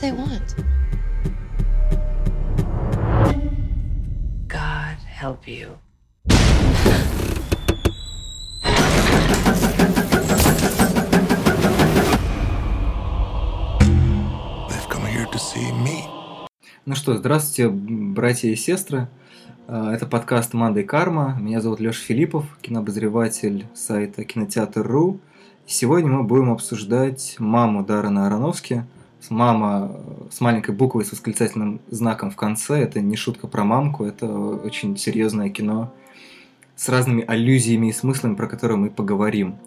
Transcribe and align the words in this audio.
what 0.00 0.06
they 0.06 0.12
want. 0.12 0.54
God 4.48 4.96
help 5.06 5.46
you. 5.46 5.76
They've 14.68 14.88
come 14.88 15.06
here 15.06 15.26
to 15.26 15.38
see 15.38 15.72
me. 15.84 16.04
Ну 16.86 16.94
что, 16.94 17.16
здравствуйте, 17.16 17.68
братья 17.68 18.48
и 18.48 18.56
сестры. 18.56 19.08
А, 19.68 19.92
Это 19.92 20.06
подкаст 20.06 20.54
«Манда 20.54 20.80
и 20.80 20.84
карма». 20.84 21.36
Меня 21.38 21.60
зовут 21.60 21.80
Леша 21.80 22.00
Филиппов, 22.02 22.44
кинообозреватель 22.62 23.66
сайта 23.74 24.24
Кинотеатр.ру. 24.24 25.20
И 25.66 25.70
Сегодня 25.70 26.10
мы 26.10 26.24
будем 26.24 26.50
обсуждать 26.50 27.36
«Маму» 27.38 27.84
Даррена 27.84 28.26
Аронофски. 28.26 28.84
Мама 29.28 29.90
э, 29.92 30.28
с 30.30 30.40
маленькой 30.40 30.74
буквой 30.74 31.04
с 31.04 31.12
восклицательным 31.12 31.80
знаком 31.88 32.30
в 32.30 32.36
конце. 32.36 32.80
Это 32.80 33.00
не 33.00 33.16
шутка 33.16 33.46
про 33.46 33.64
мамку, 33.64 34.04
это 34.04 34.26
очень 34.26 34.96
серьезное 34.96 35.50
кино 35.50 35.92
с 36.76 36.88
разными 36.88 37.24
аллюзиями 37.26 37.88
и 37.88 37.92
смыслами, 37.92 38.34
про 38.34 38.46
которые 38.46 38.78
мы 38.78 38.88
поговорим. 38.88 39.58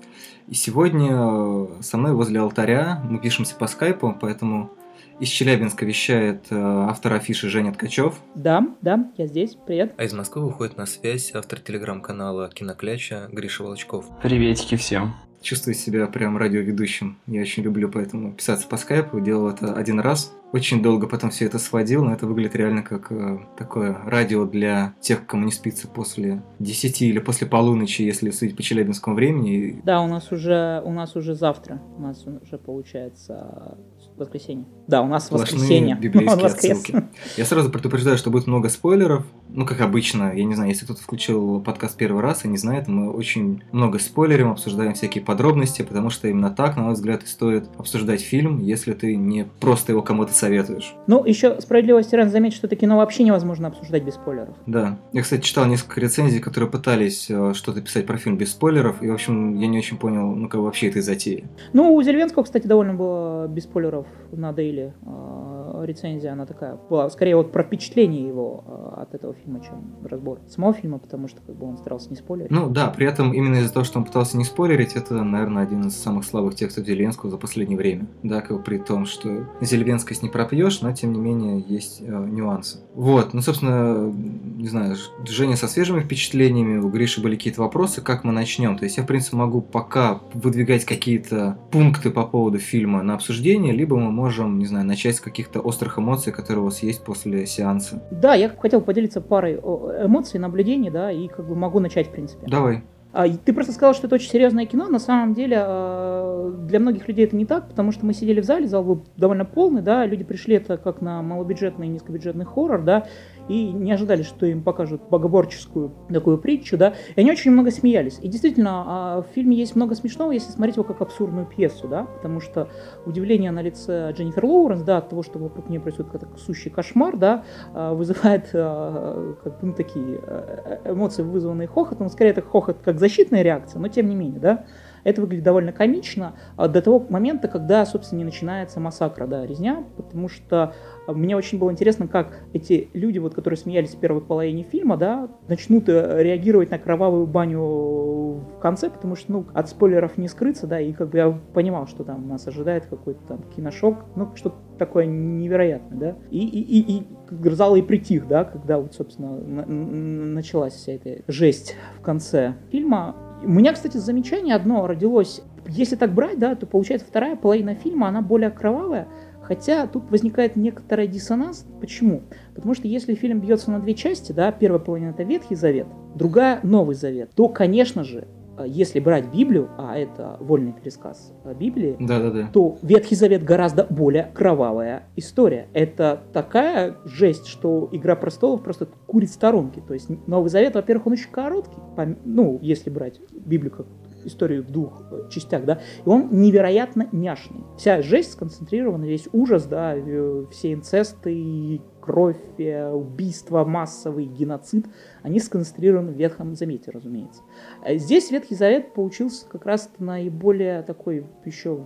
И 0.48 0.56
сегодня 0.56 1.12
э, 1.12 1.68
со 1.82 1.98
мной 1.98 2.14
возле 2.14 2.40
алтаря, 2.40 3.04
мы 3.08 3.20
пишемся 3.20 3.56
по 3.56 3.68
скайпу, 3.68 4.18
поэтому 4.20 4.72
из 5.20 5.30
Челябинска 5.30 5.86
вещает 5.86 6.48
э, 6.50 6.56
автор 6.56 7.14
афиши 7.14 7.50
Женя 7.50 7.72
Ткачев. 7.72 8.20
Да, 8.36 8.68
да, 8.82 9.12
я 9.18 9.28
здесь, 9.28 9.56
привет. 9.66 9.94
А 9.98 10.04
из 10.04 10.14
Москвы 10.14 10.46
выходит 10.46 10.76
на 10.76 10.86
связь 10.86 11.32
автор 11.36 11.60
телеграм-канала 11.60 12.50
Кинокляча 12.50 13.30
Гриша 13.32 13.64
Волочков. 13.64 14.06
Приветики 14.22 14.76
всем. 14.76 15.14
Чувствую 15.44 15.76
себя 15.76 16.08
прям 16.08 16.38
радиоведущим. 16.38 17.18
Я 17.28 17.42
очень 17.42 17.64
люблю 17.64 17.90
поэтому 17.90 18.32
писаться 18.32 18.66
по 18.66 18.78
скайпу. 18.78 19.20
Делал 19.20 19.50
это 19.50 19.74
один 19.74 20.00
раз. 20.00 20.34
Очень 20.54 20.82
долго 20.82 21.06
потом 21.06 21.32
все 21.32 21.46
это 21.46 21.60
сводил, 21.60 22.06
но 22.06 22.14
это 22.14 22.28
выглядит 22.28 22.56
реально 22.56 22.82
как 22.82 23.12
э, 23.12 23.40
такое 23.58 23.98
радио 24.06 24.46
для 24.46 24.94
тех, 25.02 25.26
кому 25.26 25.44
не 25.46 25.52
спится 25.52 25.90
после 25.90 26.42
10 26.60 27.02
или 27.02 27.20
после 27.20 27.46
полуночи, 27.46 28.04
если 28.04 28.30
судить 28.30 28.56
по 28.56 28.64
челябинскому 28.64 29.18
времени. 29.18 29.82
Да, 29.84 30.02
у 30.02 30.08
нас 30.08 30.32
уже, 30.32 30.82
у 30.86 30.94
нас 30.94 31.18
уже 31.18 31.36
завтра, 31.36 31.82
у 31.98 32.02
нас 32.02 32.26
уже 32.26 32.58
получается 32.58 33.78
воскресенье. 34.16 34.66
Да, 34.88 35.02
у 35.02 35.08
нас 35.08 35.26
Сплошные 35.26 35.60
воскресенье. 35.60 35.96
библейские 36.02 36.44
Воскрес. 36.44 36.80
отсылки. 36.80 37.04
Я 37.36 37.46
сразу 37.46 37.70
предупреждаю, 37.70 38.18
что 38.18 38.30
будет 38.30 38.48
много 38.48 38.70
спойлеров. 38.70 39.26
Ну, 39.56 39.68
как 39.68 39.82
обычно, 39.82 40.34
я 40.36 40.46
не 40.46 40.56
знаю, 40.56 40.72
если 40.72 40.86
кто-то 40.86 41.02
включил 41.02 41.62
подкаст 41.62 41.96
первый 41.96 42.24
раз 42.24 42.44
и 42.44 42.48
не 42.48 42.58
знает, 42.58 42.88
мы 42.88 43.12
очень 43.12 43.64
много 43.72 44.00
спойлерим, 44.00 44.50
обсуждаем 44.50 44.96
всякие 44.96 45.24
подробности, 45.24 45.84
потому 45.84 46.10
что 46.10 46.28
именно 46.28 46.50
так, 46.50 46.76
на 46.76 46.84
мой 46.84 46.94
взгляд, 46.94 47.24
и 47.24 47.28
стоит 47.28 47.70
обсуждать 47.78 48.22
фильм, 48.22 48.60
если 48.60 48.94
ты 48.94 49.16
не 49.16 49.46
просто 49.60 49.92
его 49.92 50.02
кому-то 50.02 50.34
советуешь. 50.34 50.96
Ну, 51.06 51.24
еще 51.24 51.62
справедливости 51.62 52.16
ради 52.16 52.30
заметить, 52.30 52.58
что 52.58 52.66
это 52.66 52.76
кино 52.76 52.98
вообще 52.98 53.24
невозможно 53.24 53.68
обсуждать 53.68 54.04
без 54.04 54.16
спойлеров. 54.16 54.56
Да. 54.66 54.98
Я, 55.12 55.22
кстати, 55.22 55.42
читал 55.42 55.66
несколько 55.66 56.02
рецензий, 56.02 56.40
которые 56.40 56.70
пытались 56.72 57.30
э, 57.30 57.54
что-то 57.54 57.82
писать 57.82 58.08
про 58.08 58.18
фильм 58.18 58.38
без 58.38 58.52
спойлеров, 58.52 59.04
и, 59.04 59.08
в 59.08 59.14
общем, 59.14 59.56
я 59.60 59.68
не 59.68 59.78
очень 59.78 59.98
понял, 59.98 60.34
ну, 60.34 60.50
как 60.50 60.62
вообще 60.62 60.90
этой 60.90 61.04
затеи. 61.04 61.46
Ну, 61.74 61.94
у 61.94 62.02
Зельвенского, 62.02 62.44
кстати, 62.44 62.66
довольно 62.66 62.96
было 62.96 63.48
без 63.48 63.64
спойлеров 63.66 64.08
на 64.32 64.52
Дейли 64.52 64.94
э, 65.06 65.84
рецензия, 65.86 66.32
она 66.32 66.46
такая 66.46 66.78
была, 66.90 67.10
скорее 67.10 67.36
вот 67.36 67.52
про 67.52 67.64
впечатление 67.64 68.28
его 68.28 68.64
э, 68.66 69.02
от 69.02 69.14
этого 69.14 69.34
фильма, 69.34 69.43
чем 69.62 69.96
разбор 70.04 70.40
самого 70.48 70.74
фильма, 70.74 71.00
потому 71.00 71.28
что 71.28 71.42
как 71.42 71.56
бы 71.56 71.68
он 71.68 71.78
старался 71.78 72.10
не 72.10 72.16
спойлерить. 72.16 72.52
Ну 72.52 72.70
да, 72.70 72.88
при 72.88 73.08
этом 73.08 73.34
именно 73.34 73.58
из-за 73.58 73.74
того, 73.74 73.84
что 73.84 74.00
он 74.00 74.06
пытался 74.06 74.38
не 74.38 74.46
спойлерить, 74.46 74.94
это, 74.94 75.24
наверное, 75.24 75.64
один 75.64 75.88
из 75.88 75.96
самых 75.96 76.26
слабых 76.26 76.56
текстов 76.56 76.86
Зеленского 76.86 77.32
за 77.32 77.38
последнее 77.38 77.78
время. 77.78 78.08
Да, 78.24 78.42
как 78.42 78.64
при 78.64 78.78
том, 78.78 79.06
что 79.06 79.48
зельвенскость 79.62 80.24
не 80.24 80.30
пропьешь, 80.30 80.82
но 80.82 80.92
тем 80.94 81.14
не 81.14 81.20
менее 81.20 81.64
есть 81.68 82.02
э, 82.02 82.06
нюансы. 82.06 82.80
Вот, 82.94 83.34
ну, 83.34 83.42
собственно, 83.42 84.12
не 84.12 84.68
знаю, 84.68 84.96
Женя 85.28 85.56
со 85.56 85.68
свежими 85.68 86.02
впечатлениями, 86.02 86.78
у 86.78 86.90
Гриши 86.90 87.22
были 87.22 87.36
какие-то 87.36 87.62
вопросы, 87.62 88.02
как 88.02 88.24
мы 88.24 88.32
начнем. 88.32 88.78
То 88.78 88.86
есть 88.86 88.98
я, 88.98 89.04
в 89.04 89.08
принципе, 89.08 89.38
могу 89.38 89.62
пока 89.62 90.22
выдвигать 90.34 90.86
какие-то 90.86 91.58
пункты 91.72 92.12
по 92.12 92.24
поводу 92.24 92.60
фильма 92.60 93.02
на 93.04 93.16
обсуждение, 93.16 93.74
либо 93.74 93.98
мы 93.98 94.12
можем, 94.12 94.60
не 94.60 94.66
знаю, 94.66 94.86
начать 94.86 95.16
с 95.16 95.22
каких-то 95.22 95.60
острых 95.60 95.98
эмоций, 95.98 96.32
которые 96.32 96.62
у 96.62 96.66
вас 96.66 96.84
есть 96.84 97.04
после 97.04 97.46
сеанса. 97.46 98.04
Да, 98.12 98.36
я 98.36 98.50
хотел 98.50 98.82
поделиться 98.82 99.22
парой 99.34 99.58
о, 99.58 100.06
эмоций, 100.06 100.40
наблюдений, 100.40 100.92
да, 100.92 101.12
и 101.12 101.28
как 101.28 101.48
бы 101.48 101.56
могу 101.56 101.80
начать, 101.80 102.10
в 102.10 102.12
принципе. 102.12 102.46
Давай. 102.46 102.84
А, 103.12 103.28
Ты 103.28 103.52
просто 103.52 103.74
сказал, 103.74 103.96
что 103.96 104.06
это 104.06 104.14
очень 104.14 104.30
серьезное 104.30 104.68
кино. 104.68 104.88
На 104.90 105.00
самом 105.00 105.34
деле, 105.34 105.58
э, 105.60 106.54
для 106.68 106.80
многих 106.80 107.08
людей 107.08 107.26
это 107.26 107.36
не 107.36 107.48
так, 107.48 107.68
потому 107.68 107.92
что 107.92 108.06
мы 108.06 108.14
сидели 108.14 108.42
в 108.42 108.44
зале, 108.44 108.68
зал 108.68 108.84
был 108.84 109.06
довольно 109.18 109.44
полный, 109.44 109.82
да, 109.82 110.06
люди 110.06 110.24
пришли 110.24 110.58
это 110.58 110.78
как 110.78 111.02
на 111.02 111.24
малобюджетный 111.24 111.88
и 111.88 111.90
низкобюджетный 111.90 112.46
хоррор, 112.46 112.84
да, 112.84 113.08
и 113.48 113.72
не 113.72 113.92
ожидали, 113.92 114.24
что 114.24 114.46
им 114.46 114.64
покажут 114.64 115.02
богоборческую 115.10 115.92
такую 116.10 116.38
притчу, 116.38 116.78
да, 116.78 116.94
и 117.16 117.22
они 117.22 117.32
очень 117.32 117.52
много 117.52 117.72
смеялись. 117.72 118.20
И 118.22 118.28
действительно, 118.28 118.84
а, 118.86 119.22
в 119.22 119.28
фильме 119.34 119.58
есть 119.58 119.76
много 119.76 119.96
смешного, 119.96 120.32
если 120.32 120.52
смотреть 120.52 120.76
его 120.78 120.84
как 120.84 121.02
абсурдную 121.02 121.46
пьесу, 121.46 121.88
да, 121.88 122.04
потому 122.04 122.40
что 122.40 122.70
удивление 123.06 123.52
на 123.52 123.62
лице 123.62 124.12
Дженнифер 124.14 124.46
Лоуренс, 124.46 124.84
да, 124.84 124.98
от 124.98 125.10
того, 125.10 125.24
что 125.24 125.40
вокруг 125.40 125.70
нее 125.70 125.80
происходит 125.80 126.12
какой-то 126.12 126.38
сущий 126.38 126.72
кошмар, 126.72 127.18
да, 127.18 127.44
а, 127.74 127.94
вызывает 127.94 128.50
а, 128.54 129.36
как 129.44 129.60
бы, 129.60 129.68
ну, 129.68 129.74
такие 129.74 130.20
э, 130.22 130.80
э, 130.84 130.94
эмоции, 130.94 131.24
вызванные 131.24 131.68
хохотом. 131.68 132.10
Скорее, 132.10 132.32
это 132.32 132.42
хохот 132.42 132.78
как 132.84 133.00
защитная 133.00 133.42
реакция, 133.42 133.80
но 133.80 133.88
тем 133.88 134.08
не 134.08 134.16
менее, 134.16 134.40
да. 134.40 134.66
Это 135.04 135.22
выглядит 135.22 135.44
довольно 135.44 135.72
комично 135.72 136.34
а, 136.56 136.68
до 136.68 136.82
того 136.82 137.06
момента, 137.10 137.48
когда, 137.48 137.86
собственно, 137.86 138.20
не 138.20 138.26
начинается 138.26 138.80
массакра, 138.80 139.28
да, 139.28 139.46
резня, 139.46 139.84
потому 139.98 140.30
что 140.30 140.74
а, 141.08 141.14
мне 141.14 141.36
очень 141.36 141.60
было 141.60 141.72
интересно, 141.72 142.08
как 142.08 142.44
эти 142.54 142.90
люди, 142.94 143.20
вот, 143.20 143.34
которые 143.34 143.58
смеялись 143.58 143.96
в 143.96 144.00
первой 144.00 144.22
половине 144.22 144.64
фильма, 144.64 144.98
да, 144.98 145.30
начнут 145.48 145.90
э, 145.90 146.24
реагировать 146.24 146.72
на 146.72 146.80
кровавую 146.80 147.28
баню 147.28 147.62
в 147.62 148.60
конце, 148.62 148.90
потому 148.90 149.16
что, 149.16 149.32
ну, 149.32 149.46
от 149.54 149.70
спойлеров 149.70 150.18
не 150.18 150.28
скрыться, 150.28 150.68
да, 150.68 150.80
и 150.80 150.94
как 150.94 151.10
бы 151.10 151.18
я 151.18 151.40
понимал, 151.54 151.88
что 151.88 152.04
там 152.04 152.28
нас 152.28 152.48
ожидает 152.48 152.86
какой-то 152.86 153.20
там 153.28 153.44
киношок, 153.56 154.06
ну, 154.16 154.30
что-то 154.36 154.56
такое 154.78 155.06
невероятное, 155.06 156.00
да, 156.00 156.16
и, 156.32 156.40
и, 156.40 156.80
и, 156.80 157.00
и 157.00 157.50
зал 157.50 157.76
и 157.76 157.82
притих, 157.82 158.28
да, 158.28 158.44
когда 158.44 158.80
вот, 158.80 158.94
собственно, 158.94 159.38
на- 159.38 159.66
началась 159.66 160.74
вся 160.74 160.94
эта 160.94 161.22
жесть 161.28 161.76
в 161.98 162.02
конце 162.02 162.56
фильма. 162.72 163.16
У 163.44 163.50
меня, 163.50 163.74
кстати, 163.74 163.98
замечание 163.98 164.56
одно 164.56 164.88
родилось. 164.88 165.42
Если 165.68 165.96
так 165.96 166.14
брать, 166.14 166.40
да, 166.40 166.56
то 166.56 166.66
получается 166.66 167.08
вторая 167.08 167.36
половина 167.36 167.76
фильма, 167.76 168.08
она 168.08 168.22
более 168.22 168.50
кровавая, 168.50 169.08
Хотя 169.44 169.88
тут 169.88 170.10
возникает 170.10 170.56
некоторый 170.56 171.08
диссонанс. 171.08 171.66
Почему? 171.82 172.24
Потому 172.56 172.74
что 172.74 172.88
если 172.88 173.14
фильм 173.14 173.42
бьется 173.42 173.72
на 173.72 173.80
две 173.80 173.94
части, 173.94 174.32
да, 174.32 174.52
первая 174.52 174.80
половина 174.80 175.10
это 175.10 175.24
Ветхий 175.24 175.56
Завет, 175.56 175.88
другая 176.16 176.62
Новый 176.64 176.96
Завет, 176.96 177.32
то, 177.36 177.50
конечно 177.50 178.06
же, 178.06 178.26
если 178.66 179.00
брать 179.00 179.32
Библию, 179.34 179.70
а 179.78 179.98
это 179.98 180.38
вольный 180.40 180.74
пересказ 180.74 181.34
э, 181.44 181.54
Библии, 181.54 181.96
Да-да-да. 182.00 182.50
то 182.52 182.78
Ветхий 182.82 183.16
Завет 183.16 183.44
гораздо 183.44 183.86
более 183.90 184.32
кровавая 184.34 185.04
история. 185.16 185.68
Это 185.74 186.22
такая 186.34 186.98
жесть, 187.06 187.48
что 187.48 187.90
Игра 187.92 188.16
престолов 188.16 188.64
просто 188.64 188.88
курит 189.08 189.30
в 189.30 189.34
сторонке. 189.34 189.82
То 189.82 189.94
есть 189.94 190.10
Новый 190.28 190.50
Завет, 190.50 190.76
во-первых, 190.76 191.08
он 191.08 191.14
очень 191.14 191.32
короткий, 191.32 191.78
ну, 192.26 192.60
если 192.62 192.90
брать 192.90 193.20
Библию 193.32 193.72
как 193.72 193.88
историю 194.26 194.64
в 194.64 194.72
двух 194.72 195.04
э, 195.12 195.30
частях, 195.30 195.66
да, 195.66 195.82
и 196.06 196.10
он 196.10 196.30
невероятно 196.32 197.08
няшный. 197.12 197.64
Вся 197.78 198.02
жесть 198.02 198.32
сконцентрирована, 198.32 199.06
весь 199.06 199.28
ужас, 199.32 199.66
да, 199.66 199.96
э, 199.96 200.46
все 200.52 200.74
инцесты, 200.74 201.82
кровь, 202.04 202.42
э, 202.58 202.92
убийства, 202.92 203.64
массовый 203.64 204.26
геноцид, 204.26 204.88
они 205.22 205.40
сконцентрированы 205.40 206.12
в 206.12 206.16
Ветхом 206.16 206.54
Завете, 206.54 206.92
разумеется. 206.92 207.42
А 207.82 207.96
Здесь 207.96 208.30
Ветхий 208.30 208.56
Завет 208.56 208.94
получился 208.94 209.48
как 209.48 209.66
раз 209.66 209.90
наиболее 210.00 210.84
такой 210.84 211.26
еще 211.46 211.86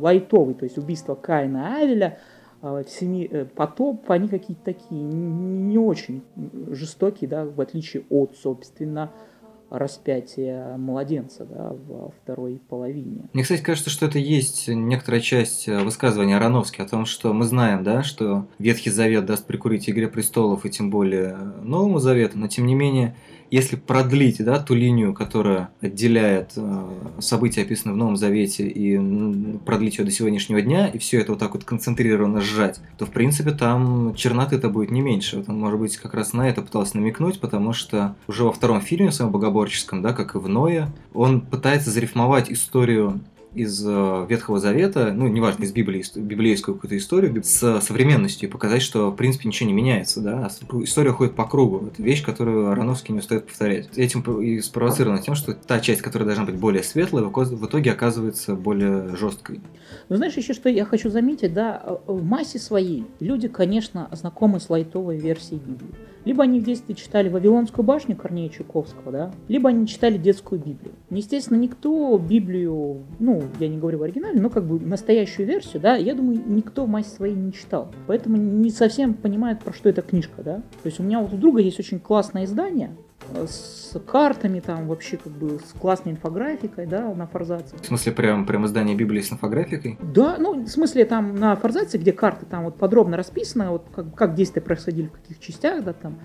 лайтовый, 0.00 0.54
то 0.54 0.64
есть 0.64 0.76
убийство 0.76 1.14
Каина 1.14 1.78
и 1.78 1.84
Авеля, 1.84 2.18
а, 2.60 2.82
в 2.82 2.88
семи 2.88 3.28
э, 3.30 3.44
потоп, 3.44 4.10
они 4.10 4.26
какие-то 4.26 4.64
такие 4.64 5.00
не 5.00 5.78
очень 5.78 6.24
жестокие, 6.70 7.30
да, 7.30 7.44
в 7.44 7.60
отличие 7.60 8.04
от, 8.10 8.34
собственно, 8.36 9.12
распятия 9.70 10.76
младенца, 10.76 11.44
да, 11.44 11.74
во 11.86 12.10
второй 12.22 12.60
половине. 12.68 13.28
Мне, 13.32 13.42
кстати, 13.42 13.62
кажется, 13.62 13.90
что 13.90 14.06
это 14.06 14.18
есть 14.18 14.68
некоторая 14.68 15.20
часть 15.20 15.68
э, 15.68 15.82
высказывания 15.82 16.36
Ароновски 16.36 16.80
о 16.80 16.86
том, 16.86 17.04
что 17.06 17.32
мы 17.32 17.44
знаем, 17.44 17.84
да, 17.84 18.02
что 18.02 18.46
Ветхий 18.58 18.90
Завет 18.90 19.26
даст 19.26 19.46
прикурить 19.46 19.88
Игре 19.88 20.08
Престолов 20.08 20.64
и 20.64 20.70
тем 20.70 20.90
более 20.90 21.36
э, 21.38 21.60
Новому 21.62 21.98
Завету, 21.98 22.38
но 22.38 22.48
тем 22.48 22.66
не 22.66 22.74
менее, 22.74 23.14
если 23.50 23.76
продлить, 23.76 24.44
да, 24.44 24.58
ту 24.58 24.74
линию, 24.74 25.14
которая 25.14 25.70
отделяет 25.80 26.52
э, 26.56 26.88
события, 27.20 27.62
описанные 27.62 27.94
в 27.94 27.96
Новом 27.96 28.16
Завете, 28.16 28.68
и 28.68 28.98
продлить 29.64 29.98
ее 29.98 30.04
до 30.04 30.10
сегодняшнего 30.10 30.60
дня, 30.60 30.88
и 30.88 30.98
все 30.98 31.20
это 31.20 31.32
вот 31.32 31.38
так 31.38 31.54
вот 31.54 31.64
концентрированно 31.64 32.40
сжать, 32.40 32.80
то, 32.98 33.06
в 33.06 33.10
принципе, 33.10 33.52
там 33.52 34.14
черноты-то 34.14 34.68
будет 34.68 34.90
не 34.90 35.00
меньше. 35.00 35.38
Вот 35.38 35.48
он, 35.48 35.58
может 35.58 35.80
быть, 35.80 35.96
как 35.96 36.14
раз 36.14 36.32
на 36.32 36.48
это 36.48 36.62
пытался 36.62 36.96
намекнуть, 36.96 37.40
потому 37.40 37.72
что 37.72 38.14
уже 38.26 38.44
во 38.44 38.52
втором 38.52 38.80
фильме, 38.80 39.12
своем 39.12 39.30
богоборческом, 39.30 40.02
да, 40.02 40.12
как 40.12 40.34
и 40.34 40.38
в 40.38 40.48
Ное, 40.48 40.88
он 41.14 41.40
пытается 41.40 41.90
зарифмовать 41.90 42.50
историю 42.50 43.20
из 43.58 43.84
э, 43.84 44.26
Ветхого 44.28 44.60
Завета, 44.60 45.12
ну, 45.12 45.26
неважно, 45.28 45.64
из 45.64 45.72
Библии, 45.72 46.04
библейскую 46.14 46.74
какую-то 46.76 46.96
историю, 46.96 47.42
с 47.42 47.80
современностью, 47.80 48.48
и 48.48 48.52
показать, 48.52 48.82
что, 48.82 49.10
в 49.10 49.16
принципе, 49.16 49.48
ничего 49.48 49.68
не 49.68 49.74
меняется, 49.74 50.20
да, 50.20 50.46
а 50.46 50.82
история 50.84 51.12
ходит 51.12 51.34
по 51.34 51.44
кругу. 51.44 51.88
Это 51.88 52.02
вещь, 52.02 52.24
которую 52.24 52.70
Ароновский 52.70 53.12
не 53.12 53.20
устает 53.20 53.46
повторять. 53.46 53.88
Этим 53.96 54.20
и 54.40 54.60
спровоцировано 54.60 55.20
тем, 55.20 55.34
что 55.34 55.54
та 55.54 55.80
часть, 55.80 56.02
которая 56.02 56.26
должна 56.26 56.44
быть 56.44 56.56
более 56.56 56.82
светлой, 56.82 57.24
в 57.24 57.66
итоге 57.66 57.92
оказывается 57.92 58.54
более 58.54 59.16
жесткой. 59.16 59.60
Ну, 60.08 60.16
знаешь, 60.16 60.36
еще 60.36 60.54
что 60.54 60.68
я 60.68 60.84
хочу 60.84 61.10
заметить, 61.10 61.52
да, 61.52 61.98
в 62.06 62.24
массе 62.24 62.58
своей 62.58 63.06
люди, 63.20 63.48
конечно, 63.48 64.08
знакомы 64.12 64.60
с 64.60 64.70
лайтовой 64.70 65.18
версией 65.18 65.60
Библии. 65.60 65.94
Либо 66.24 66.44
они 66.44 66.60
в 66.60 66.64
детстве 66.64 66.94
читали 66.94 67.28
Вавилонскую 67.28 67.84
башню 67.84 68.16
Корнея 68.16 68.48
Чуковского, 68.48 69.12
да, 69.12 69.32
либо 69.48 69.70
они 69.70 69.86
читали 69.86 70.18
детскую 70.18 70.60
Библию. 70.60 70.94
Естественно, 71.10 71.56
никто 71.58 72.18
Библию, 72.18 73.02
ну, 73.18 73.42
я 73.60 73.68
не 73.68 73.78
говорю 73.78 73.98
в 73.98 74.02
оригинале, 74.02 74.40
но 74.40 74.50
как 74.50 74.66
бы 74.66 74.78
настоящую 74.80 75.46
версию, 75.46 75.80
да, 75.82 75.96
я 75.96 76.14
думаю, 76.14 76.42
никто 76.46 76.84
в 76.84 76.88
массе 76.88 77.10
своей 77.10 77.34
не 77.34 77.52
читал. 77.52 77.88
Поэтому 78.06 78.36
не 78.36 78.70
совсем 78.70 79.14
понимает, 79.14 79.60
про 79.60 79.72
что 79.72 79.88
эта 79.88 80.02
книжка, 80.02 80.42
да. 80.42 80.56
То 80.82 80.86
есть 80.86 81.00
у 81.00 81.02
меня 81.02 81.20
вот 81.20 81.32
у 81.32 81.36
друга 81.36 81.60
есть 81.60 81.78
очень 81.78 82.00
классное 82.00 82.44
издание, 82.44 82.90
с 83.46 83.98
картами, 84.06 84.60
там 84.60 84.86
вообще 84.88 85.16
как 85.16 85.32
бы 85.32 85.58
с 85.58 85.78
классной 85.78 86.12
инфографикой, 86.12 86.86
да, 86.86 87.12
на 87.14 87.26
форзаце. 87.26 87.76
В 87.76 87.86
смысле, 87.86 88.12
прям, 88.12 88.46
прям 88.46 88.66
издание 88.66 88.96
Библии 88.96 89.20
с 89.20 89.32
инфографикой? 89.32 89.98
Да, 90.00 90.36
ну, 90.38 90.64
в 90.64 90.68
смысле, 90.68 91.04
там 91.04 91.34
на 91.34 91.56
форзаце, 91.56 91.98
где 91.98 92.12
карты 92.12 92.46
там 92.46 92.64
вот 92.64 92.76
подробно 92.76 93.16
расписаны, 93.16 93.68
вот 93.68 93.86
как, 93.94 94.14
как 94.14 94.34
действия 94.34 94.62
происходили 94.62 95.08
в 95.08 95.12
каких 95.12 95.40
частях, 95.40 95.84
да, 95.84 95.92
там 95.92 96.18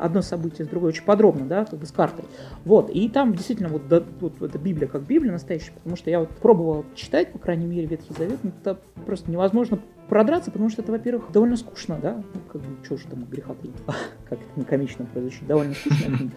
одно 0.00 0.22
событие 0.22 0.64
с 0.64 0.68
другой 0.68 0.90
очень 0.90 1.04
подробно, 1.04 1.46
да, 1.46 1.64
как 1.64 1.78
бы 1.78 1.86
с 1.86 1.92
картой. 1.92 2.24
Вот, 2.64 2.90
и 2.90 3.08
там 3.08 3.34
действительно 3.34 3.68
вот, 3.68 3.88
да, 3.88 4.02
вот 4.20 4.40
эта 4.42 4.58
Библия 4.58 4.88
как 4.88 5.02
Библия 5.02 5.32
настоящая, 5.32 5.72
потому 5.72 5.96
что 5.96 6.10
я 6.10 6.20
вот 6.20 6.30
пробовал 6.30 6.84
читать, 6.94 7.32
по 7.32 7.38
крайней 7.38 7.66
мере, 7.66 7.86
Ветхий 7.86 8.14
Завет, 8.14 8.38
но 8.42 8.50
это 8.50 8.78
просто 9.06 9.30
невозможно 9.30 9.78
продраться, 10.08 10.50
потому 10.50 10.70
что 10.70 10.82
это, 10.82 10.92
во-первых, 10.92 11.30
довольно 11.32 11.56
скучно, 11.56 11.98
да, 12.00 12.22
ну, 12.34 12.40
как 12.50 12.62
бы, 12.62 12.84
что 12.84 12.96
же 12.96 13.06
там 13.06 13.24
греха 13.24 13.54
как 14.28 14.38
это 14.38 14.50
не 14.56 14.64
комично 14.64 15.06
прозвучит, 15.06 15.46
довольно 15.46 15.74
скучно. 15.74 16.30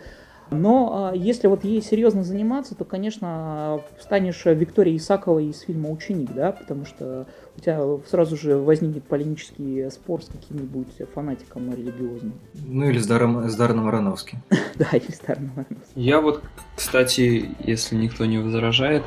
Но 0.52 1.10
а, 1.12 1.16
если 1.16 1.48
вот 1.48 1.64
ей 1.64 1.82
серьезно 1.82 2.26
заниматься, 2.26 2.76
то, 2.76 2.84
конечно, 2.84 3.80
станешь 4.00 4.44
Викторией 4.46 4.98
Исаковой 4.98 5.46
из 5.46 5.62
фильма 5.62 5.90
«Ученик», 5.90 6.34
да, 6.34 6.52
потому 6.52 6.84
что 6.84 7.26
у 7.58 7.60
тебя 7.60 7.82
сразу 8.10 8.38
же 8.38 8.58
возникнет 8.58 9.04
полемический 9.04 9.90
спор 9.92 10.24
с 10.24 10.28
каким-нибудь 10.28 10.88
фанатиком 11.14 11.74
религиозным. 11.74 12.34
Ну 12.54 12.90
или 12.90 12.98
с, 12.98 13.08
Даром, 13.08 13.50
с 13.50 13.56
Даром 13.56 13.88
Ароновским. 13.88 14.42
Да, 14.76 14.88
или 14.94 15.12
с 15.12 15.20
Даром 15.20 15.52
Ароновским. 15.56 16.02
Я 16.02 16.22
вот, 16.22 16.44
кстати, 16.76 17.50
если 17.60 17.96
никто 17.96 18.26
не 18.26 18.40
возражает, 18.40 19.04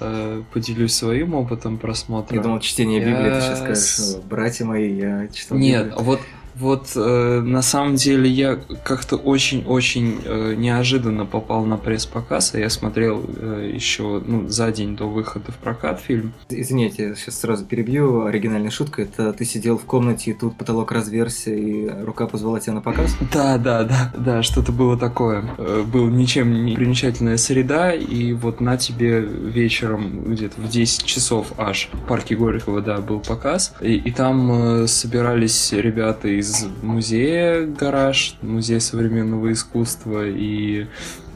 э, 0.00 0.42
поделюсь 0.52 0.94
своим 0.94 1.34
опытом 1.34 1.78
просмотра. 1.78 2.36
Я 2.36 2.42
думал, 2.42 2.60
чтение 2.60 3.00
Библии, 3.00 3.34
ты 3.34 3.40
сейчас 3.40 3.58
скажешь, 3.58 4.22
братья 4.24 4.64
мои, 4.64 4.94
я 4.94 5.28
читал 5.28 5.58
Нет, 5.58 5.92
вот 5.96 6.20
вот 6.60 6.92
э, 6.94 7.40
на 7.40 7.62
самом 7.62 7.96
деле 7.96 8.28
я 8.28 8.58
как-то 8.84 9.16
очень-очень 9.16 10.20
э, 10.24 10.54
неожиданно 10.56 11.24
попал 11.24 11.64
на 11.64 11.78
пресс-показ, 11.78 12.54
а 12.54 12.58
я 12.58 12.68
смотрел 12.68 13.24
э, 13.36 13.70
еще 13.74 14.22
ну, 14.24 14.46
за 14.48 14.70
день 14.70 14.94
до 14.94 15.08
выхода 15.08 15.52
в 15.52 15.56
прокат 15.56 16.00
фильм. 16.00 16.34
Извините, 16.50 17.08
я 17.08 17.14
сейчас 17.14 17.40
сразу 17.40 17.64
перебью. 17.64 18.26
Оригинальная 18.26 18.70
шутка. 18.70 19.02
Это 19.02 19.32
ты 19.32 19.44
сидел 19.44 19.78
в 19.78 19.84
комнате, 19.84 20.32
и 20.32 20.34
тут 20.34 20.56
потолок 20.56 20.92
разверся, 20.92 21.50
и 21.50 21.88
рука 22.04 22.26
позвала 22.26 22.60
тебя 22.60 22.74
на 22.74 22.80
показ? 22.82 23.16
Да, 23.32 23.58
да, 23.58 23.84
да, 23.84 24.12
да, 24.18 24.42
что-то 24.42 24.72
было 24.72 24.98
такое. 24.98 25.44
Э, 25.56 25.82
был 25.86 26.08
ничем 26.08 26.64
не 26.64 26.74
примечательная 26.74 27.38
среда, 27.38 27.94
и 27.94 28.32
вот 28.32 28.60
на 28.60 28.76
тебе 28.76 29.20
вечером 29.20 30.24
где-то 30.24 30.60
в 30.60 30.68
10 30.68 31.04
часов 31.04 31.52
аж 31.56 31.88
в 31.92 32.06
парке 32.06 32.36
Горького, 32.36 32.82
да, 32.82 32.98
был 32.98 33.20
показ, 33.20 33.72
и, 33.80 33.94
и 33.94 34.10
там 34.10 34.82
э, 34.82 34.86
собирались 34.88 35.72
ребята 35.72 36.28
из 36.28 36.49
из 36.50 36.66
музея 36.82 37.66
«Гараж», 37.66 38.36
музея 38.42 38.80
современного 38.80 39.52
искусства 39.52 40.26
и 40.26 40.86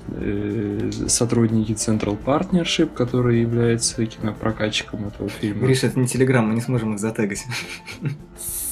э, 0.09 0.91
сотрудники 1.07 1.73
Central 1.73 2.19
Partnership, 2.23 2.93
который 2.95 3.41
является 3.41 4.05
кинопрокатчиком 4.05 5.07
этого 5.07 5.29
фильма. 5.29 5.67
Гриша, 5.67 5.87
это 5.87 5.99
не 5.99 6.07
Телеграм, 6.07 6.47
мы 6.47 6.55
не 6.55 6.61
сможем 6.61 6.95
их 6.95 7.01
затегать. 7.01 7.45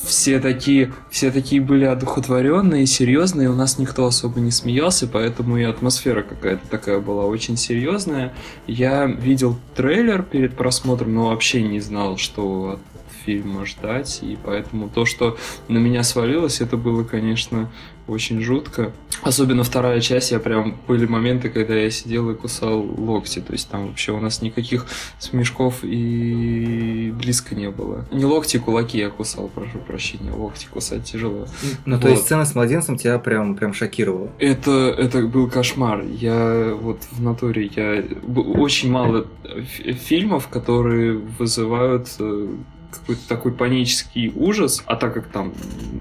Все 0.04 0.40
такие, 0.40 0.92
все 1.10 1.30
такие 1.30 1.62
были 1.62 1.84
одухотворенные, 1.84 2.86
серьезные, 2.86 3.48
у 3.48 3.54
нас 3.54 3.78
никто 3.78 4.04
особо 4.04 4.40
не 4.40 4.50
смеялся, 4.50 5.06
поэтому 5.06 5.56
и 5.58 5.62
атмосфера 5.62 6.22
какая-то 6.22 6.66
такая 6.68 6.98
была 6.98 7.24
очень 7.24 7.56
серьезная. 7.56 8.34
Я 8.66 9.06
видел 9.06 9.56
трейлер 9.76 10.24
перед 10.24 10.56
просмотром, 10.56 11.14
но 11.14 11.28
вообще 11.28 11.62
не 11.62 11.78
знал, 11.78 12.16
что 12.16 12.80
фильма 13.24 13.66
ждать, 13.66 14.20
и 14.22 14.36
поэтому 14.42 14.88
то, 14.88 15.04
что 15.04 15.36
на 15.68 15.78
меня 15.78 16.02
свалилось, 16.02 16.60
это 16.60 16.76
было, 16.76 17.04
конечно, 17.04 17.70
очень 18.08 18.40
жутко. 18.40 18.92
Особенно 19.22 19.62
вторая 19.62 20.00
часть, 20.00 20.32
я 20.32 20.40
прям 20.40 20.76
были 20.88 21.06
моменты, 21.06 21.48
когда 21.48 21.74
я 21.74 21.90
сидел 21.90 22.30
и 22.30 22.34
кусал 22.34 22.80
локти. 22.80 23.40
То 23.40 23.52
есть 23.52 23.68
там 23.70 23.88
вообще 23.88 24.12
у 24.12 24.18
нас 24.18 24.42
никаких 24.42 24.86
смешков 25.18 25.80
и 25.82 27.12
близко 27.16 27.54
не 27.54 27.70
было. 27.70 28.06
Не 28.10 28.24
локти, 28.24 28.58
кулаки 28.58 28.98
я 28.98 29.10
кусал, 29.10 29.48
прошу 29.48 29.78
прощения. 29.78 30.32
Локти 30.32 30.66
кусать 30.66 31.04
тяжело. 31.04 31.46
Ну, 31.86 31.96
вот. 31.96 32.02
то 32.02 32.08
есть 32.08 32.22
сцена 32.22 32.44
с 32.44 32.54
младенцем 32.54 32.96
тебя 32.96 33.18
прям, 33.18 33.54
прям 33.54 33.72
шокировала? 33.74 34.30
Это, 34.38 34.94
это 34.98 35.22
был 35.22 35.48
кошмар. 35.48 36.02
Я 36.02 36.76
вот 36.80 36.98
в 37.12 37.22
натуре, 37.22 37.70
я... 37.76 38.04
Очень 38.34 38.90
мало 38.90 39.26
фильмов, 39.74 40.48
которые 40.48 41.18
вызывают 41.38 42.08
э, 42.18 42.48
какой-то 42.98 43.28
такой 43.28 43.52
панический 43.52 44.32
ужас, 44.34 44.82
а 44.86 44.96
так 44.96 45.14
как 45.14 45.28
там 45.28 45.52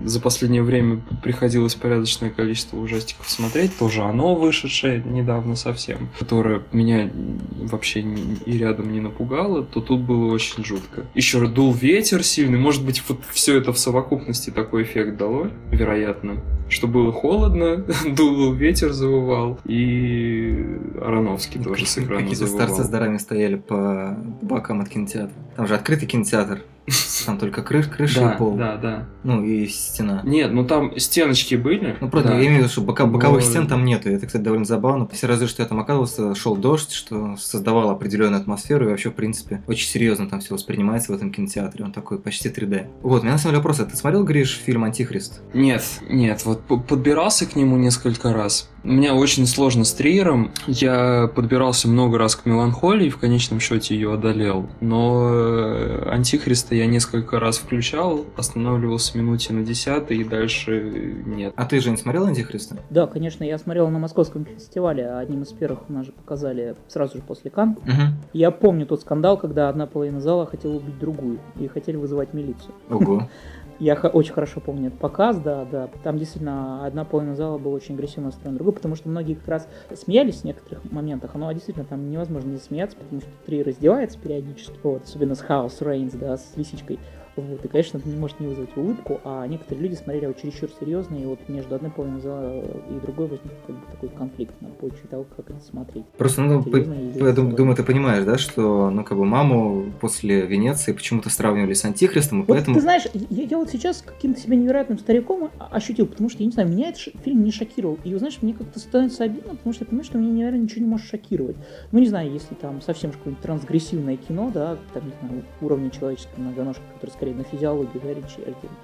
за 0.05 0.19
последнее 0.19 0.63
время 0.63 1.01
приходилось 1.23 1.75
порядочное 1.75 2.29
количество 2.29 2.77
ужастиков 2.77 3.29
смотреть, 3.29 3.77
тоже 3.77 4.01
оно 4.01 4.35
вышедшее 4.35 5.03
недавно 5.03 5.55
совсем, 5.55 6.09
которое 6.19 6.61
меня 6.71 7.09
вообще 7.55 8.01
и 8.01 8.57
рядом 8.57 8.91
не 8.91 8.99
напугало, 8.99 9.63
то 9.63 9.81
тут 9.81 10.01
было 10.01 10.31
очень 10.31 10.63
жутко. 10.63 11.05
Еще 11.15 11.45
дул 11.47 11.73
ветер 11.73 12.23
сильный, 12.23 12.59
может 12.59 12.85
быть, 12.85 13.03
вот 13.07 13.19
все 13.31 13.57
это 13.57 13.73
в 13.73 13.79
совокупности 13.79 14.49
такой 14.49 14.83
эффект 14.83 15.17
дало, 15.17 15.47
вероятно, 15.71 16.41
что 16.69 16.87
было 16.87 17.11
холодно, 17.11 17.77
дул 18.15 18.53
ветер, 18.53 18.91
завывал, 18.94 19.59
и 19.65 20.79
Ароновский 21.01 21.61
тоже 21.61 21.85
с 21.85 21.97
экрана 21.97 22.23
Какие-то 22.23 22.47
старцы 22.47 22.83
с 22.83 22.87
дарами 22.87 23.17
стояли 23.17 23.55
по 23.55 24.17
бокам 24.41 24.81
от 24.81 24.89
кинотеатра. 24.89 25.35
Там 25.55 25.67
же 25.67 25.75
открытый 25.75 26.07
кинотеатр. 26.07 26.63
Там 27.26 27.38
только 27.38 27.62
крыш, 27.62 27.88
крыша 27.88 28.21
да, 28.21 28.33
и 28.33 28.38
пол. 28.38 28.56
Да, 28.56 28.78
да. 28.78 29.06
Ну 29.24 29.44
и 29.44 29.68
стена. 29.68 30.21
Нет, 30.24 30.52
ну 30.52 30.66
там 30.66 30.98
стеночки 30.98 31.56
были. 31.56 31.95
Ну 32.02 32.10
просто 32.10 32.30
да. 32.30 32.36
я 32.36 32.42
имею 32.42 32.56
в 32.56 32.57
виду, 32.60 32.69
что 32.69 32.81
бока, 32.81 33.06
боковых 33.06 33.44
Но... 33.44 33.50
стен 33.50 33.68
там 33.68 33.86
нету. 33.86 34.10
Это, 34.10 34.26
кстати, 34.26 34.42
довольно 34.42 34.66
забавно. 34.66 35.07
Все 35.12 35.28
разы, 35.28 35.48
что 35.48 35.62
я 35.62 35.68
там 35.68 35.80
оказывался, 35.80 36.33
шел 36.36 36.56
дождь, 36.56 36.92
что 36.92 37.38
создавало 37.38 37.92
определенную 37.92 38.42
атмосферу. 38.42 38.88
И 38.88 38.90
вообще, 38.90 39.10
в 39.10 39.14
принципе, 39.14 39.62
очень 39.68 39.88
серьезно 39.88 40.28
там 40.28 40.40
все 40.40 40.54
воспринимается 40.54 41.12
в 41.12 41.16
этом 41.16 41.31
кинотеатре. 41.31 41.86
Он 41.86 41.92
такой 41.92 42.19
почти 42.19 42.50
3D. 42.50 42.88
Вот, 43.02 43.21
у 43.21 43.24
меня 43.24 43.33
на 43.33 43.38
самом 43.38 43.54
деле 43.54 43.57
вопрос. 43.57 43.80
А 43.80 43.86
ты 43.86 43.95
смотрел, 43.95 44.24
Гриш, 44.24 44.60
фильм 44.66 44.83
«Антихрист»? 44.83 45.42
Нет, 45.54 45.83
нет. 46.10 46.44
Вот 46.45 46.64
подбирался 46.88 47.45
к 47.45 47.56
нему 47.56 47.78
несколько 47.78 48.33
раз. 48.33 48.69
У 48.83 48.88
меня 48.88 49.14
очень 49.14 49.45
сложно 49.45 49.83
с 49.83 49.94
Триером. 49.94 50.52
Я 50.66 51.30
подбирался 51.36 51.88
много 51.88 52.18
раз 52.18 52.36
к 52.36 52.48
меланхолии, 52.48 53.10
в 53.10 53.18
конечном 53.18 53.60
счете 53.60 53.94
ее 53.94 54.14
одолел. 54.14 54.69
Но 54.80 55.30
э, 55.31 56.10
Антихриста 56.10 56.74
я 56.81 56.88
несколько 56.88 57.40
раз 57.40 57.57
включал, 57.57 58.26
останавливался 58.35 59.18
минуте 59.18 59.54
на 59.54 59.64
десятой 59.64 60.18
и 60.18 60.23
дальше 60.23 61.21
нет. 61.26 61.54
А 61.56 61.66
ты 61.66 61.80
же 61.80 61.92
не 61.92 61.97
смотрел 61.97 62.26
Антихриста? 62.26 62.78
Да, 62.90 63.06
конечно, 63.07 63.44
я 63.44 63.57
смотрел 63.57 63.88
на 63.90 64.00
московском 64.00 64.45
фестивале, 64.45 65.07
а 65.07 65.19
одним 65.19 65.44
из 65.44 65.50
первых 65.50 65.90
у 65.90 65.94
нас 65.94 66.07
же 66.07 66.11
показали 66.11 66.76
сразу 66.88 67.18
же 67.18 67.23
после 67.23 67.52
Кан. 67.52 67.71
Угу. 67.71 68.31
Я 68.33 68.52
помню 68.52 68.85
тот 68.85 69.02
скандал, 69.02 69.38
когда 69.38 69.69
одна 69.69 69.85
половина 69.85 70.19
зала 70.21 70.45
хотела 70.45 70.73
убить 70.73 70.97
другую 70.97 71.40
и 71.59 71.68
хотели 71.68 71.97
вызывать 71.97 72.33
милицию. 72.33 72.73
Ого. 72.90 73.30
Я 73.81 73.95
очень 73.95 74.33
хорошо 74.33 74.59
помню 74.59 74.90
этот 74.90 75.00
показ, 75.00 75.40
да, 75.40 75.66
да. 75.66 75.90
Там 76.04 76.19
действительно 76.19 76.85
одна 76.85 77.04
половина 77.04 77.35
зала 77.35 77.57
была 77.57 77.73
очень 77.73 77.95
агрессивно 77.95 78.26
настроена 78.26 78.56
другой, 78.56 78.73
потому 78.73 78.95
что 78.95 79.09
многие 79.09 79.33
как 79.33 79.47
раз 79.47 79.68
смеялись 79.95 80.42
в 80.42 80.44
некоторых 80.44 80.92
моментах, 80.92 81.33
но 81.33 81.52
действительно 81.52 81.88
там 81.88 82.11
невозможно 82.11 82.52
не 82.52 82.57
смеяться, 82.59 82.95
потому 82.95 83.21
что 83.21 83.31
три 83.44 83.64
раздевается 83.64 84.19
периодически, 84.19 84.78
вот, 84.83 85.06
особенно 85.06 85.33
с 85.33 85.42
House 85.42 85.80
Reigns, 85.80 86.16
да, 86.16 86.38
с 86.38 86.56
лисичкой. 86.56 87.00
Вот, 87.38 87.64
и, 87.64 87.68
конечно, 87.69 87.97
это 87.97 88.09
не 88.09 88.18
может 88.18 88.40
не 88.42 88.47
вызвать 88.47 88.76
улыбку, 88.76 89.21
а 89.23 89.47
некоторые 89.47 89.83
люди 89.83 89.95
смотрели 89.95 90.26
его 90.26 90.33
чересчур 90.33 90.69
серьезно, 90.80 91.16
и 91.16 91.26
вот 91.26 91.40
между 91.47 91.76
одной 91.76 91.90
половиной 91.90 92.19
зала 92.19 92.61
и 92.90 93.00
другой 93.06 93.28
возник 93.28 93.54
как 93.66 93.76
бы 93.78 93.81
такой 93.90 94.09
конфликт 94.09 94.54
на 94.61 94.68
почве 94.68 95.07
того, 95.09 95.26
как 95.38 95.50
это 95.50 95.59
смотреть. 95.61 96.06
Просто, 96.18 96.42
ну, 96.42 96.61
по- 96.61 96.78
я 96.78 97.31
дум- 97.31 97.56
думаю, 97.56 97.76
ты 97.78 97.83
понимаешь, 97.83 98.26
да, 98.26 98.38
что, 98.38 98.90
ну, 98.90 99.06
как 99.06 99.18
бы 99.18 99.23
маму 99.26 99.85
после 100.02 100.42
Венеции 100.45 100.92
почему-то 100.92 101.30
сравнивали 101.30 101.73
с 101.73 101.85
Антихристом, 101.85 102.40
и 102.40 102.45
Вот 102.45 102.50
поэтому... 102.56 102.76
ты 102.76 102.81
знаешь, 102.81 103.04
я, 103.14 103.44
я 103.44 103.57
вот 103.57 103.69
сейчас 103.69 104.02
каким-то 104.06 104.40
себя 104.40 104.57
невероятным 104.57 105.00
стариком 105.00 105.50
ощутил, 105.71 106.07
потому 106.07 106.30
что, 106.30 106.40
я 106.40 106.47
не 106.47 106.52
знаю, 106.52 106.68
меня 106.69 106.90
этот 106.90 107.02
фильм 107.23 107.44
не 107.44 107.52
шокировал. 107.52 107.97
И, 108.04 108.14
знаешь, 108.16 108.40
мне 108.42 108.54
как-то 108.54 108.78
становится 108.80 109.23
обидно, 109.23 109.56
потому 109.56 109.73
что 109.73 109.85
я 109.85 109.88
понимаю, 109.88 110.04
что 110.06 110.18
меня, 110.18 110.31
наверное, 110.33 110.59
ничего 110.59 110.81
не 110.81 110.90
может 110.92 111.07
шокировать. 111.07 111.56
Ну, 111.94 112.00
не 112.00 112.07
знаю, 112.07 112.30
если 112.31 112.56
там 112.56 112.81
совсем 112.81 113.11
какое-нибудь 113.11 113.42
трансгрессивное 113.42 114.18
кино, 114.18 114.52
да, 114.54 114.78
там, 114.94 115.06
не 115.06 115.14
знаю, 115.28 115.44
уровня 115.61 115.90
человеческой 115.92 116.40
многоножки, 116.42 116.81
который 116.95 117.11
скорее 117.21 117.35
на 117.35 117.44
физиологию, 117.44 118.01
да, 118.04 118.09
речи. 118.09 118.40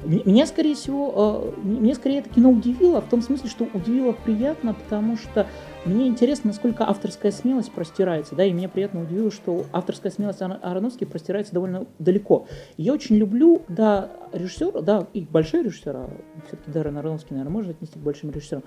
М- 0.06 0.22
Меня, 0.32 0.46
скорее 0.46 0.76
всего, 0.76 1.52
э, 1.58 1.60
мне 1.68 1.96
скорее 1.96 2.20
это 2.20 2.30
кино 2.30 2.52
удивило, 2.52 3.02
в 3.02 3.10
том 3.10 3.24
смысле, 3.24 3.50
что 3.50 3.68
удивило 3.74 4.12
приятно, 4.12 4.76
потому 4.76 5.18
что 5.18 5.48
мне 5.86 6.08
интересно, 6.08 6.50
насколько 6.52 6.88
авторская 6.88 7.32
смелость 7.32 7.72
простирается, 7.72 8.36
да, 8.36 8.46
и 8.46 8.52
меня 8.52 8.70
приятно 8.70 9.02
удивило, 9.02 9.32
что 9.32 9.66
авторская 9.74 10.12
смелость 10.12 10.40
Ар- 10.44 10.60
Аронофски 10.62 11.06
простирается 11.06 11.52
довольно 11.54 11.88
далеко. 11.98 12.46
Я 12.78 12.94
очень 12.94 13.16
люблю, 13.16 13.64
да, 13.70 14.12
режиссера, 14.32 14.82
да, 14.82 15.08
и 15.14 15.22
большой 15.22 15.64
режиссера, 15.64 16.08
все-таки 16.48 16.70
Даррен 16.70 16.96
Аронофски, 17.00 17.32
наверное, 17.32 17.52
можно 17.54 17.72
отнести 17.72 17.98
к 17.98 18.04
большим 18.04 18.30
режиссерам. 18.30 18.64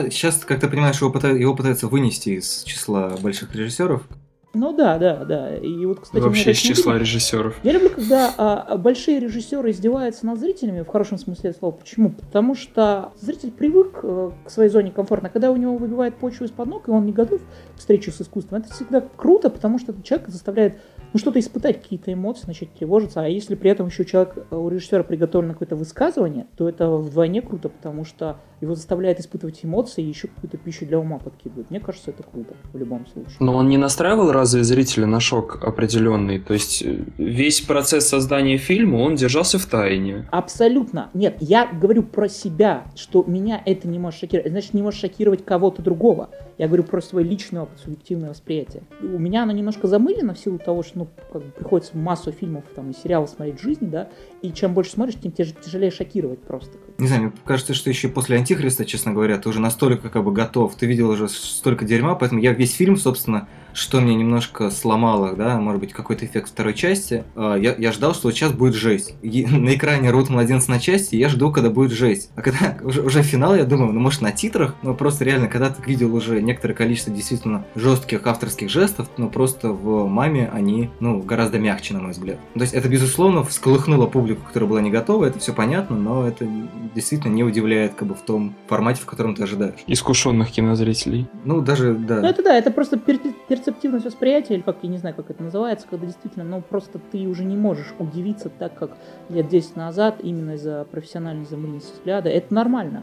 Сейчас, 0.00 0.44
как 0.44 0.58
ты 0.58 0.68
понимаешь, 0.68 1.00
его, 1.00 1.12
пыта- 1.12 1.38
его 1.38 1.54
пытаются 1.54 1.86
вынести 1.86 2.30
из 2.30 2.64
числа 2.64 3.14
больших 3.22 3.54
режиссеров. 3.54 4.08
Ну 4.54 4.72
да, 4.72 4.98
да, 4.98 5.24
да. 5.24 5.56
И 5.56 5.84
вот, 5.84 6.00
кстати, 6.00 6.22
Вообще 6.22 6.52
из 6.52 6.58
числа 6.58 6.92
видно. 6.92 7.04
режиссеров. 7.04 7.58
Я 7.62 7.72
люблю, 7.72 7.90
когда 7.90 8.32
а, 8.36 8.76
большие 8.76 9.18
режиссеры 9.20 9.70
издеваются 9.70 10.24
над 10.26 10.38
зрителями, 10.38 10.82
в 10.82 10.88
хорошем 10.88 11.18
смысле 11.18 11.52
слова. 11.52 11.72
Почему? 11.72 12.10
Потому 12.10 12.54
что 12.54 13.12
зритель 13.20 13.50
привык 13.50 14.00
э, 14.02 14.30
к 14.46 14.50
своей 14.50 14.70
зоне 14.70 14.90
комфорта. 14.90 15.28
Когда 15.28 15.50
у 15.50 15.56
него 15.56 15.76
выбивает 15.76 16.16
почву 16.16 16.44
из-под 16.44 16.68
ног, 16.68 16.88
и 16.88 16.90
он 16.90 17.04
не 17.06 17.12
готов 17.12 17.40
к 17.40 17.78
встрече 17.78 18.10
с 18.10 18.20
искусством, 18.20 18.60
это 18.60 18.72
всегда 18.72 19.00
круто, 19.00 19.50
потому 19.50 19.78
что 19.78 19.92
этот 19.92 20.04
человек 20.04 20.28
заставляет 20.28 20.78
ну, 21.12 21.20
что-то 21.20 21.38
испытать, 21.38 21.80
какие-то 21.80 22.12
эмоции, 22.12 22.46
начать 22.46 22.72
тревожиться. 22.74 23.20
А 23.20 23.28
если 23.28 23.54
при 23.54 23.70
этом 23.70 23.86
еще 23.86 24.04
человек, 24.04 24.46
э, 24.50 24.56
у 24.56 24.68
режиссера 24.68 25.02
приготовлено 25.02 25.52
какое-то 25.52 25.76
высказывание, 25.76 26.46
то 26.56 26.68
это 26.68 26.90
вдвойне 26.90 27.42
круто, 27.42 27.68
потому 27.68 28.04
что 28.04 28.38
его 28.64 28.74
заставляет 28.74 29.20
испытывать 29.20 29.60
эмоции 29.62 30.02
и 30.02 30.08
еще 30.08 30.28
какую-то 30.28 30.56
пищу 30.56 30.86
для 30.86 30.98
ума 30.98 31.18
подкидывает. 31.18 31.70
Мне 31.70 31.80
кажется, 31.80 32.10
это 32.10 32.22
круто 32.22 32.54
в 32.72 32.76
любом 32.76 33.06
случае. 33.06 33.36
Но 33.40 33.54
он 33.54 33.68
не 33.68 33.78
настраивал 33.78 34.32
разве 34.32 34.64
зрителя 34.64 35.06
на 35.06 35.20
шок 35.20 35.62
определенный? 35.62 36.38
То 36.38 36.54
есть 36.54 36.82
э, 36.82 37.04
весь 37.18 37.60
процесс 37.60 38.08
создания 38.08 38.56
фильма, 38.56 38.96
он 38.96 39.14
держался 39.14 39.58
в 39.58 39.66
тайне. 39.66 40.28
Абсолютно. 40.30 41.10
Нет, 41.14 41.36
я 41.40 41.66
говорю 41.66 42.02
про 42.02 42.28
себя, 42.28 42.84
что 42.94 43.24
меня 43.26 43.62
это 43.64 43.88
не 43.88 43.98
может 43.98 44.20
шокировать. 44.20 44.50
Значит, 44.50 44.74
не 44.74 44.82
может 44.82 45.00
шокировать 45.00 45.44
кого-то 45.44 45.82
другого. 45.82 46.30
Я 46.58 46.66
говорю 46.66 46.84
про 46.84 47.00
свой 47.00 47.24
личный 47.24 47.60
опыт, 47.60 47.80
субъективное 47.80 48.30
восприятие. 48.30 48.82
У 49.00 49.18
меня 49.18 49.42
оно 49.42 49.52
немножко 49.52 49.86
замылено 49.86 50.34
в 50.34 50.38
силу 50.38 50.58
того, 50.58 50.82
что 50.82 50.98
ну, 50.98 51.08
как 51.32 51.42
бы 51.42 51.50
приходится 51.50 51.96
массу 51.96 52.32
фильмов 52.32 52.64
там, 52.74 52.90
и 52.90 52.94
сериалов 52.94 53.30
смотреть 53.30 53.58
в 53.58 53.62
жизни, 53.62 53.86
да, 53.86 54.08
и 54.42 54.52
чем 54.52 54.74
больше 54.74 54.92
смотришь, 54.92 55.16
тем 55.20 55.32
тяж- 55.32 55.54
тяжелее 55.64 55.90
шокировать 55.90 56.40
просто. 56.40 56.78
Не 56.96 57.08
знаю, 57.08 57.22
мне 57.22 57.32
кажется, 57.44 57.74
что 57.74 57.90
еще 57.90 58.08
после 58.08 58.36
Антихриста, 58.36 58.84
честно 58.84 59.12
говоря, 59.12 59.36
ты 59.38 59.48
уже 59.48 59.60
настолько 59.60 60.10
как 60.10 60.22
бы 60.22 60.32
готов, 60.32 60.76
ты 60.76 60.86
видел 60.86 61.10
уже 61.10 61.28
столько 61.28 61.84
дерьма, 61.84 62.14
поэтому 62.14 62.40
я 62.40 62.52
весь 62.52 62.74
фильм, 62.74 62.96
собственно, 62.96 63.48
что 63.74 64.00
меня 64.00 64.14
немножко 64.14 64.70
сломало, 64.70 65.34
да, 65.34 65.58
может 65.60 65.80
быть, 65.80 65.92
какой-то 65.92 66.24
эффект 66.24 66.48
второй 66.48 66.74
части, 66.74 67.24
а, 67.34 67.56
я, 67.56 67.74
я 67.76 67.92
ждал, 67.92 68.14
что 68.14 68.28
вот 68.28 68.34
сейчас 68.34 68.52
будет 68.52 68.74
жесть. 68.74 69.14
И 69.22 69.44
на 69.50 69.74
экране 69.74 70.10
рвут 70.10 70.30
младенца 70.30 70.70
на 70.70 70.80
части, 70.80 71.16
я 71.16 71.28
жду, 71.28 71.50
когда 71.50 71.70
будет 71.70 71.92
жесть. 71.92 72.30
А 72.36 72.42
когда 72.42 72.78
уже, 72.82 73.02
уже 73.02 73.22
финал, 73.22 73.54
я 73.54 73.64
думаю, 73.64 73.92
ну, 73.92 74.00
может, 74.00 74.22
на 74.22 74.32
титрах, 74.32 74.74
но 74.82 74.94
просто 74.94 75.24
реально, 75.24 75.48
когда 75.48 75.70
ты 75.70 75.82
видел 75.84 76.14
уже 76.14 76.40
некоторое 76.40 76.74
количество 76.74 77.12
действительно 77.12 77.64
жестких 77.74 78.26
авторских 78.26 78.70
жестов, 78.70 79.08
но 79.16 79.28
просто 79.28 79.72
в 79.72 80.06
«Маме» 80.08 80.50
они, 80.52 80.90
ну, 81.00 81.20
гораздо 81.20 81.58
мягче, 81.58 81.94
на 81.94 82.00
мой 82.00 82.12
взгляд. 82.12 82.38
То 82.54 82.60
есть 82.60 82.74
это, 82.74 82.88
безусловно, 82.88 83.42
всколыхнуло 83.42 84.06
публику, 84.06 84.42
которая 84.46 84.70
была 84.70 84.80
не 84.80 84.90
готова, 84.90 85.24
это 85.24 85.40
все 85.40 85.52
понятно, 85.52 85.96
но 85.96 86.26
это 86.26 86.46
действительно 86.94 87.32
не 87.32 87.42
удивляет 87.42 87.94
как 87.94 88.08
бы 88.08 88.14
в 88.14 88.20
том 88.20 88.54
формате, 88.68 89.02
в 89.02 89.06
котором 89.06 89.34
ты 89.34 89.42
ожидаешь. 89.42 89.74
Искушенных 89.86 90.50
кинозрителей. 90.50 91.26
Ну, 91.44 91.60
даже, 91.60 91.94
да. 91.94 92.20
Ну 92.20 92.28
это 92.28 92.42
да, 92.42 92.56
это 92.56 92.70
просто 92.70 92.96
пер- 92.96 93.34
перцептивность 93.64 94.04
восприятия, 94.04 94.54
или 94.54 94.62
как, 94.62 94.78
я 94.82 94.88
не 94.88 94.98
знаю, 94.98 95.14
как 95.14 95.30
это 95.30 95.42
называется, 95.42 95.86
когда 95.88 96.06
действительно, 96.06 96.44
ну 96.44 96.60
просто 96.62 96.98
ты 96.98 97.26
уже 97.26 97.44
не 97.44 97.56
можешь 97.56 97.94
удивиться 97.98 98.50
так, 98.50 98.74
как 98.74 98.96
лет 99.30 99.48
10 99.48 99.76
назад, 99.76 100.16
именно 100.22 100.52
из-за 100.52 100.86
профессиональной 100.90 101.46
замыленности 101.46 101.94
взгляда. 101.94 102.28
Это 102.28 102.52
нормально. 102.52 103.02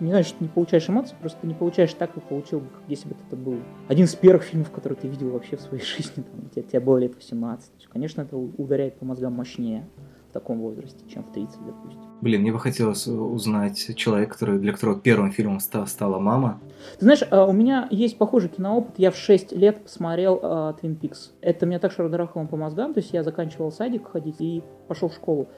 Не 0.00 0.10
значит, 0.10 0.28
что 0.28 0.38
ты 0.38 0.44
не 0.44 0.50
получаешь 0.50 0.88
эмоций, 0.88 1.16
просто 1.20 1.38
ты 1.40 1.46
не 1.46 1.54
получаешь 1.54 1.94
так, 1.94 2.12
как 2.12 2.24
получил, 2.24 2.60
бы, 2.60 2.66
если 2.88 3.08
бы 3.08 3.14
это 3.26 3.36
был 3.36 3.56
один 3.88 4.04
из 4.06 4.14
первых 4.14 4.42
фильмов, 4.42 4.70
который 4.70 4.94
ты 4.94 5.06
видел 5.06 5.30
вообще 5.30 5.56
в 5.56 5.60
своей 5.60 5.84
жизни, 5.96 6.22
там, 6.22 6.50
тебе, 6.50 6.62
тебе 6.62 6.80
было 6.80 6.98
лет 6.98 7.14
18. 7.14 7.66
То 7.66 7.72
есть, 7.76 7.88
конечно, 7.88 8.22
это 8.22 8.36
ударяет 8.36 8.98
по 8.98 9.04
мозгам 9.04 9.34
мощнее 9.34 9.86
в 10.32 10.34
таком 10.34 10.60
возрасте, 10.60 11.04
чем 11.12 11.24
в 11.24 11.32
30, 11.32 11.58
допустим. 11.66 12.00
Блин, 12.22 12.40
мне 12.40 12.52
бы 12.52 12.58
хотелось 12.58 13.06
узнать 13.06 13.94
человека, 13.96 14.32
который, 14.32 14.58
для 14.58 14.72
которого 14.72 14.98
первым 14.98 15.30
фильмом 15.30 15.60
ста- 15.60 15.84
стала 15.84 16.18
«Мама». 16.18 16.58
Ты 16.98 17.04
знаешь, 17.04 17.22
а, 17.30 17.44
у 17.44 17.52
меня 17.52 17.86
есть 17.90 18.16
похожий 18.16 18.48
киноопыт. 18.48 18.94
Я 18.96 19.10
в 19.10 19.16
6 19.16 19.52
лет 19.52 19.82
посмотрел 19.82 20.40
а, 20.42 20.74
Twin 20.80 20.98
Peaks. 20.98 21.32
Это 21.42 21.66
меня 21.66 21.78
так 21.78 21.92
шарахнуло 21.92 22.46
по 22.46 22.56
мозгам. 22.56 22.94
То 22.94 23.00
есть 23.00 23.12
я 23.12 23.22
заканчивал 23.22 23.70
садик 23.70 24.10
ходить 24.10 24.36
и 24.40 24.62
пошел 24.88 25.10
в 25.10 25.14
школу. 25.14 25.48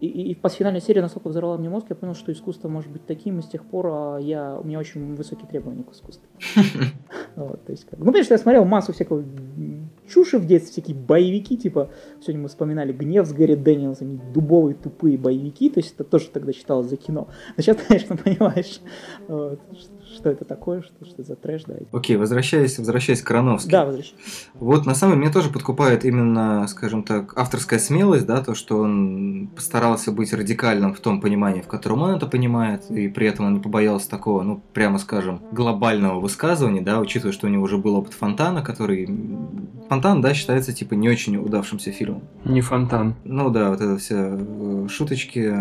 И, 0.00 0.06
и, 0.06 0.30
и 0.30 0.34
постфинальная 0.34 0.80
серия 0.80 1.02
настолько 1.02 1.28
взорвала 1.28 1.58
мне 1.58 1.68
мозг, 1.68 1.86
я 1.90 1.96
понял, 1.96 2.14
что 2.14 2.32
искусство 2.32 2.68
может 2.68 2.90
быть 2.90 3.04
таким, 3.06 3.38
и 3.38 3.42
с 3.42 3.46
тех 3.46 3.64
пор 3.66 3.86
а, 3.86 4.18
я, 4.18 4.58
у 4.58 4.64
меня 4.64 4.78
очень 4.78 5.14
высокие 5.14 5.46
требования 5.46 5.84
к 5.84 5.92
искусству. 5.92 6.26
Вот, 7.36 7.64
то 7.64 7.72
есть, 7.72 7.84
как- 7.84 7.98
Ну, 8.00 8.10
конечно, 8.12 8.34
я 8.34 8.38
смотрел 8.38 8.64
массу 8.64 8.92
всякого 8.92 9.24
чуши 10.08 10.38
в 10.38 10.46
детстве, 10.46 10.72
всякие 10.82 10.96
боевики, 10.96 11.56
типа, 11.56 11.90
сегодня 12.20 12.42
мы 12.42 12.48
вспоминали 12.48 12.92
«Гнев» 12.92 13.26
с 13.26 13.32
Гэри 13.32 13.54
Дэниелсом, 13.56 14.20
дубовые 14.32 14.74
тупые 14.74 15.16
боевики, 15.16 15.70
то 15.70 15.78
есть 15.78 15.94
это 15.94 16.04
тоже 16.04 16.28
тогда 16.30 16.52
считалось 16.52 16.88
за 16.88 16.96
кино. 16.96 17.28
Но 17.56 17.62
сейчас, 17.62 17.76
конечно, 17.88 18.16
понимаешь, 18.16 18.80
вот, 19.28 19.60
что 20.12 20.30
это 20.30 20.44
такое, 20.44 20.82
что, 20.82 21.04
что 21.04 21.14
это 21.14 21.22
за 21.24 21.36
трэш, 21.36 21.64
да. 21.64 21.74
Окей, 21.92 22.16
возвращаясь, 22.16 22.78
возвращаясь 22.78 23.22
к 23.22 23.30
Аронофски. 23.30 23.70
Да, 23.70 23.84
возвращай. 23.84 24.14
Вот 24.54 24.86
на 24.86 24.94
самом 24.94 25.14
деле 25.14 25.24
меня 25.24 25.32
тоже 25.32 25.50
подкупает 25.50 26.04
именно, 26.04 26.66
скажем 26.68 27.02
так, 27.02 27.36
авторская 27.38 27.78
смелость, 27.78 28.26
да, 28.26 28.42
то, 28.42 28.54
что 28.54 28.78
он 28.78 29.48
постарался 29.54 30.12
быть 30.12 30.32
радикальным 30.32 30.94
в 30.94 31.00
том 31.00 31.20
понимании, 31.20 31.60
в 31.60 31.68
котором 31.68 32.02
он 32.02 32.10
это 32.10 32.26
понимает, 32.26 32.90
и 32.90 33.08
при 33.08 33.26
этом 33.26 33.46
он 33.46 33.54
не 33.54 33.60
побоялся 33.60 34.10
такого, 34.10 34.42
ну, 34.42 34.60
прямо 34.72 34.98
скажем, 34.98 35.40
глобального 35.52 36.20
высказывания, 36.20 36.80
да, 36.80 37.00
учитывая, 37.00 37.32
что 37.32 37.46
у 37.46 37.50
него 37.50 37.64
уже 37.64 37.78
был 37.78 37.96
опыт 37.96 38.14
Фонтана, 38.14 38.62
который... 38.62 39.08
Фонтан, 39.90 40.20
да, 40.20 40.34
считается, 40.34 40.72
типа, 40.72 40.94
не 40.94 41.08
очень 41.08 41.36
удавшимся 41.36 41.90
фильмом. 41.90 42.22
Не 42.44 42.60
фонтан. 42.60 43.16
Ну 43.24 43.50
да, 43.50 43.70
вот 43.70 43.80
это 43.80 43.98
все 43.98 44.38
э, 44.38 44.86
шуточки 44.88 45.52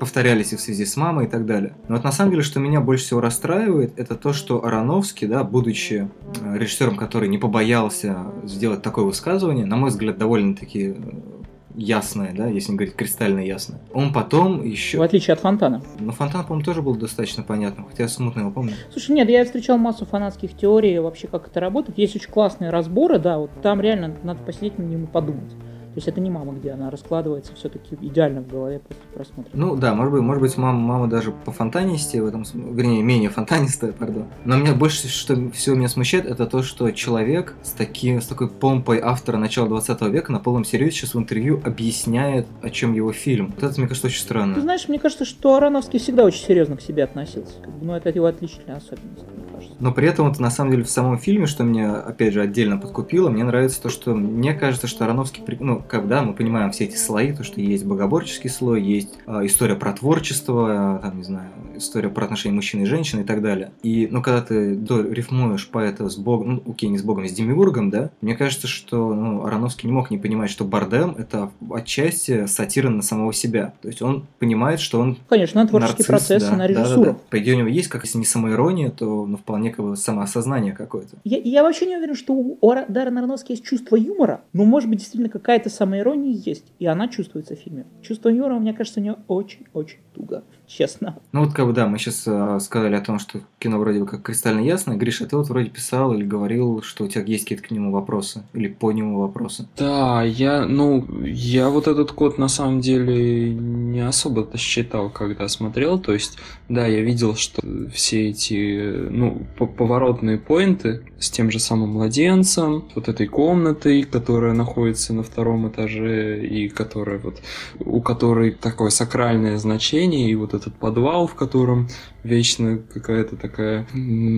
повторялись 0.00 0.54
и 0.54 0.56
в 0.56 0.60
связи 0.62 0.86
с 0.86 0.96
мамой 0.96 1.26
и 1.26 1.28
так 1.28 1.44
далее. 1.44 1.76
Но 1.86 1.96
вот 1.96 2.02
на 2.02 2.10
самом 2.10 2.30
деле, 2.30 2.42
что 2.42 2.60
меня 2.60 2.80
больше 2.80 3.04
всего 3.04 3.20
расстраивает, 3.20 3.98
это 3.98 4.14
то, 4.14 4.32
что 4.32 4.64
Аронофский, 4.64 5.26
да, 5.26 5.44
будучи 5.44 6.08
э, 6.40 6.56
режиссером, 6.56 6.96
который 6.96 7.28
не 7.28 7.36
побоялся 7.36 8.32
сделать 8.44 8.80
такое 8.80 9.04
высказывание, 9.04 9.66
на 9.66 9.76
мой 9.76 9.90
взгляд, 9.90 10.16
довольно-таки 10.16 10.94
э, 10.96 11.43
ясное, 11.74 12.32
да, 12.34 12.46
если 12.46 12.72
не 12.72 12.78
говорить 12.78 12.94
кристально 12.94 13.40
ясное. 13.40 13.80
Он 13.92 14.12
потом 14.12 14.64
еще... 14.64 14.98
В 14.98 15.02
отличие 15.02 15.34
от 15.34 15.40
Фонтана. 15.40 15.82
Ну, 15.98 16.12
Фонтан, 16.12 16.44
по-моему, 16.44 16.64
тоже 16.64 16.82
был 16.82 16.96
достаточно 16.96 17.42
понятным, 17.42 17.86
хотя 17.86 18.04
я 18.04 18.08
смутно 18.08 18.40
его 18.40 18.50
помню. 18.50 18.74
Слушай, 18.92 19.12
нет, 19.12 19.28
я 19.28 19.44
встречал 19.44 19.78
массу 19.78 20.06
фанатских 20.06 20.56
теорий 20.56 20.98
вообще, 20.98 21.26
как 21.26 21.48
это 21.48 21.60
работает. 21.60 21.98
Есть 21.98 22.16
очень 22.16 22.30
классные 22.30 22.70
разборы, 22.70 23.18
да, 23.18 23.38
вот 23.38 23.50
там 23.62 23.80
реально 23.80 24.16
надо 24.22 24.40
посидеть 24.42 24.78
над 24.78 24.88
ним 24.88 25.04
и 25.04 25.06
подумать. 25.06 25.52
То 25.94 25.98
есть 25.98 26.08
это 26.08 26.20
не 26.20 26.28
мама, 26.30 26.52
где 26.52 26.72
она 26.72 26.90
раскладывается 26.90 27.54
все-таки 27.54 27.96
идеально 28.00 28.40
в 28.40 28.48
голове 28.48 28.80
после 28.80 29.02
просмотра. 29.14 29.50
Ну 29.54 29.76
да, 29.76 29.94
может 29.94 30.12
быть, 30.12 30.22
может 30.22 30.42
быть, 30.42 30.56
мама, 30.56 30.78
мама 30.78 31.06
даже 31.08 31.30
по 31.30 31.52
фонтанисте 31.52 32.20
в 32.20 32.26
этом, 32.26 32.44
см- 32.44 32.74
вернее, 32.74 33.02
менее 33.02 33.30
фонтанистая, 33.30 33.92
пардон. 33.98 34.26
Но 34.44 34.56
меня 34.56 34.74
больше 34.74 35.06
что 35.08 35.34
всего 35.50 35.76
меня 35.76 35.88
смущает, 35.88 36.26
это 36.26 36.46
то, 36.46 36.62
что 36.62 36.90
человек 36.90 37.54
с, 37.62 37.70
таки, 37.70 38.18
с 38.18 38.26
такой 38.26 38.48
помпой 38.48 38.98
автора 39.00 39.36
начала 39.38 39.68
20 39.68 40.02
века 40.02 40.32
на 40.32 40.40
полном 40.40 40.64
серьезе 40.64 40.92
сейчас 40.96 41.14
в 41.14 41.18
интервью 41.18 41.60
объясняет, 41.64 42.46
о 42.62 42.70
чем 42.70 42.92
его 42.92 43.12
фильм. 43.12 43.52
Вот 43.54 43.62
это, 43.62 43.78
мне 43.78 43.86
кажется, 43.88 44.08
очень 44.08 44.18
Ты 44.18 44.24
странно. 44.24 44.60
знаешь, 44.60 44.88
мне 44.88 44.98
кажется, 44.98 45.24
что 45.24 45.54
Ароновский 45.56 45.98
всегда 46.00 46.24
очень 46.24 46.44
серьезно 46.44 46.76
к 46.76 46.80
себе 46.80 47.04
относился. 47.04 47.54
Как 47.62 47.72
бы, 47.72 47.84
Ну, 47.86 47.92
это 47.94 48.08
его 48.08 48.26
отличительная 48.26 48.78
особенность, 48.78 49.24
мне 49.36 49.44
кажется. 49.52 49.74
Но 49.78 49.92
при 49.92 50.08
этом, 50.08 50.28
вот, 50.28 50.38
на 50.40 50.50
самом 50.50 50.72
деле, 50.72 50.82
в 50.84 50.90
самом 50.90 51.18
фильме, 51.18 51.46
что 51.46 51.62
меня, 51.62 51.96
опять 52.00 52.32
же, 52.32 52.40
отдельно 52.40 52.78
подкупило, 52.78 53.28
мне 53.30 53.44
нравится 53.44 53.80
то, 53.82 53.88
что 53.90 54.14
мне 54.14 54.54
кажется, 54.54 54.86
что 54.86 55.04
Ароновский, 55.04 55.42
ну, 55.60 55.82
как 55.88 56.08
да, 56.08 56.22
мы 56.22 56.34
понимаем 56.34 56.70
все 56.70 56.84
эти 56.84 56.96
слои, 56.96 57.32
то, 57.32 57.44
что 57.44 57.60
есть 57.60 57.84
богоборческий 57.84 58.50
слой, 58.50 58.82
есть 58.82 59.14
э, 59.26 59.40
история 59.44 59.74
про 59.74 59.92
творчество, 59.92 60.98
э, 60.98 61.02
там, 61.02 61.18
не 61.18 61.24
знаю, 61.24 61.50
история 61.76 62.08
про 62.08 62.24
отношения 62.24 62.54
мужчины 62.54 62.82
и 62.82 62.86
женщины 62.86 63.20
и 63.20 63.24
так 63.24 63.42
далее. 63.42 63.72
И, 63.82 64.08
ну, 64.10 64.22
когда 64.22 64.42
ты 64.42 64.74
до, 64.74 65.02
рифмуешь 65.02 65.68
поэта 65.68 66.08
с 66.08 66.16
богом, 66.16 66.62
ну, 66.64 66.72
окей, 66.72 66.88
не 66.88 66.98
с 66.98 67.02
богом, 67.02 67.24
а 67.24 67.28
с 67.28 67.32
демиургом, 67.32 67.90
да, 67.90 68.10
мне 68.20 68.34
кажется, 68.36 68.66
что, 68.66 69.14
ну, 69.14 69.44
Ароновский 69.44 69.88
не 69.88 69.92
мог 69.92 70.10
не 70.10 70.18
понимать, 70.18 70.50
что 70.50 70.64
Бардем— 70.64 71.14
это 71.18 71.50
отчасти 71.70 72.46
сатира 72.46 72.88
на 72.88 73.02
самого 73.02 73.32
себя. 73.32 73.74
То 73.82 73.88
есть 73.88 74.02
он 74.02 74.26
понимает, 74.38 74.80
что 74.80 75.00
он 75.00 75.18
Конечно, 75.28 75.62
на 75.62 75.68
творческий 75.68 76.04
нарцисс, 76.08 76.26
процесс 76.28 76.42
да, 76.42 76.48
и 76.48 76.50
на 76.52 76.56
да, 76.56 76.74
да, 76.74 76.80
режиссуру. 76.80 77.12
да. 77.12 77.18
По 77.30 77.38
идее, 77.38 77.54
у 77.54 77.58
него 77.58 77.68
есть, 77.68 77.88
как 77.88 78.04
если 78.04 78.18
не 78.18 78.24
самоирония, 78.24 78.90
то 78.90 79.26
ну, 79.26 79.36
вполне 79.36 79.70
как 79.70 79.84
бы 79.84 79.96
самоосознание 79.96 80.72
какое-то. 80.72 81.16
Я, 81.24 81.38
я 81.38 81.62
вообще 81.62 81.86
не 81.86 81.96
уверен, 81.96 82.14
что 82.14 82.32
у 82.32 82.74
Даррена 82.88 83.20
Аронофски 83.20 83.52
есть 83.52 83.64
чувство 83.64 83.96
юмора, 83.96 84.40
но, 84.52 84.64
может 84.64 84.88
быть, 84.88 84.98
действительно 84.98 85.28
какая-то 85.28 85.70
самоирония 85.74 86.32
есть, 86.32 86.72
и 86.78 86.86
она 86.86 87.08
чувствуется 87.08 87.54
в 87.56 87.58
фильме. 87.58 87.86
Чувство 88.02 88.28
юмора, 88.28 88.58
мне 88.58 88.72
кажется, 88.72 89.00
у 89.00 89.02
него 89.02 89.18
очень-очень 89.28 90.00
туго, 90.14 90.44
честно. 90.76 91.16
Ну 91.32 91.44
вот 91.44 91.54
как 91.54 91.66
бы 91.66 91.72
да, 91.72 91.86
мы 91.86 91.98
сейчас 91.98 92.26
сказали 92.64 92.94
о 92.94 93.00
том, 93.00 93.18
что 93.18 93.40
кино 93.58 93.78
вроде 93.78 94.00
бы 94.00 94.06
как 94.06 94.22
кристально 94.22 94.60
ясное. 94.60 94.96
Гриша, 94.96 95.26
ты 95.26 95.36
вот 95.36 95.48
вроде 95.48 95.70
писал 95.70 96.14
или 96.14 96.24
говорил, 96.24 96.82
что 96.82 97.04
у 97.04 97.08
тебя 97.08 97.22
есть 97.24 97.44
какие-то 97.44 97.64
к 97.64 97.70
нему 97.70 97.92
вопросы 97.92 98.42
или 98.52 98.68
по 98.68 98.92
нему 98.92 99.20
вопросы. 99.20 99.68
Да, 99.76 100.22
я, 100.22 100.66
ну, 100.66 101.06
я 101.22 101.68
вот 101.68 101.86
этот 101.86 102.12
код 102.12 102.38
на 102.38 102.48
самом 102.48 102.80
деле 102.80 103.54
не 103.54 104.00
особо-то 104.00 104.58
считал, 104.58 105.10
когда 105.10 105.48
смотрел. 105.48 105.98
То 105.98 106.12
есть, 106.12 106.38
да, 106.68 106.86
я 106.86 107.00
видел, 107.02 107.36
что 107.36 107.62
все 107.92 108.30
эти, 108.30 109.08
ну, 109.10 109.46
по- 109.58 109.66
поворотные 109.66 110.38
поинты 110.38 111.02
с 111.18 111.30
тем 111.30 111.50
же 111.50 111.58
самым 111.58 111.90
младенцем, 111.90 112.84
вот 112.94 113.08
этой 113.08 113.26
комнатой, 113.26 114.02
которая 114.02 114.52
находится 114.52 115.14
на 115.14 115.22
втором 115.22 115.68
этаже 115.68 116.44
и 116.44 116.68
которая 116.68 117.18
вот, 117.18 117.40
у 117.80 118.00
которой 118.02 118.50
такое 118.50 118.90
сакральное 118.90 119.56
значение, 119.58 120.30
и 120.30 120.34
вот 120.34 120.54
этот 120.64 120.78
подвал, 120.78 121.26
в 121.26 121.34
котором 121.34 121.88
вечно 122.22 122.78
какая-то 122.78 123.36
такая 123.36 123.86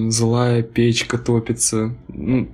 злая 0.08 0.62
печка 0.62 1.18
топится. 1.18 1.94
Ну, 2.08 2.48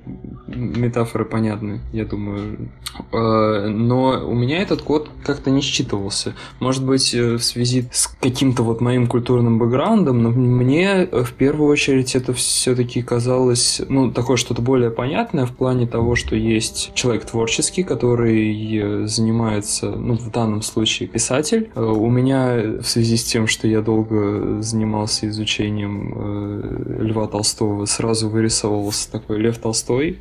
метафоры 0.54 1.24
понятны, 1.24 1.80
я 1.92 2.04
думаю. 2.04 2.70
Э, 3.12 3.68
Но 3.68 4.26
у 4.26 4.34
меня 4.34 4.58
этот 4.58 4.82
код 4.82 5.10
как-то 5.24 5.50
не 5.50 5.60
считывался. 5.60 6.34
Может 6.60 6.84
быть, 6.84 7.14
э, 7.14 7.36
в 7.36 7.44
связи 7.44 7.88
с 7.92 8.08
каким-то 8.20 8.62
вот 8.62 8.80
моим 8.80 9.06
культурным 9.06 9.58
бэкграундом, 9.58 10.22
но 10.22 10.30
мне 10.30 11.08
э, 11.10 11.24
в 11.24 11.32
первую 11.32 11.70
очередь 11.70 12.14
это 12.14 12.32
все-таки 12.32 13.02
казалось, 13.02 13.80
ну, 13.88 14.10
такое 14.10 14.36
что-то 14.36 14.62
более 14.62 14.90
понятное 14.90 15.46
в 15.46 15.52
плане 15.52 15.86
того, 15.86 16.14
что 16.14 16.36
есть 16.36 16.92
человек 16.94 17.24
творческий, 17.24 17.82
который 17.82 18.78
э, 18.78 19.06
занимается, 19.06 19.90
ну, 19.90 20.16
в 20.16 20.30
данном 20.30 20.62
случае 20.62 21.08
писатель. 21.08 21.70
У 21.74 22.10
меня 22.10 22.80
в 22.80 22.84
связи 22.84 23.16
с 23.16 23.24
тем, 23.24 23.46
что 23.46 23.68
я 23.68 23.80
долго 23.80 24.62
занимался 24.62 25.28
изучением 25.28 27.02
Льва 27.02 27.26
Толстого, 27.26 27.86
сразу 27.86 28.28
вырисовывался 28.28 29.10
такой 29.10 29.38
Лев 29.38 29.58
Толстой 29.58 30.18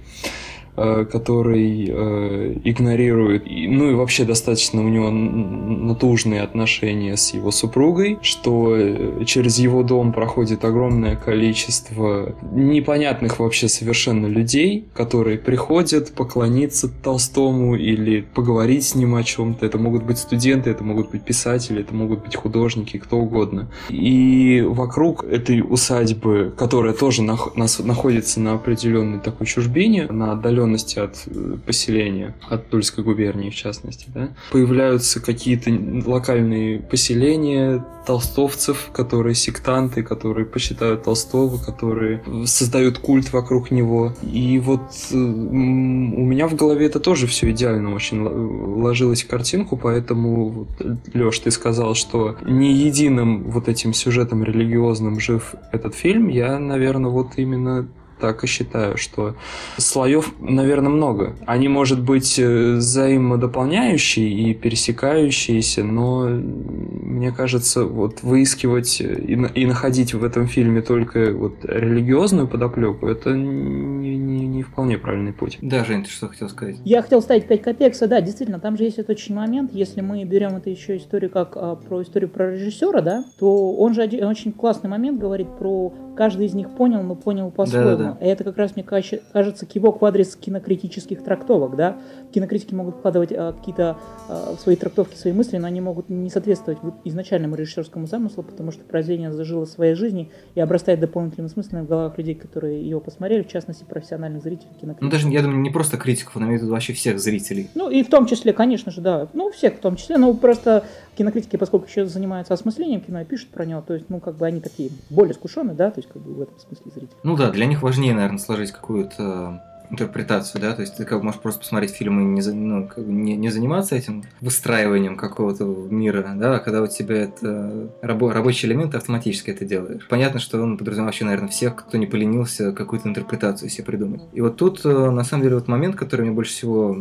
который 0.76 1.88
э, 1.90 2.56
игнорирует, 2.64 3.46
и- 3.48 3.68
ну 3.68 3.92
и 3.92 3.94
вообще 3.94 4.24
достаточно 4.26 4.82
у 4.82 4.90
него 4.90 5.10
натужные 5.10 6.42
отношения 6.42 7.18
с 7.18 7.34
его 7.34 7.52
супругой, 7.52 8.18
что 8.22 8.76
э, 8.78 9.24
через 9.26 9.60
его 9.60 9.84
дом 9.84 10.14
проходит 10.14 10.64
огромное 10.66 11.16
количество 11.16 12.36
непонятных 12.52 13.40
вообще 13.40 13.68
совершенно 13.68 14.28
людей, 14.28 14.86
которые 14.94 15.38
приходят 15.38 16.12
поклониться 16.14 16.90
Толстому 17.04 17.76
или 17.76 18.22
поговорить 18.22 18.84
с 18.86 18.96
ним 18.96 19.16
о 19.16 19.24
чем-то. 19.24 19.66
Это 19.66 19.78
могут 19.78 20.04
быть 20.04 20.18
студенты, 20.18 20.70
это 20.70 20.84
могут 20.84 21.12
быть 21.12 21.24
писатели, 21.24 21.82
это 21.82 21.94
могут 21.94 22.24
быть 22.24 22.36
художники, 22.36 22.98
кто 22.98 23.18
угодно. 23.18 23.70
И 23.90 24.64
вокруг 24.68 25.24
этой 25.24 25.62
усадьбы, 25.62 26.54
которая 26.58 26.94
тоже 26.94 27.22
нах- 27.24 27.52
находится 27.84 28.40
на 28.40 28.54
определенной 28.54 29.20
такой 29.20 29.48
чужбине, 29.48 30.08
на 30.10 30.32
отдаленности 30.72 31.00
от 31.00 31.24
э, 31.28 31.58
поселения, 31.66 32.36
от 32.50 32.70
Тульской 32.70 33.04
губернии 33.04 33.50
в 33.50 33.56
частности, 33.56 34.08
да, 34.14 34.30
появляются 34.52 35.22
какие-то 35.22 35.72
локальные 36.06 36.80
поселения 36.80 37.86
толстовцев, 38.06 38.90
которые 38.94 39.36
сектанты, 39.36 40.02
которые 40.04 40.46
почитают 40.46 41.04
Толстого, 41.04 41.58
которые 41.58 42.24
создают 42.46 42.98
культ 42.98 43.32
вокруг 43.32 43.72
него. 43.72 44.14
И 44.24 44.60
вот 44.60 44.82
э, 45.12 45.16
у 45.16 46.26
меня 46.26 46.48
в 46.48 46.56
голове 46.56 46.88
это 46.88 47.00
тоже 47.00 47.28
все 47.28 47.52
идеально 47.52 47.94
очень 47.94 48.22
ложилось 48.22 49.24
в 49.24 49.28
картинку, 49.28 49.78
поэтому, 49.78 50.68
Леш, 51.14 51.40
ты 51.40 51.52
сказал, 51.52 51.96
что 51.96 52.38
не 52.44 52.74
единым 52.74 53.44
вот 53.52 53.68
этим 53.68 53.94
сюжетом 53.94 54.44
религиозным 54.44 55.20
жив 55.20 55.56
этот 55.72 55.96
фильм, 55.96 56.28
я, 56.28 56.60
наверное, 56.60 57.12
вот 57.12 57.38
именно 57.38 57.88
так 58.22 58.44
и 58.44 58.48
считаю, 58.48 58.98
что 58.98 59.36
слоев, 59.78 60.34
наверное, 60.40 60.90
много. 60.92 61.36
Они, 61.48 61.68
может 61.68 62.00
быть, 62.02 62.40
э, 62.40 62.76
взаимодополняющие 62.76 64.30
и 64.30 64.54
пересекающиеся, 64.54 65.84
но 65.84 66.28
мне 66.30 67.32
кажется, 67.32 67.84
вот 67.86 68.24
выискивать 68.24 69.02
и, 69.02 69.36
на- 69.36 69.48
и 69.48 69.66
находить 69.66 70.14
в 70.14 70.24
этом 70.24 70.48
фильме 70.48 70.82
только 70.82 71.34
вот 71.34 71.54
религиозную 71.64 72.48
подоплеку, 72.48 73.08
это 73.08 73.32
не, 73.36 74.18
не- 74.62 74.64
не 74.64 74.64
вполне 74.64 74.98
правильный 74.98 75.34
путь. 75.34 75.58
Да, 75.62 75.84
Жень, 75.84 76.04
ты 76.04 76.10
что 76.10 76.28
хотел 76.28 76.50
сказать? 76.50 76.78
Я 76.86 77.02
хотел 77.02 77.22
ставить 77.22 77.48
5 77.48 77.62
копеек, 77.62 77.94
да, 78.00 78.22
действительно, 78.22 78.60
там 78.60 78.78
же 78.78 78.84
есть 78.84 79.00
этот 79.00 79.12
очень 79.12 79.36
момент, 79.36 79.72
если 79.74 80.02
мы 80.02 80.24
берем 80.24 80.56
это 80.56 80.70
еще 80.70 80.98
историю 80.98 81.32
как 81.32 81.54
а, 81.56 81.76
про 81.76 82.02
историю 82.02 82.30
про 82.30 82.52
режиссера, 82.52 83.02
да, 83.02 83.26
то 83.40 83.74
он 83.76 83.94
же 83.94 84.02
один, 84.02 84.26
очень 84.26 84.52
классный 84.54 84.90
момент 84.90 85.20
говорит 85.20 85.48
про 85.58 85.94
каждый 86.16 86.46
из 86.46 86.54
них 86.54 86.70
понял, 86.72 87.02
но 87.04 87.16
понял 87.16 87.52
по-своему. 87.52 87.90
Да-да-да. 87.98 88.26
И 88.26 88.30
это 88.30 88.44
как 88.44 88.58
раз, 88.58 88.76
мне 88.76 88.84
кажется, 88.84 89.66
кивок 89.66 90.02
в 90.02 90.06
адрес 90.06 90.36
кинокритических 90.36 91.24
трактовок, 91.24 91.76
да. 91.76 91.98
Кинокритики 92.34 92.74
могут 92.74 92.96
вкладывать 92.96 93.32
а, 93.32 93.54
какие-то 93.54 93.98
в 94.28 94.58
свои 94.60 94.76
трактовки, 94.76 95.16
свои 95.16 95.34
мысли, 95.34 95.58
но 95.58 95.68
они 95.68 95.82
могут 95.82 96.10
не 96.10 96.30
соответствовать 96.30 96.80
изначальному 97.04 97.56
режиссерскому 97.56 98.08
замыслу, 98.08 98.44
потому 98.44 98.72
что 98.72 98.84
произведение 98.84 99.32
зажило 99.32 99.66
своей 99.66 99.94
жизнью 99.96 100.30
и 100.56 100.60
обрастает 100.60 101.00
дополнительными 101.00 101.50
смыслами 101.50 101.84
в 101.84 101.88
головах 101.88 102.18
людей, 102.18 102.36
которые 102.36 102.88
его 102.88 103.00
посмотрели, 103.00 103.44
в 103.44 103.50
частности, 103.50 103.84
профессиональных 103.84 104.44
зрителей 104.44 104.70
кинокритиков. 104.80 105.02
Ну, 105.02 105.10
даже, 105.10 105.30
я 105.30 105.42
думаю, 105.42 105.60
не 105.60 105.70
просто 105.70 105.98
критиков, 105.98 106.36
в 106.36 106.42
виду 106.42 106.70
вообще 106.70 106.94
всех 106.94 107.20
зрителей. 107.20 107.70
Ну, 107.76 107.90
и 107.90 108.04
в 108.04 108.10
том 108.10 108.26
числе, 108.26 108.54
конечно 108.54 108.92
же, 108.92 109.02
да. 109.02 109.28
Ну, 109.34 109.52
всех 109.52 109.76
в 109.76 109.80
том 109.80 109.96
числе. 109.96 110.18
Но 110.18 110.34
просто 110.34 110.86
кинокритики, 111.16 111.58
поскольку 111.58 111.88
еще 111.88 112.06
занимаются 112.06 112.54
осмыслением 112.54 113.02
кино 113.02 113.22
и 113.22 113.26
пишут 113.26 113.50
про 113.50 113.66
него, 113.66 113.82
то 113.82 113.94
есть, 113.94 114.10
ну, 114.10 114.20
как 114.20 114.36
бы 114.36 114.46
они 114.46 114.62
такие 114.62 114.92
более 115.10 115.34
искушенные, 115.34 115.76
да, 115.76 115.92
то 115.92 116.00
есть, 116.00 116.10
как 116.12 116.22
бы 116.22 116.34
в 116.34 116.42
этом 116.42 116.58
смысле 116.60 116.92
зрители. 116.94 117.18
Ну 117.24 117.36
да, 117.36 117.52
для 117.52 117.66
них 117.66 117.82
важнее, 117.82 118.14
наверное, 118.14 118.40
сложить 118.40 118.72
какую-то 118.72 119.64
интерпретацию, 119.92 120.62
да, 120.62 120.74
то 120.74 120.82
есть 120.82 120.98
ты 120.98 121.06
как 121.06 121.20
бы 121.20 121.26
можешь 121.26 121.42
просто 121.42 121.60
посмотреть 121.60 121.92
фильм 121.92 122.20
и 122.20 122.24
не, 122.24 122.42
ну, 122.52 122.88
как 122.88 123.06
бы 123.06 123.12
не, 123.12 123.36
не 123.36 123.50
заниматься 123.50 123.96
этим 123.96 124.24
выстраиванием 124.40 125.16
какого-то 125.18 125.66
мира, 125.66 126.34
да, 126.36 126.56
а 126.56 126.60
когда 126.60 126.82
у 126.82 126.88
тебя 126.88 127.24
это 127.24 127.92
рабо- 128.02 128.32
рабочий 128.32 128.68
элемент, 128.68 128.92
ты 128.92 128.98
автоматически 128.98 129.52
это 129.52 129.66
делаешь. 129.66 130.08
Понятно, 130.10 130.40
что 130.40 130.62
он 130.62 130.78
подразумевает 130.78 131.12
вообще, 131.12 131.26
наверное, 131.26 131.50
всех, 131.50 131.76
кто 131.76 131.98
не 131.98 132.08
поленился 132.08 132.72
какую-то 132.72 133.10
интерпретацию 133.10 133.70
себе 133.70 133.86
придумать. 133.86 134.22
И 134.34 134.42
вот 134.42 134.58
тут, 134.58 134.82
э, 134.86 135.10
на 135.10 135.24
самом 135.24 135.44
деле, 135.44 135.56
вот 135.56 135.68
момент, 135.68 135.96
который 135.96 136.22
меня 136.22 136.34
больше 136.34 136.54
всего 136.54 136.98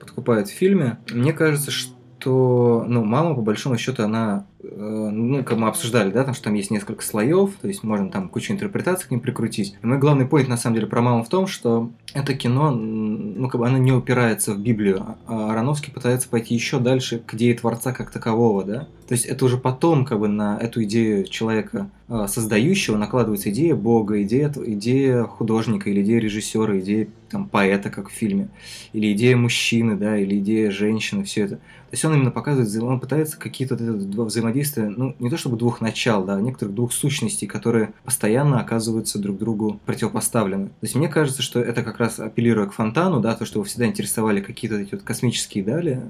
подкупает 0.00 0.48
в 0.48 0.52
фильме, 0.52 0.98
мне 1.12 1.32
кажется, 1.32 1.70
что, 1.70 2.84
ну, 2.88 3.04
мама, 3.04 3.34
по 3.34 3.42
большому 3.42 3.78
счету, 3.78 4.02
она 4.02 4.46
э, 4.51 4.51
ну, 4.62 5.42
как 5.44 5.58
мы 5.58 5.68
обсуждали, 5.68 6.10
да, 6.10 6.24
там, 6.24 6.34
что 6.34 6.44
там 6.44 6.54
есть 6.54 6.70
несколько 6.70 7.04
слоев, 7.04 7.50
то 7.60 7.68
есть 7.68 7.82
можно 7.82 8.10
там 8.10 8.28
кучу 8.28 8.52
интерпретаций 8.52 9.08
к 9.08 9.10
ним 9.10 9.20
прикрутить. 9.20 9.76
И 9.82 9.86
мой 9.86 9.98
главный 9.98 10.26
поинт, 10.26 10.48
на 10.48 10.56
самом 10.56 10.76
деле, 10.76 10.86
про 10.86 11.02
маму 11.02 11.24
в 11.24 11.28
том, 11.28 11.46
что 11.46 11.90
это 12.14 12.34
кино, 12.34 12.70
ну, 12.70 13.48
как 13.48 13.60
бы 13.60 13.66
оно 13.66 13.78
не 13.78 13.92
упирается 13.92 14.54
в 14.54 14.60
Библию, 14.60 15.16
а 15.26 15.52
Ароновский 15.52 15.92
пытается 15.92 16.28
пойти 16.28 16.54
еще 16.54 16.78
дальше 16.78 17.22
к 17.26 17.34
идее 17.34 17.54
Творца 17.54 17.92
как 17.92 18.10
такового, 18.10 18.64
да. 18.64 18.88
То 19.08 19.14
есть 19.14 19.26
это 19.26 19.44
уже 19.44 19.58
потом, 19.58 20.04
как 20.04 20.20
бы, 20.20 20.28
на 20.28 20.56
эту 20.58 20.84
идею 20.84 21.24
человека 21.24 21.90
э, 22.08 22.26
создающего 22.28 22.96
накладывается 22.96 23.50
идея 23.50 23.74
Бога, 23.74 24.22
идея, 24.22 24.50
идея 24.64 25.24
художника, 25.24 25.90
или 25.90 26.02
идея 26.02 26.20
режиссера, 26.20 26.78
идея 26.80 27.08
там, 27.28 27.48
поэта, 27.48 27.90
как 27.90 28.08
в 28.08 28.12
фильме, 28.12 28.48
или 28.92 29.12
идея 29.12 29.36
мужчины, 29.36 29.96
да, 29.96 30.16
или 30.16 30.38
идея 30.38 30.70
женщины, 30.70 31.24
все 31.24 31.42
это. 31.42 31.56
То 31.56 31.94
есть 31.94 32.04
он 32.06 32.14
именно 32.14 32.30
показывает, 32.30 32.82
он 32.82 33.00
пытается 33.00 33.38
какие-то 33.38 33.74
вот 33.74 33.82
это 33.82 34.30
два 34.52 34.62
взаимодействия, 34.62 34.88
ну, 34.88 35.14
не 35.18 35.30
то 35.30 35.36
чтобы 35.36 35.56
двух 35.56 35.80
начал, 35.80 36.24
да, 36.24 36.36
а 36.36 36.40
некоторых 36.40 36.74
двух 36.74 36.92
сущностей, 36.92 37.46
которые 37.46 37.92
постоянно 38.04 38.60
оказываются 38.60 39.18
друг 39.18 39.38
другу 39.38 39.80
противопоставлены. 39.86 40.66
То 40.66 40.82
есть 40.82 40.94
мне 40.94 41.08
кажется, 41.08 41.42
что 41.42 41.60
это 41.60 41.82
как 41.82 41.98
раз 41.98 42.18
апеллируя 42.18 42.66
к 42.66 42.72
фонтану, 42.72 43.20
да, 43.20 43.34
то, 43.34 43.44
что 43.44 43.58
его 43.58 43.64
всегда 43.64 43.86
интересовали 43.86 44.40
какие-то 44.40 44.76
эти 44.76 44.94
вот 44.94 45.02
космические 45.02 45.64
дали. 45.64 46.00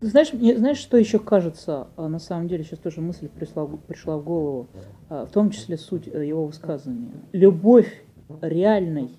Знаешь, 0.00 0.32
мне, 0.32 0.56
знаешь, 0.56 0.78
что 0.78 0.96
еще 0.96 1.18
кажется, 1.18 1.88
а, 1.96 2.08
на 2.08 2.18
самом 2.18 2.48
деле, 2.48 2.64
сейчас 2.64 2.78
тоже 2.78 3.00
мысль 3.00 3.28
пришла, 3.28 3.66
пришла 3.66 4.16
в 4.16 4.24
голову, 4.24 4.68
а, 5.08 5.26
в 5.26 5.30
том 5.30 5.50
числе 5.50 5.76
суть 5.76 6.08
э, 6.08 6.26
его 6.26 6.46
высказывания. 6.46 7.12
Любовь 7.32 8.02
реальной 8.40 9.10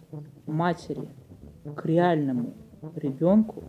матери 0.45 1.07
к 1.75 1.85
реальному 1.85 2.53
ребенку 2.95 3.63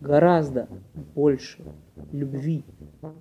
гораздо 0.00 0.68
больше 1.14 1.64
любви 2.12 2.64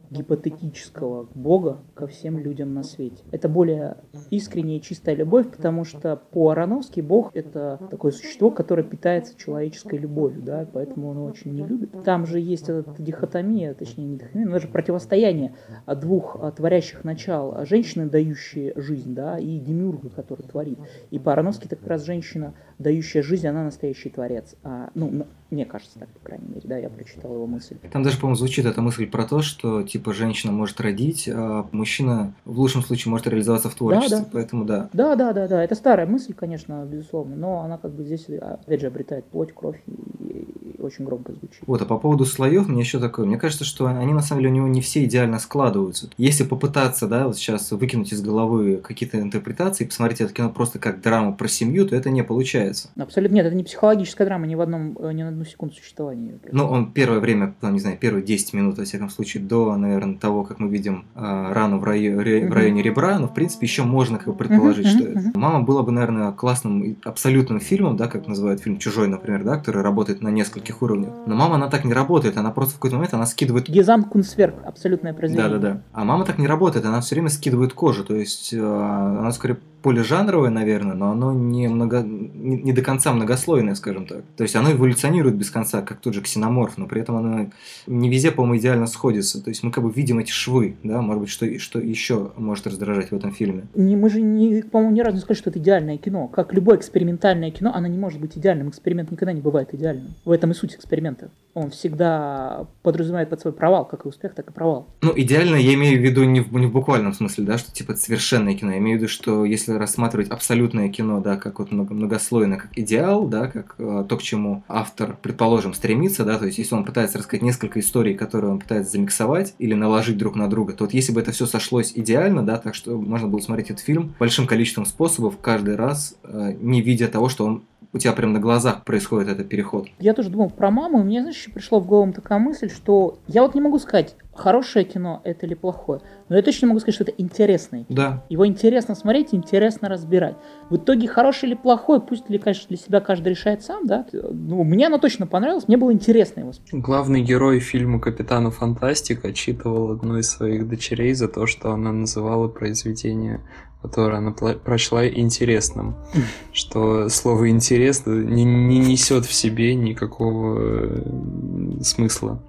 гипотетического 0.10 1.28
Бога 1.36 1.80
ко 1.94 2.08
всем 2.08 2.38
людям 2.38 2.74
на 2.74 2.84
свете. 2.84 3.24
Это 3.32 3.48
более 3.48 3.98
искренняя 4.30 4.80
и 4.80 4.82
чистая 4.82 5.16
любовь, 5.16 5.50
потому 5.50 5.84
что 5.86 6.16
по 6.16 6.50
Ароновски 6.50 7.02
Бог 7.02 7.32
это 7.34 7.80
такое 7.90 8.12
существо, 8.12 8.52
которое 8.52 8.84
питается 8.84 9.38
человеческой 9.38 10.00
любовью, 10.00 10.42
да, 10.42 10.68
поэтому 10.72 11.10
он 11.10 11.18
очень 11.20 11.54
не 11.54 11.66
любит. 11.66 11.92
Там 12.04 12.26
же 12.26 12.40
есть 12.40 12.70
эта 12.70 12.86
дихотомия, 12.98 13.74
точнее 13.74 14.06
не 14.06 14.18
дихотомия, 14.18 14.48
но 14.48 14.54
даже 14.54 14.68
противостояние 14.68 15.56
двух 15.88 16.38
творящих 16.56 17.04
начал, 17.04 17.66
женщины, 17.66 18.08
дающие 18.08 18.74
жизнь, 18.76 19.14
да, 19.14 19.38
и 19.38 19.60
демиурга, 19.60 20.10
который 20.10 20.44
творит. 20.44 20.80
И 21.12 21.20
по 21.20 21.34
Ароновски 21.34 21.66
это 21.66 21.76
как 21.76 21.88
раз 21.88 22.06
женщина, 22.06 22.54
дающая 22.78 23.22
жизнь, 23.22 23.48
она 23.48 23.64
настоящий 23.64 24.10
творец. 24.10 24.56
А, 24.64 24.90
ну, 24.96 25.26
мне 25.50 25.66
кажется 25.66 26.00
так, 26.00 26.10
по 26.10 26.20
крайней 26.26 26.48
мере, 26.48 26.62
да, 26.64 26.78
я 26.78 26.90
прочитал 26.90 27.34
его 27.34 27.48
мысль. 27.48 27.76
Там 27.92 28.04
даже, 28.04 28.18
по-моему, 28.18 28.36
звучит 28.36 28.66
эта 28.66 28.82
мысль 28.82 29.08
про 29.08 29.26
то, 29.26 29.42
что, 29.42 29.84
типа, 29.84 29.99
женщина 30.08 30.52
может 30.52 30.80
родить, 30.82 31.30
а 31.32 31.68
мужчина 31.72 32.34
в 32.46 32.60
лучшем 32.60 32.82
случае 32.82 33.12
может 33.12 33.28
реализоваться 33.28 33.70
в 33.70 33.76
творчестве, 33.76 34.18
да, 34.18 34.24
да. 34.24 34.30
поэтому 34.32 34.66
да. 34.66 34.90
Да, 34.94 35.16
да, 35.16 35.34
да, 35.34 35.48
да, 35.48 35.64
это 35.64 35.76
старая 35.76 36.08
мысль, 36.08 36.34
конечно, 36.34 36.86
безусловно, 36.86 37.36
но 37.36 37.62
она 37.62 37.78
как 37.78 37.92
бы 37.92 38.04
здесь, 38.04 38.28
опять 38.30 38.82
же, 38.82 38.88
обретает 38.88 39.26
плоть, 39.26 39.54
кровь 39.54 39.82
и, 39.88 39.92
и 39.92 40.82
очень 40.82 41.06
громко 41.06 41.34
звучит. 41.34 41.62
Вот, 41.68 41.82
а 41.82 41.86
по 41.86 41.98
поводу 41.98 42.26
слоев, 42.26 42.68
мне 42.68 42.82
еще 42.82 43.00
такое, 43.00 43.26
мне 43.26 43.38
кажется, 43.38 43.66
что 43.66 43.88
они, 43.88 44.14
на 44.14 44.22
самом 44.22 44.42
деле, 44.42 44.54
у 44.54 44.56
него 44.56 44.68
не 44.68 44.82
все 44.82 45.04
идеально 45.04 45.40
складываются. 45.40 46.10
Если 46.18 46.44
попытаться, 46.44 47.08
да, 47.08 47.28
вот 47.28 47.38
сейчас 47.38 47.72
выкинуть 47.72 48.14
из 48.14 48.22
головы 48.22 48.78
какие-то 48.78 49.20
интерпретации 49.20 49.84
и 49.84 49.88
посмотреть 49.88 50.22
это 50.22 50.34
кино 50.34 50.50
просто 50.50 50.80
как 50.80 51.02
драму 51.02 51.36
про 51.36 51.48
семью, 51.48 51.88
то 51.88 51.96
это 51.96 52.10
не 52.10 52.24
получается. 52.24 52.90
Абсолютно 52.98 53.36
нет, 53.36 53.46
это 53.46 53.56
не 53.56 53.64
психологическая 53.64 54.26
драма 54.26 54.48
ни 54.48 54.56
в 54.56 54.62
одном, 54.62 54.98
ни 55.14 55.24
на 55.24 55.30
одну 55.30 55.46
секунду 55.46 55.76
существования 55.76 56.00
существования. 56.00 56.40
Ну, 56.52 56.66
он 56.66 56.92
первое 56.92 57.20
время, 57.20 57.54
там, 57.60 57.74
не 57.74 57.80
знаю, 57.80 57.98
первые 57.98 58.24
10 58.24 58.54
минут, 58.54 58.78
во 58.78 58.86
всяком 58.86 59.10
случае, 59.10 59.44
до, 59.44 59.76
наверное, 59.76 59.89
того, 60.20 60.44
как 60.44 60.60
мы 60.60 60.70
видим 60.70 61.06
э, 61.16 61.20
рану 61.54 61.80
в, 61.80 61.84
районе, 61.84 62.48
в 62.48 62.54
районе 62.54 62.82
ребра, 62.82 63.20
но, 63.20 63.28
в 63.28 63.34
принципе, 63.34 63.66
еще 63.66 63.84
можно 63.84 64.18
как 64.18 64.28
бы 64.28 64.34
предположить, 64.34 64.88
что 64.88 65.04
это. 65.04 65.32
Мама 65.38 65.62
была 65.62 65.84
бы, 65.84 65.92
наверное, 65.92 66.32
классным 66.32 66.98
абсолютным 67.04 67.60
фильмом, 67.60 67.98
да, 67.98 68.08
как 68.08 68.28
называют 68.28 68.62
фильм 68.62 68.78
«Чужой», 68.78 69.08
например, 69.08 69.44
да, 69.44 69.58
который 69.58 69.82
работает 69.82 70.22
на 70.22 70.30
нескольких 70.30 70.82
уровнях. 70.82 71.14
Но 71.26 71.36
мама, 71.36 71.56
она 71.56 71.68
так 71.68 71.86
не 71.86 71.94
работает, 71.94 72.38
она 72.38 72.52
просто 72.52 72.74
в 72.74 72.78
какой-то 72.78 72.96
момент, 72.98 73.14
она 73.14 73.26
скидывает... 73.26 73.70
Гезам 73.70 74.04
Кунсверк, 74.04 74.56
абсолютное 74.66 75.14
произведение. 75.14 75.52
Да-да-да. 75.52 75.82
А 75.94 76.04
мама 76.04 76.26
так 76.26 76.38
не 76.38 76.48
работает, 76.48 76.86
она 76.86 77.02
все 77.02 77.16
время 77.16 77.30
скидывает 77.30 77.74
кожу, 77.74 78.04
то 78.04 78.16
есть 78.16 78.54
э, 78.54 78.60
она 78.60 79.32
скорее 79.32 79.60
полижанровое, 79.82 80.50
наверное, 80.50 80.96
но 80.96 81.12
оно 81.12 81.34
не, 81.34 81.68
много, 81.68 82.02
не, 82.02 82.58
не 82.58 82.74
до 82.74 82.82
конца 82.82 83.14
многослойное, 83.14 83.76
скажем 83.76 84.06
так. 84.06 84.24
То 84.36 84.44
есть 84.44 84.56
оно 84.56 84.72
эволюционирует 84.72 85.36
без 85.36 85.50
конца, 85.52 85.82
как 85.82 86.00
тот 86.00 86.14
же 86.14 86.22
ксеноморф, 86.22 86.78
но 86.78 86.88
при 86.88 87.02
этом 87.02 87.16
оно 87.16 87.50
не 87.88 88.10
везде, 88.10 88.32
по-моему, 88.32 88.58
идеально 88.58 88.88
сходится. 88.88 89.44
То 89.44 89.50
есть 89.50 89.64
мы 89.64 89.72
как 89.72 89.84
бы 89.84 89.92
видим 89.92 90.20
эти 90.20 90.32
швы, 90.32 90.76
да, 90.84 91.02
может 91.02 91.22
быть, 91.22 91.30
что, 91.30 91.60
что 91.60 91.80
еще 91.80 92.32
может 92.38 92.68
раздражать 92.68 93.12
в 93.12 93.16
этом 93.16 93.32
фильме. 93.32 93.68
Не, 93.76 93.96
мы 93.96 94.10
же, 94.10 94.22
не, 94.22 94.62
по-моему, 94.62 94.96
ни 94.96 95.02
разу 95.02 95.16
не 95.16 95.22
сказали, 95.22 95.40
что 95.40 95.50
это 95.50 95.60
идеальное 95.60 95.98
кино. 95.98 96.28
Как 96.28 96.54
любое 96.54 96.78
экспериментальное 96.78 97.52
кино, 97.52 97.72
оно 97.74 97.88
не 97.88 97.98
может 97.98 98.20
быть 98.20 98.38
идеальным. 98.38 98.70
Эксперимент 98.70 99.12
никогда 99.12 99.34
не 99.34 99.42
бывает 99.42 99.74
идеальным. 99.74 100.14
В 100.26 100.32
этом 100.32 100.52
и 100.52 100.54
суть 100.54 100.76
эксперимента. 100.76 101.30
Он 101.60 101.72
всегда 101.72 102.68
подразумевает 102.84 103.30
под 103.30 103.42
свой 103.42 103.52
провал, 103.52 103.84
как 103.84 104.06
и 104.06 104.08
успех, 104.08 104.34
так 104.34 104.50
и 104.50 104.54
провал. 104.54 104.88
Ну, 105.02 105.12
идеально 105.14 105.58
я 105.58 105.74
имею 105.74 106.00
в 106.00 106.02
виду 106.02 106.24
не 106.24 106.40
в, 106.40 106.54
не 106.54 106.68
в 106.68 106.72
буквальном 106.72 107.12
смысле, 107.12 107.44
да, 107.44 107.58
что 107.58 107.74
типа 107.74 107.96
совершенное 107.96 108.56
кино. 108.56 108.72
Я 108.72 108.78
имею 108.78 108.98
в 108.98 109.02
виду, 109.02 109.12
что 109.12 109.44
если 109.44 109.74
рассматривать 109.74 110.30
абсолютное 110.30 110.88
кино, 110.88 111.20
да, 111.20 111.36
как 111.36 111.60
вот 111.60 111.72
многослойное, 111.72 112.58
как 112.58 112.78
идеал, 112.78 113.28
да, 113.28 113.48
как 113.48 113.76
э, 113.78 114.06
то, 114.08 114.18
к 114.18 114.22
чему 114.22 114.64
автор, 114.70 115.18
предположим, 115.22 115.74
стремится, 115.74 116.24
да, 116.24 116.38
то 116.38 116.46
есть 116.46 116.58
если 116.60 116.76
он 116.76 116.86
пытается 116.86 117.18
рассказать 117.18 117.42
несколько 117.42 117.82
историй, 117.82 118.14
которые 118.14 118.52
он 118.52 118.60
пытается 118.60 118.94
замиксовать 118.94 119.54
или 119.60 119.74
наложить 119.74 120.18
друг 120.18 120.38
на 120.38 120.50
друга, 120.50 120.72
то 120.72 120.86
вот 120.86 120.94
если 120.94 121.12
бы 121.12 121.20
это 121.20 121.34
все 121.34 121.46
сошлось 121.46 121.92
идеально, 121.94 122.46
да, 122.46 122.56
так 122.56 122.74
что 122.74 122.98
можно 122.98 123.28
было 123.28 123.42
смотреть 123.42 123.72
этот 123.72 123.84
фильм 123.84 124.16
большим 124.18 124.48
количеством 124.48 124.86
способов 124.86 125.40
каждый 125.42 125.76
раз, 125.76 126.16
э, 126.24 126.54
не 126.62 126.82
видя 126.82 127.10
того, 127.10 127.28
что 127.28 127.46
он 127.46 127.64
у 127.94 127.98
тебя 127.98 128.14
прям 128.14 128.34
на 128.34 128.40
глазах 128.40 128.84
происходит 128.84 129.30
этот 129.30 129.50
переход. 129.50 129.88
Я 130.00 130.14
тоже 130.14 130.30
думал 130.30 130.50
про 130.50 130.70
маму, 130.72 131.00
и 131.00 131.04
мне, 131.04 131.22
знаешь, 131.22 131.38
еще 131.38 131.52
пришла 131.52 131.80
в 131.80 131.88
голову 131.88 132.14
такая 132.14 132.40
мысль, 132.40 132.70
что 132.70 133.20
я 133.28 133.42
вот 133.42 133.56
не 133.56 133.62
могу 133.62 133.80
сказать, 133.80 134.16
хорошее 134.40 134.86
кино 134.86 135.22
это 135.24 135.46
или 135.46 135.54
плохое, 135.54 136.02
но 136.30 136.36
я 136.36 136.42
точно 136.42 136.68
могу 136.68 136.80
сказать, 136.80 136.96
что 136.96 137.04
это 137.04 137.14
интересное 137.18 137.84
кино. 137.84 137.96
Да. 137.96 138.26
Его 138.30 138.48
интересно 138.48 138.96
смотреть, 138.96 139.34
интересно 139.34 139.90
разбирать. 139.90 140.36
В 140.70 140.78
итоге 140.78 141.08
хорошее 141.08 141.52
или 141.52 141.60
плохое, 141.60 142.02
пусть 142.02 142.30
ли, 142.30 142.38
конечно, 142.40 142.68
для 142.70 142.78
себя 142.78 143.00
каждый 143.02 143.30
решает 143.30 143.64
сам, 143.64 143.86
да. 143.86 144.06
Ну, 144.12 144.64
мне 144.64 144.88
оно 144.88 144.98
точно 144.98 145.28
понравилось, 145.28 145.68
мне 145.68 145.78
было 145.78 145.94
интересно 145.94 146.42
его 146.42 146.54
смотреть. 146.54 146.82
Главный 146.82 147.22
герой 147.22 147.60
фильма 147.60 148.00
«Капитана 148.00 148.52
Фантастика» 148.52 149.30
отчитывал 149.30 149.92
одну 149.92 150.18
из 150.18 150.30
своих 150.30 150.68
дочерей 150.68 151.14
за 151.14 151.28
то, 151.28 151.46
что 151.46 151.72
она 151.72 151.92
называла 151.92 152.48
произведение 152.48 153.42
которое 153.82 154.18
она 154.18 154.32
прочла 154.32 155.08
интересным, 155.08 155.96
что 156.52 157.10
слово 157.10 157.50
интересно 157.50 158.12
не, 158.12 158.44
не 158.44 158.80
несет 158.80 159.26
в 159.26 159.34
себе 159.34 159.74
никакого 159.76 160.58
э, 160.60 161.82
смысла, 161.82 162.44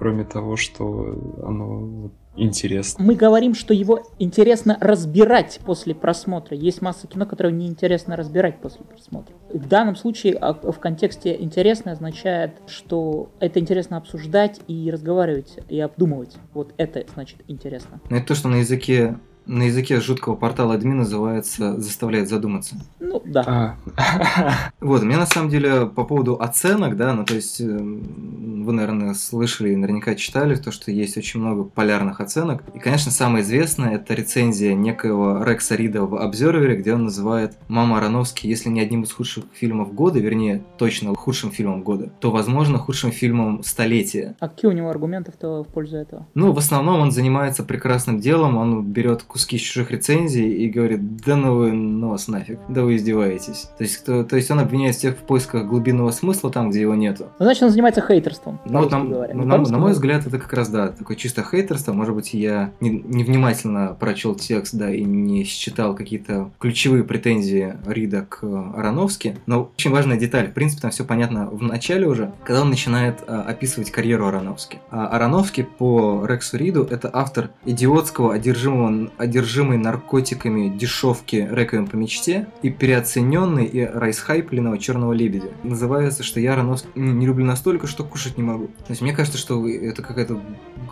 кроме 0.00 0.24
того, 0.24 0.56
что 0.56 1.14
оно 1.42 2.10
интересно. 2.34 3.04
Мы 3.04 3.14
говорим, 3.14 3.54
что 3.54 3.74
его 3.74 4.02
интересно 4.18 4.78
разбирать 4.80 5.60
после 5.66 5.94
просмотра. 5.94 6.56
Есть 6.56 6.80
масса 6.80 7.06
кино, 7.06 7.26
которое 7.26 7.52
неинтересно 7.52 8.16
разбирать 8.16 8.60
после 8.62 8.82
просмотра. 8.82 9.34
В 9.52 9.68
данном 9.68 9.96
случае 9.96 10.36
а, 10.36 10.54
в 10.54 10.78
контексте 10.78 11.36
интересно 11.38 11.92
означает, 11.92 12.52
что 12.66 13.28
это 13.40 13.60
интересно 13.60 13.98
обсуждать 13.98 14.62
и 14.68 14.90
разговаривать, 14.90 15.58
и 15.68 15.78
обдумывать. 15.80 16.38
Вот 16.54 16.72
это 16.78 17.04
значит 17.12 17.40
интересно. 17.46 18.00
Это 18.08 18.28
то, 18.28 18.34
что 18.34 18.48
на 18.48 18.56
языке 18.56 19.18
на 19.50 19.64
языке 19.64 20.00
жуткого 20.00 20.36
портала 20.36 20.74
админ 20.74 20.98
называется 20.98 21.78
«заставляет 21.80 22.28
задуматься». 22.28 22.76
Ну, 23.00 23.20
да. 23.24 23.76
А. 23.96 24.70
Вот, 24.80 25.02
мне 25.02 25.16
на 25.16 25.26
самом 25.26 25.50
деле 25.50 25.86
по 25.86 26.04
поводу 26.04 26.36
оценок, 26.40 26.96
да, 26.96 27.12
ну 27.12 27.24
то 27.24 27.34
есть 27.34 27.60
э, 27.60 27.64
вы, 27.66 28.72
наверное, 28.72 29.14
слышали 29.14 29.72
и 29.72 29.76
наверняка 29.76 30.14
читали 30.14 30.54
то, 30.54 30.70
что 30.70 30.90
есть 30.90 31.16
очень 31.16 31.40
много 31.40 31.64
полярных 31.64 32.20
оценок. 32.20 32.62
И, 32.74 32.78
конечно, 32.78 33.10
самое 33.10 33.42
известное 33.42 33.96
это 33.96 34.14
рецензия 34.14 34.74
некоего 34.74 35.42
Рекса 35.44 35.74
Рида 35.74 36.02
в 36.02 36.16
Обзервере, 36.16 36.76
где 36.76 36.94
он 36.94 37.04
называет 37.04 37.58
«Мама 37.68 37.98
Ароновский», 37.98 38.48
если 38.48 38.68
не 38.68 38.80
одним 38.80 39.02
из 39.02 39.12
худших 39.12 39.44
фильмов 39.52 39.92
года, 39.94 40.20
вернее, 40.20 40.62
точно 40.78 41.14
худшим 41.14 41.50
фильмом 41.50 41.82
года, 41.82 42.10
то, 42.20 42.30
возможно, 42.30 42.78
худшим 42.78 43.10
фильмом 43.10 43.64
столетия. 43.64 44.36
А 44.38 44.48
какие 44.48 44.70
у 44.70 44.74
него 44.74 44.90
аргументы-то 44.90 45.64
в 45.64 45.68
пользу 45.68 45.96
этого? 45.96 46.28
Ну, 46.34 46.52
в 46.52 46.58
основном 46.58 47.00
он 47.00 47.10
занимается 47.10 47.64
прекрасным 47.64 48.20
делом, 48.20 48.56
он 48.56 48.84
берет 48.84 49.22
куски 49.40 49.56
из 49.56 49.62
чужих 49.62 49.90
рецензий 49.90 50.52
и 50.52 50.68
говорит, 50.68 51.16
да 51.16 51.36
ну 51.36 51.54
вы 51.54 51.72
нос 51.72 52.28
нафиг, 52.28 52.58
да 52.68 52.82
вы 52.82 52.96
издеваетесь. 52.96 53.70
То 53.78 53.84
есть, 53.84 54.04
то, 54.04 54.22
то 54.24 54.36
есть 54.36 54.50
он 54.50 54.60
обвиняет 54.60 54.96
всех 54.96 55.16
в 55.16 55.20
поисках 55.20 55.66
глубинного 55.66 56.10
смысла 56.10 56.50
там, 56.50 56.70
где 56.70 56.82
его 56.82 56.94
нету. 56.94 57.28
Ну, 57.38 57.44
значит, 57.46 57.62
он 57.62 57.70
занимается 57.70 58.02
хейтерством. 58.06 58.60
Ну, 58.66 58.80
вот, 58.80 58.90
на, 58.90 59.02
ну, 59.02 59.44
на, 59.44 59.58
на 59.58 59.78
мой 59.78 59.92
взгляд, 59.92 60.26
это 60.26 60.38
как 60.38 60.52
раз, 60.52 60.68
да, 60.68 60.88
такое 60.88 61.16
чисто 61.16 61.42
хейтерство. 61.42 61.92
Может 61.92 62.14
быть, 62.14 62.34
я 62.34 62.72
невнимательно 62.80 63.88
не 63.90 63.94
прочел 63.94 64.34
текст, 64.34 64.74
да, 64.74 64.92
и 64.92 65.02
не 65.04 65.44
считал 65.44 65.94
какие-то 65.94 66.50
ключевые 66.58 67.04
претензии 67.04 67.76
Рида 67.86 68.26
к 68.28 68.44
Ароновски. 68.44 69.36
Но 69.46 69.70
очень 69.74 69.90
важная 69.90 70.18
деталь. 70.18 70.48
В 70.48 70.52
принципе, 70.52 70.82
там 70.82 70.90
все 70.90 71.04
понятно 71.04 71.46
в 71.46 71.62
начале 71.62 72.06
уже, 72.06 72.32
когда 72.44 72.62
он 72.62 72.70
начинает 72.70 73.20
а, 73.26 73.42
описывать 73.42 73.90
карьеру 73.90 74.26
Ароновски. 74.26 74.78
А 74.90 75.06
Ароновский 75.08 75.64
по 75.64 76.26
Рексу 76.26 76.58
Риду 76.58 76.82
это 76.84 77.10
автор 77.12 77.50
идиотского, 77.64 78.34
одержимого, 78.34 79.10
одержимой 79.20 79.76
наркотиками 79.76 80.68
дешевки 80.76 81.48
«Реквием 81.50 81.86
по 81.86 81.96
мечте» 81.96 82.46
и 82.62 82.70
переоцененный 82.70 83.64
и 83.64 83.84
райсхайпленного 83.84 84.78
«Черного 84.78 85.12
лебедя». 85.12 85.48
Называется, 85.62 86.22
что 86.22 86.40
я 86.40 86.54
Ароновский 86.54 86.90
не 86.94 87.26
люблю 87.26 87.44
настолько, 87.44 87.86
что 87.86 88.04
кушать 88.04 88.38
не 88.38 88.42
могу. 88.42 88.66
То 88.66 88.90
есть 88.90 89.02
мне 89.02 89.12
кажется, 89.12 89.38
что 89.38 89.68
это 89.68 90.02
какая-то 90.02 90.40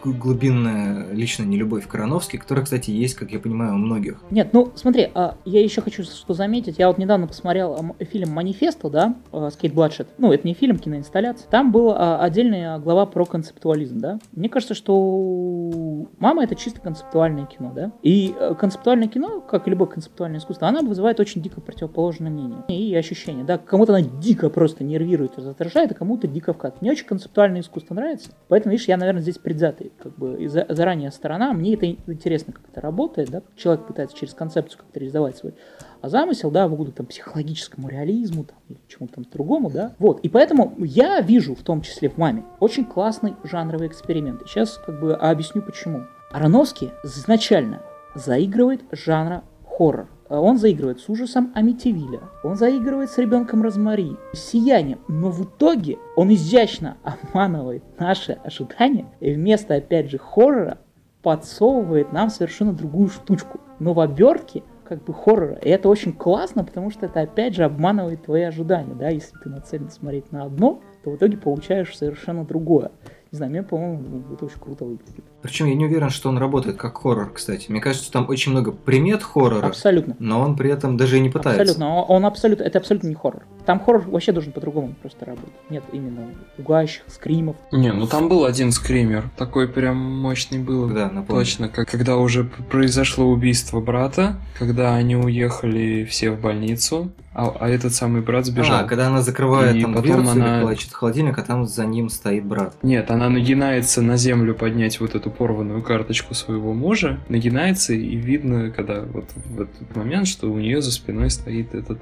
глубинная 0.04 1.12
личная 1.12 1.46
нелюбовь 1.46 1.86
к 1.86 1.94
Ароновски, 1.94 2.36
которая, 2.36 2.64
кстати, 2.64 2.90
есть, 2.90 3.14
как 3.14 3.32
я 3.32 3.38
понимаю, 3.38 3.74
у 3.74 3.78
многих. 3.78 4.22
Нет, 4.30 4.50
ну 4.52 4.72
смотри, 4.74 5.08
а 5.14 5.36
я 5.44 5.62
еще 5.62 5.80
хочу 5.80 6.04
что 6.04 6.34
заметить. 6.34 6.78
Я 6.78 6.88
вот 6.88 6.98
недавно 6.98 7.26
посмотрел 7.26 7.96
фильм 8.12 8.30
«Манифесто», 8.30 8.90
да, 8.90 9.16
Скейт 9.50 9.72
Бладшет. 9.72 10.08
Ну, 10.18 10.32
это 10.32 10.46
не 10.46 10.54
фильм, 10.54 10.78
киноинсталляция. 10.78 11.48
Там 11.50 11.72
была 11.72 12.20
отдельная 12.20 12.78
глава 12.78 13.06
про 13.06 13.24
концептуализм, 13.24 13.98
да. 13.98 14.18
Мне 14.32 14.48
кажется, 14.48 14.74
что 14.74 16.06
«Мама»— 16.18 16.44
это 16.44 16.54
чисто 16.54 16.80
концептуальное 16.80 17.46
кино, 17.46 17.72
да. 17.74 17.92
И 18.02 18.17
Э, 18.38 18.54
концептуальное 18.54 19.08
кино, 19.08 19.40
как 19.40 19.66
и 19.66 19.70
любое 19.70 19.88
концептуальное 19.88 20.38
искусство, 20.40 20.68
она 20.68 20.80
вызывает 20.82 21.20
очень 21.20 21.42
дико 21.42 21.60
противоположное 21.60 22.30
мнение 22.30 22.64
и 22.68 22.94
ощущение. 22.94 23.44
Да, 23.44 23.58
кому-то 23.58 23.94
она 23.94 24.06
дико 24.06 24.50
просто 24.50 24.84
нервирует 24.84 25.38
и 25.38 25.40
раздражает, 25.40 25.92
а 25.92 25.94
кому-то 25.94 26.26
дико 26.26 26.52
вкат. 26.52 26.80
Мне 26.80 26.92
очень 26.92 27.06
концептуальное 27.06 27.60
искусство 27.60 27.94
нравится. 27.94 28.30
Поэтому, 28.48 28.72
видишь, 28.72 28.88
я, 28.88 28.96
наверное, 28.96 29.22
здесь 29.22 29.38
предвзятый, 29.38 29.92
как 30.02 30.16
бы 30.16 30.48
за, 30.48 30.66
заранее 30.68 31.10
сторона. 31.10 31.52
Мне 31.52 31.74
это 31.74 31.86
интересно, 31.86 32.52
как 32.52 32.62
это 32.70 32.80
работает, 32.80 33.30
да. 33.30 33.42
Человек 33.56 33.86
пытается 33.86 34.16
через 34.16 34.34
концепцию 34.34 34.80
как-то 34.80 34.98
реализовать 34.98 35.36
свой 35.36 35.54
а 36.00 36.08
замысел, 36.08 36.50
да, 36.50 36.68
в 36.68 36.74
угоду 36.74 36.92
там 36.92 37.06
психологическому 37.06 37.88
реализму 37.88 38.44
там, 38.44 38.56
или 38.68 38.78
чему-то 38.86 39.14
там 39.14 39.24
другому, 39.32 39.70
да. 39.70 39.94
Вот, 39.98 40.20
и 40.20 40.28
поэтому 40.28 40.74
я 40.78 41.20
вижу, 41.20 41.54
в 41.54 41.62
том 41.62 41.82
числе 41.82 42.08
в 42.08 42.16
«Маме», 42.18 42.44
очень 42.60 42.84
классный 42.84 43.34
жанровый 43.42 43.88
эксперимент. 43.88 44.42
И 44.42 44.46
сейчас 44.46 44.78
как 44.78 45.00
бы 45.00 45.14
объясню 45.14 45.62
почему. 45.62 46.04
Ароновский 46.30 46.92
изначально 47.04 47.80
заигрывает 48.18 48.82
жанра 48.92 49.44
хоррор. 49.64 50.08
Он 50.28 50.58
заигрывает 50.58 51.00
с 51.00 51.08
ужасом 51.08 51.52
Амитивиля, 51.54 52.20
он 52.44 52.56
заигрывает 52.56 53.10
с 53.10 53.16
ребенком 53.16 53.62
Розмари, 53.62 54.16
с 54.34 54.40
сиянием, 54.40 54.98
но 55.08 55.30
в 55.30 55.44
итоге 55.44 55.96
он 56.16 56.32
изящно 56.34 56.98
обманывает 57.02 57.82
наши 57.98 58.32
ожидания 58.44 59.06
и 59.20 59.32
вместо, 59.32 59.74
опять 59.74 60.10
же, 60.10 60.18
хоррора 60.18 60.78
подсовывает 61.22 62.12
нам 62.12 62.28
совершенно 62.28 62.74
другую 62.74 63.08
штучку. 63.08 63.60
Но 63.78 63.94
в 63.94 64.00
обертке 64.00 64.62
как 64.88 65.04
бы 65.04 65.12
хоррора. 65.12 65.54
И 65.56 65.68
это 65.68 65.88
очень 65.88 66.12
классно, 66.12 66.64
потому 66.64 66.90
что 66.90 67.06
это 67.06 67.20
опять 67.20 67.54
же 67.54 67.64
обманывает 67.64 68.22
твои 68.24 68.42
ожидания, 68.42 68.94
да, 68.94 69.08
если 69.08 69.36
ты 69.38 69.48
нацелен 69.48 69.90
смотреть 69.90 70.32
на 70.32 70.44
одно, 70.44 70.80
то 71.04 71.10
в 71.10 71.16
итоге 71.16 71.36
получаешь 71.36 71.96
совершенно 71.96 72.44
другое. 72.44 72.90
Не 73.30 73.36
знаю, 73.36 73.50
мне, 73.50 73.62
по-моему, 73.62 74.22
это 74.32 74.46
очень 74.46 74.58
круто 74.58 74.86
выглядит. 74.86 75.24
Причем 75.42 75.66
я 75.66 75.74
не 75.74 75.84
уверен, 75.84 76.10
что 76.10 76.28
он 76.28 76.38
работает 76.38 76.76
как 76.76 76.98
хоррор, 77.00 77.32
кстати. 77.32 77.70
Мне 77.70 77.80
кажется, 77.80 78.10
там 78.10 78.28
очень 78.28 78.50
много 78.52 78.72
примет 78.72 79.22
хоррора. 79.22 79.66
Абсолютно. 79.66 80.16
Но 80.18 80.40
он 80.40 80.56
при 80.56 80.70
этом 80.70 80.96
даже 80.96 81.18
и 81.18 81.20
не 81.20 81.30
пытается. 81.30 81.62
Абсолютно. 81.62 82.02
Он 82.02 82.26
абсолютно, 82.26 82.64
это 82.64 82.78
абсолютно 82.78 83.08
не 83.08 83.14
хоррор. 83.14 83.44
Там 83.64 83.78
хоррор 83.80 84.08
вообще 84.08 84.32
должен 84.32 84.52
по-другому 84.52 84.94
просто 85.00 85.26
работать. 85.26 85.52
Нет 85.70 85.84
именно 85.92 86.28
пугающих, 86.56 87.02
скримов. 87.06 87.56
Не, 87.70 87.92
ну 87.92 88.06
там 88.06 88.28
был 88.28 88.44
один 88.44 88.72
скример. 88.72 89.30
Такой 89.36 89.68
прям 89.68 89.96
мощный 89.96 90.58
был. 90.58 90.88
Да, 90.88 91.08
напомню. 91.10 91.44
Точно, 91.44 91.68
как, 91.68 91.88
когда 91.88 92.16
уже 92.16 92.44
произошло 92.44 93.26
убийство 93.26 93.80
брата, 93.80 94.40
когда 94.58 94.94
они 94.94 95.16
уехали 95.16 96.04
все 96.04 96.30
в 96.30 96.40
больницу, 96.40 97.10
а, 97.34 97.54
а 97.60 97.68
этот 97.68 97.94
самый 97.94 98.20
брат 98.22 98.46
сбежал. 98.46 98.80
А, 98.80 98.84
когда 98.84 99.06
она 99.06 99.22
закрывает 99.22 99.76
И 99.76 99.82
там 99.82 99.94
потом 99.94 100.22
дверцу 100.24 100.30
она- 100.32 100.60
плачет 100.62 100.92
холодильник, 100.92 101.38
а 101.38 101.42
там 101.42 101.66
за 101.66 101.86
ним 101.86 102.08
стоит 102.08 102.44
брат. 102.44 102.74
Нет, 102.82 103.10
она 103.12 103.28
нагинается 103.28 104.02
на 104.02 104.16
землю 104.16 104.54
поднять 104.56 104.98
вот 104.98 105.14
эту 105.14 105.27
порванную 105.30 105.82
карточку 105.82 106.34
своего 106.34 106.72
мужа, 106.72 107.20
нагинается 107.28 107.92
и 107.92 108.16
видно, 108.16 108.70
когда 108.70 109.02
вот 109.02 109.26
в 109.34 109.60
этот 109.60 109.96
момент, 109.96 110.26
что 110.26 110.50
у 110.50 110.58
нее 110.58 110.82
за 110.82 110.92
спиной 110.92 111.30
стоит 111.30 111.74
этот 111.74 111.98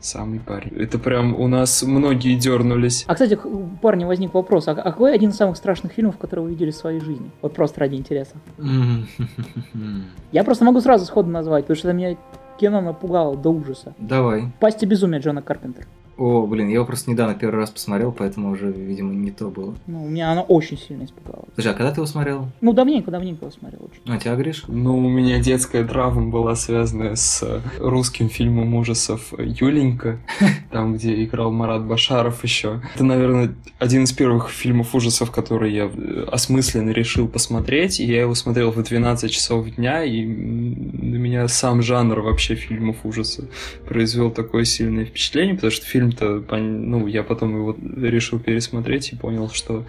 самый 0.00 0.40
парень. 0.40 0.76
Это 0.76 0.98
прям 0.98 1.38
у 1.38 1.46
нас 1.46 1.82
многие 1.82 2.34
дернулись. 2.34 3.04
А, 3.06 3.14
кстати, 3.14 3.34
у 3.34 3.68
парня 3.82 4.06
возник 4.06 4.34
вопрос, 4.34 4.68
а, 4.68 4.72
а 4.72 4.74
какой 4.74 5.14
один 5.14 5.30
из 5.30 5.36
самых 5.36 5.56
страшных 5.56 5.92
фильмов, 5.92 6.16
которые 6.16 6.46
вы 6.46 6.50
видели 6.52 6.70
в 6.70 6.76
своей 6.76 7.00
жизни? 7.00 7.30
Вот 7.42 7.54
просто 7.54 7.80
ради 7.80 7.96
интереса. 7.96 8.34
Я 10.32 10.44
просто 10.44 10.64
могу 10.64 10.80
сразу 10.80 11.04
сходу 11.04 11.28
назвать, 11.28 11.64
потому 11.64 11.76
что 11.76 11.88
это 11.88 11.96
меня 11.96 12.16
кино 12.58 12.80
напугало 12.80 13.36
до 13.36 13.50
ужаса. 13.50 13.94
Давай. 13.98 14.52
«Пасти 14.60 14.84
безумия» 14.84 15.20
Джона 15.20 15.42
Карпентера. 15.42 15.86
О, 16.20 16.46
блин, 16.46 16.68
я 16.68 16.74
его 16.74 16.84
просто 16.84 17.10
недавно 17.10 17.34
первый 17.34 17.60
раз 17.60 17.70
посмотрел, 17.70 18.12
поэтому 18.12 18.50
уже, 18.50 18.70
видимо, 18.70 19.14
не 19.14 19.30
то 19.30 19.48
было. 19.48 19.74
Ну, 19.86 20.06
меня 20.06 20.32
оно 20.32 20.42
очень 20.42 20.76
сильно 20.76 21.04
испугало. 21.04 21.46
Подожди, 21.56 21.70
а 21.70 21.72
когда 21.72 21.92
ты 21.92 22.00
его 22.00 22.06
смотрел? 22.06 22.48
Ну, 22.60 22.74
давненько, 22.74 23.10
давненько 23.10 23.46
его 23.46 23.50
смотрел 23.50 23.80
очень. 23.90 24.02
А, 24.14 24.18
тебя, 24.18 24.36
Гриш? 24.36 24.64
Ну, 24.68 24.98
у 24.98 25.08
меня 25.08 25.38
детская 25.38 25.82
травма 25.82 26.30
была 26.30 26.56
связанная 26.56 27.14
с 27.14 27.42
э, 27.42 27.62
русским 27.78 28.28
фильмом 28.28 28.74
ужасов 28.74 29.32
«Юленька», 29.38 30.18
там, 30.70 30.96
где 30.96 31.24
играл 31.24 31.52
Марат 31.52 31.86
Башаров 31.86 32.44
еще. 32.44 32.82
Это, 32.94 33.02
наверное, 33.02 33.54
один 33.78 34.04
из 34.04 34.12
первых 34.12 34.50
фильмов 34.50 34.94
ужасов, 34.94 35.30
который 35.30 35.72
я 35.72 35.84
э, 35.86 36.26
осмысленно 36.30 36.90
решил 36.90 37.28
посмотреть, 37.28 37.98
и 37.98 38.04
я 38.04 38.20
его 38.20 38.34
смотрел 38.34 38.72
в 38.72 38.82
12 38.82 39.30
часов 39.30 39.70
дня, 39.70 40.04
и 40.04 40.22
на 40.26 41.16
меня 41.16 41.48
сам 41.48 41.80
жанр 41.80 42.20
вообще 42.20 42.56
фильмов 42.56 42.96
ужаса 43.04 43.48
произвел 43.86 44.30
такое 44.30 44.64
сильное 44.64 45.06
впечатление, 45.06 45.54
потому 45.54 45.70
что 45.70 45.86
фильм-то, 45.86 46.09
пон- 46.18 46.86
ну, 46.86 47.06
я 47.06 47.22
потом 47.22 47.56
его 47.56 47.76
решил 47.96 48.38
пересмотреть 48.38 49.12
и 49.12 49.16
понял, 49.16 49.50
что 49.50 49.84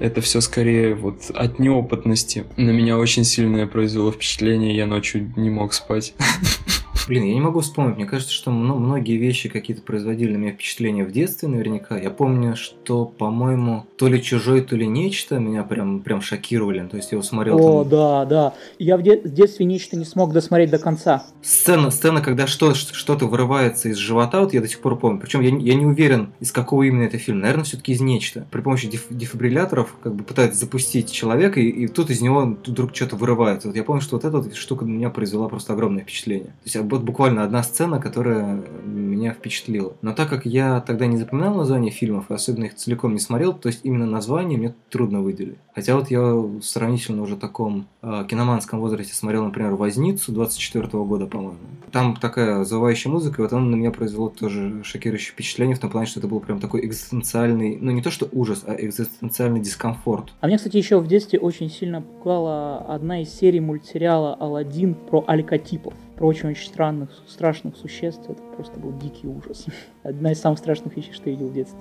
это 0.00 0.20
все 0.20 0.40
скорее 0.40 0.94
вот 0.94 1.30
от 1.34 1.58
неопытности. 1.58 2.44
На 2.56 2.70
меня 2.70 2.98
очень 2.98 3.24
сильное 3.24 3.66
произвело 3.66 4.12
впечатление, 4.12 4.76
я 4.76 4.86
ночью 4.86 5.32
не 5.36 5.50
мог 5.50 5.72
спать. 5.72 6.14
Блин, 7.08 7.24
я 7.24 7.32
не 7.34 7.40
могу 7.40 7.60
вспомнить. 7.60 7.96
Мне 7.96 8.04
кажется, 8.04 8.34
что 8.34 8.50
мно- 8.50 8.76
многие 8.78 9.16
вещи 9.16 9.48
какие-то 9.48 9.82
производили 9.82 10.32
на 10.32 10.36
меня 10.36 10.52
впечатление 10.52 11.06
в 11.06 11.10
детстве 11.10 11.48
наверняка. 11.48 11.98
Я 11.98 12.10
помню, 12.10 12.54
что, 12.54 13.06
по-моему, 13.06 13.86
то 13.96 14.08
ли 14.08 14.22
чужой, 14.22 14.60
то 14.60 14.76
ли 14.76 14.86
нечто 14.86 15.38
меня 15.38 15.62
прям, 15.62 16.00
прям 16.00 16.20
шокировали. 16.20 16.86
То 16.86 16.98
есть 16.98 17.10
я 17.10 17.16
его 17.16 17.22
смотрел 17.22 17.56
О, 17.58 17.82
там... 17.82 17.90
да, 17.90 18.24
да. 18.26 18.54
Я 18.78 18.98
в, 18.98 19.02
де- 19.02 19.22
в 19.22 19.32
детстве 19.32 19.64
нечто 19.64 19.96
не 19.96 20.04
смог 20.04 20.34
досмотреть 20.34 20.70
до 20.70 20.78
конца. 20.78 21.24
Сцена, 21.40 21.90
сцена, 21.90 22.20
когда 22.20 22.46
что, 22.46 22.74
что-то 22.74 23.26
вырывается 23.26 23.88
из 23.88 23.96
живота, 23.96 24.40
вот 24.40 24.52
я 24.52 24.60
до 24.60 24.68
сих 24.68 24.80
пор 24.80 24.98
помню. 24.98 25.18
Причем 25.18 25.40
я, 25.40 25.50
не- 25.50 25.64
я 25.64 25.74
не 25.74 25.86
уверен, 25.86 26.34
из 26.40 26.52
какого 26.52 26.82
именно 26.82 27.04
это 27.04 27.16
фильм. 27.16 27.40
Наверное, 27.40 27.64
все-таки 27.64 27.92
из 27.92 28.02
нечто. 28.02 28.46
При 28.50 28.60
помощи 28.60 28.86
деф- 28.86 29.06
дефибрилляторов 29.08 29.96
как 30.02 30.14
бы 30.14 30.24
пытаются 30.24 30.60
запустить 30.60 31.10
человека, 31.10 31.58
и, 31.58 31.68
и 31.68 31.86
тут 31.88 32.10
из 32.10 32.20
него 32.20 32.56
вдруг 32.66 32.94
что-то 32.94 33.16
вырывается. 33.16 33.68
Вот 33.68 33.76
я 33.78 33.82
помню, 33.82 34.02
что 34.02 34.16
вот 34.16 34.26
эта 34.26 34.36
вот 34.38 34.54
штука 34.54 34.84
на 34.84 34.90
меня 34.90 35.08
произвела 35.08 35.48
просто 35.48 35.72
огромное 35.72 36.02
впечатление. 36.02 36.48
То 36.48 36.64
есть 36.64 36.76
вот 36.98 37.06
буквально 37.06 37.44
одна 37.44 37.62
сцена, 37.62 38.00
которая 38.00 38.62
меня 38.84 39.32
впечатлила. 39.32 39.94
Но 40.02 40.12
так 40.12 40.28
как 40.28 40.46
я 40.46 40.80
тогда 40.80 41.06
не 41.06 41.16
запоминал 41.16 41.54
названия 41.54 41.90
фильмов, 41.90 42.30
и 42.30 42.34
особенно 42.34 42.64
их 42.64 42.74
целиком 42.74 43.14
не 43.14 43.20
смотрел, 43.20 43.52
то 43.52 43.68
есть 43.68 43.80
именно 43.84 44.06
название 44.06 44.58
мне 44.58 44.74
трудно 44.90 45.20
выделить. 45.20 45.58
Хотя 45.74 45.96
вот 45.96 46.10
я 46.10 46.20
в 46.20 46.62
сравнительно 46.62 47.22
уже 47.22 47.36
таком 47.36 47.86
э, 48.02 48.24
киноманском 48.28 48.80
возрасте 48.80 49.14
смотрел, 49.14 49.44
например, 49.44 49.74
«Возницу» 49.74 50.32
24 50.32 50.88
года, 51.04 51.26
по-моему. 51.26 51.58
Там 51.92 52.16
такая 52.16 52.64
завывающая 52.64 53.10
музыка, 53.10 53.40
и 53.40 53.42
вот 53.42 53.52
она 53.52 53.64
на 53.64 53.74
меня 53.76 53.90
произвело 53.90 54.28
тоже 54.28 54.82
шокирующее 54.84 55.32
впечатление 55.32 55.76
в 55.76 55.78
том 55.78 55.90
плане, 55.90 56.06
что 56.06 56.20
это 56.20 56.28
был 56.28 56.40
прям 56.40 56.60
такой 56.60 56.84
экзистенциальный, 56.84 57.78
ну 57.80 57.92
не 57.92 58.02
то 58.02 58.10
что 58.10 58.28
ужас, 58.32 58.64
а 58.66 58.74
экзистенциальный 58.74 59.60
дискомфорт. 59.60 60.32
А 60.40 60.46
мне, 60.46 60.56
кстати, 60.56 60.76
еще 60.76 60.98
в 60.98 61.06
детстве 61.06 61.38
очень 61.38 61.70
сильно 61.70 62.02
пугала 62.02 62.78
одна 62.78 63.22
из 63.22 63.32
серий 63.32 63.60
мультсериала 63.60 64.34
«Аладдин» 64.34 64.94
про 64.94 65.24
алькатипов. 65.26 65.94
Про 66.18 66.26
очень-очень 66.26 66.66
странных, 66.66 67.10
страшных 67.28 67.76
существ. 67.76 68.28
Это 68.28 68.42
просто 68.56 68.80
был 68.80 68.92
дикий 68.98 69.28
ужас. 69.28 69.66
Одна 70.02 70.32
из 70.32 70.40
самых 70.40 70.58
страшных 70.58 70.96
вещей, 70.96 71.12
что 71.12 71.30
я 71.30 71.36
видел 71.36 71.48
в 71.48 71.52
детстве. 71.52 71.78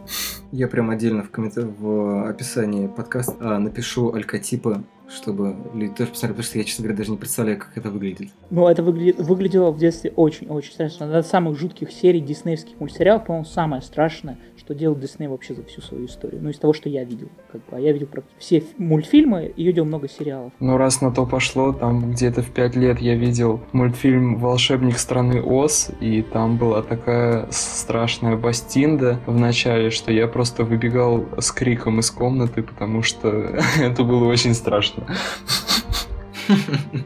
Я 0.52 0.68
прям 0.68 0.92
отдельно 0.92 1.24
в, 1.24 1.32
коммент... 1.32 1.56
в 1.56 2.30
описании 2.30 2.86
подкаста 2.86 3.36
а, 3.40 3.58
напишу 3.58 4.14
алькотипы, 4.14 4.84
чтобы 5.10 5.56
люди 5.74 5.96
тоже 5.96 6.12
посмотрели, 6.12 6.34
потому 6.34 6.44
что 6.44 6.58
я, 6.60 6.64
честно 6.66 6.84
говоря, 6.84 6.98
даже 7.00 7.10
не 7.10 7.18
представляю, 7.18 7.58
как 7.58 7.76
это 7.76 7.90
выглядит. 7.90 8.30
Но 8.52 8.70
это 8.70 8.84
выглядит, 8.84 9.20
выглядело 9.20 9.72
в 9.72 9.80
детстве 9.80 10.14
очень-очень 10.16 10.72
страшно. 10.72 11.08
Одна 11.08 11.20
из 11.22 11.26
самых 11.26 11.58
жутких 11.58 11.92
серий 11.92 12.22
диснеевских 12.22 12.80
мультсериалов, 12.80 13.26
по-моему, 13.26 13.46
самое 13.46 13.82
страшное, 13.82 14.38
что 14.68 14.76
делал 14.76 14.98
Дисней 14.98 15.30
вообще 15.30 15.54
за 15.54 15.64
всю 15.64 15.80
свою 15.80 16.08
историю. 16.08 16.42
Ну, 16.44 16.50
из 16.50 16.60
того, 16.60 16.74
что 16.74 16.90
я 16.90 17.06
видел. 17.06 17.30
Как 17.54 17.62
бы. 17.62 17.78
А 17.78 17.80
я 17.80 17.94
видел 17.94 18.08
практически 18.08 18.38
все 18.38 18.64
мультфильмы 18.78 19.46
и 19.46 19.64
видел 19.64 19.86
много 19.86 20.10
сериалов. 20.10 20.52
Но 20.60 20.78
раз 20.78 21.00
на 21.00 21.14
то 21.14 21.26
пошло, 21.26 21.72
там 21.72 22.12
где-то 22.12 22.42
в 22.42 22.52
5 22.52 22.76
лет 22.76 23.00
я 23.00 23.16
видел 23.16 23.62
мультфильм 23.72 24.36
«Волшебник 24.36 24.98
страны 24.98 25.42
Оз», 25.42 25.92
и 26.02 26.22
там 26.22 26.58
была 26.58 26.82
такая 26.82 27.48
страшная 27.50 28.36
бастинда 28.36 29.22
в 29.26 29.40
начале, 29.40 29.90
что 29.90 30.12
я 30.12 30.28
просто 30.28 30.66
выбегал 30.66 31.24
с 31.40 31.50
криком 31.54 32.02
из 32.02 32.12
комнаты, 32.12 32.62
потому 32.62 33.04
что 33.04 33.30
это 33.80 34.04
было 34.04 34.28
очень 34.28 34.54
страшно. 34.54 35.08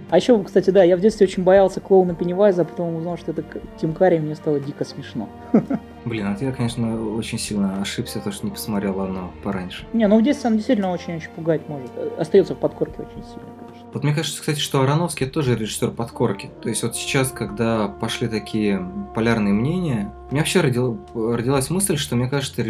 А 0.10 0.18
еще, 0.18 0.44
кстати, 0.44 0.72
да, 0.72 0.84
я 0.84 0.98
в 0.98 1.00
детстве 1.00 1.28
очень 1.28 1.44
боялся 1.44 1.80
клоуна 1.80 2.16
Пеннивайза, 2.16 2.64
а 2.64 2.66
потом 2.66 2.96
узнал, 2.96 3.18
что 3.18 3.32
это 3.32 3.44
Тим 3.80 3.94
Карри, 3.94 4.16
и 4.16 4.20
мне 4.20 4.34
стало 4.34 4.60
дико 4.60 4.84
смешно. 4.84 5.30
Блин, 6.06 6.28
а 6.28 6.38
я, 6.44 6.52
конечно, 6.52 7.16
очень 7.16 7.38
сильно 7.38 7.82
ошибся, 7.82 8.20
то, 8.20 8.32
что 8.32 8.46
не 8.46 8.52
посмотрел 8.52 9.00
оно 9.02 9.32
пораньше. 9.44 9.86
Не, 9.94 10.08
ну 10.08 10.20
в 10.20 10.24
детстве 10.24 10.50
он 10.50 10.56
действительно 10.58 10.92
очень-очень 10.92 11.30
пугать 11.36 11.68
может. 11.70 11.90
Э, 11.96 12.10
Остается 12.18 12.56
в 12.56 12.60
подкорке 12.60 13.04
очень 13.04 13.24
сильно, 13.24 13.50
конечно. 13.60 13.88
Вот 13.94 14.04
мне 14.06 14.14
кажется, 14.14 14.40
кстати, 14.40 14.60
что 14.60 14.82
Ароновский 14.82 15.28
тоже 15.28 15.56
режиссер 15.56 15.92
подкорки. 15.92 16.50
То 16.62 16.70
есть 16.70 16.82
вот 16.82 16.96
сейчас, 16.96 17.30
когда 17.32 17.88
пошли 17.90 18.28
такие 18.30 18.82
полярные 19.14 19.54
мнения, 19.54 20.14
у 20.30 20.34
меня 20.34 20.42
вообще 20.44 20.62
родила- 20.62 20.98
родилась 21.14 21.70
мысль, 21.70 21.98
что 21.98 22.16
мне 22.16 22.30
кажется, 22.30 22.62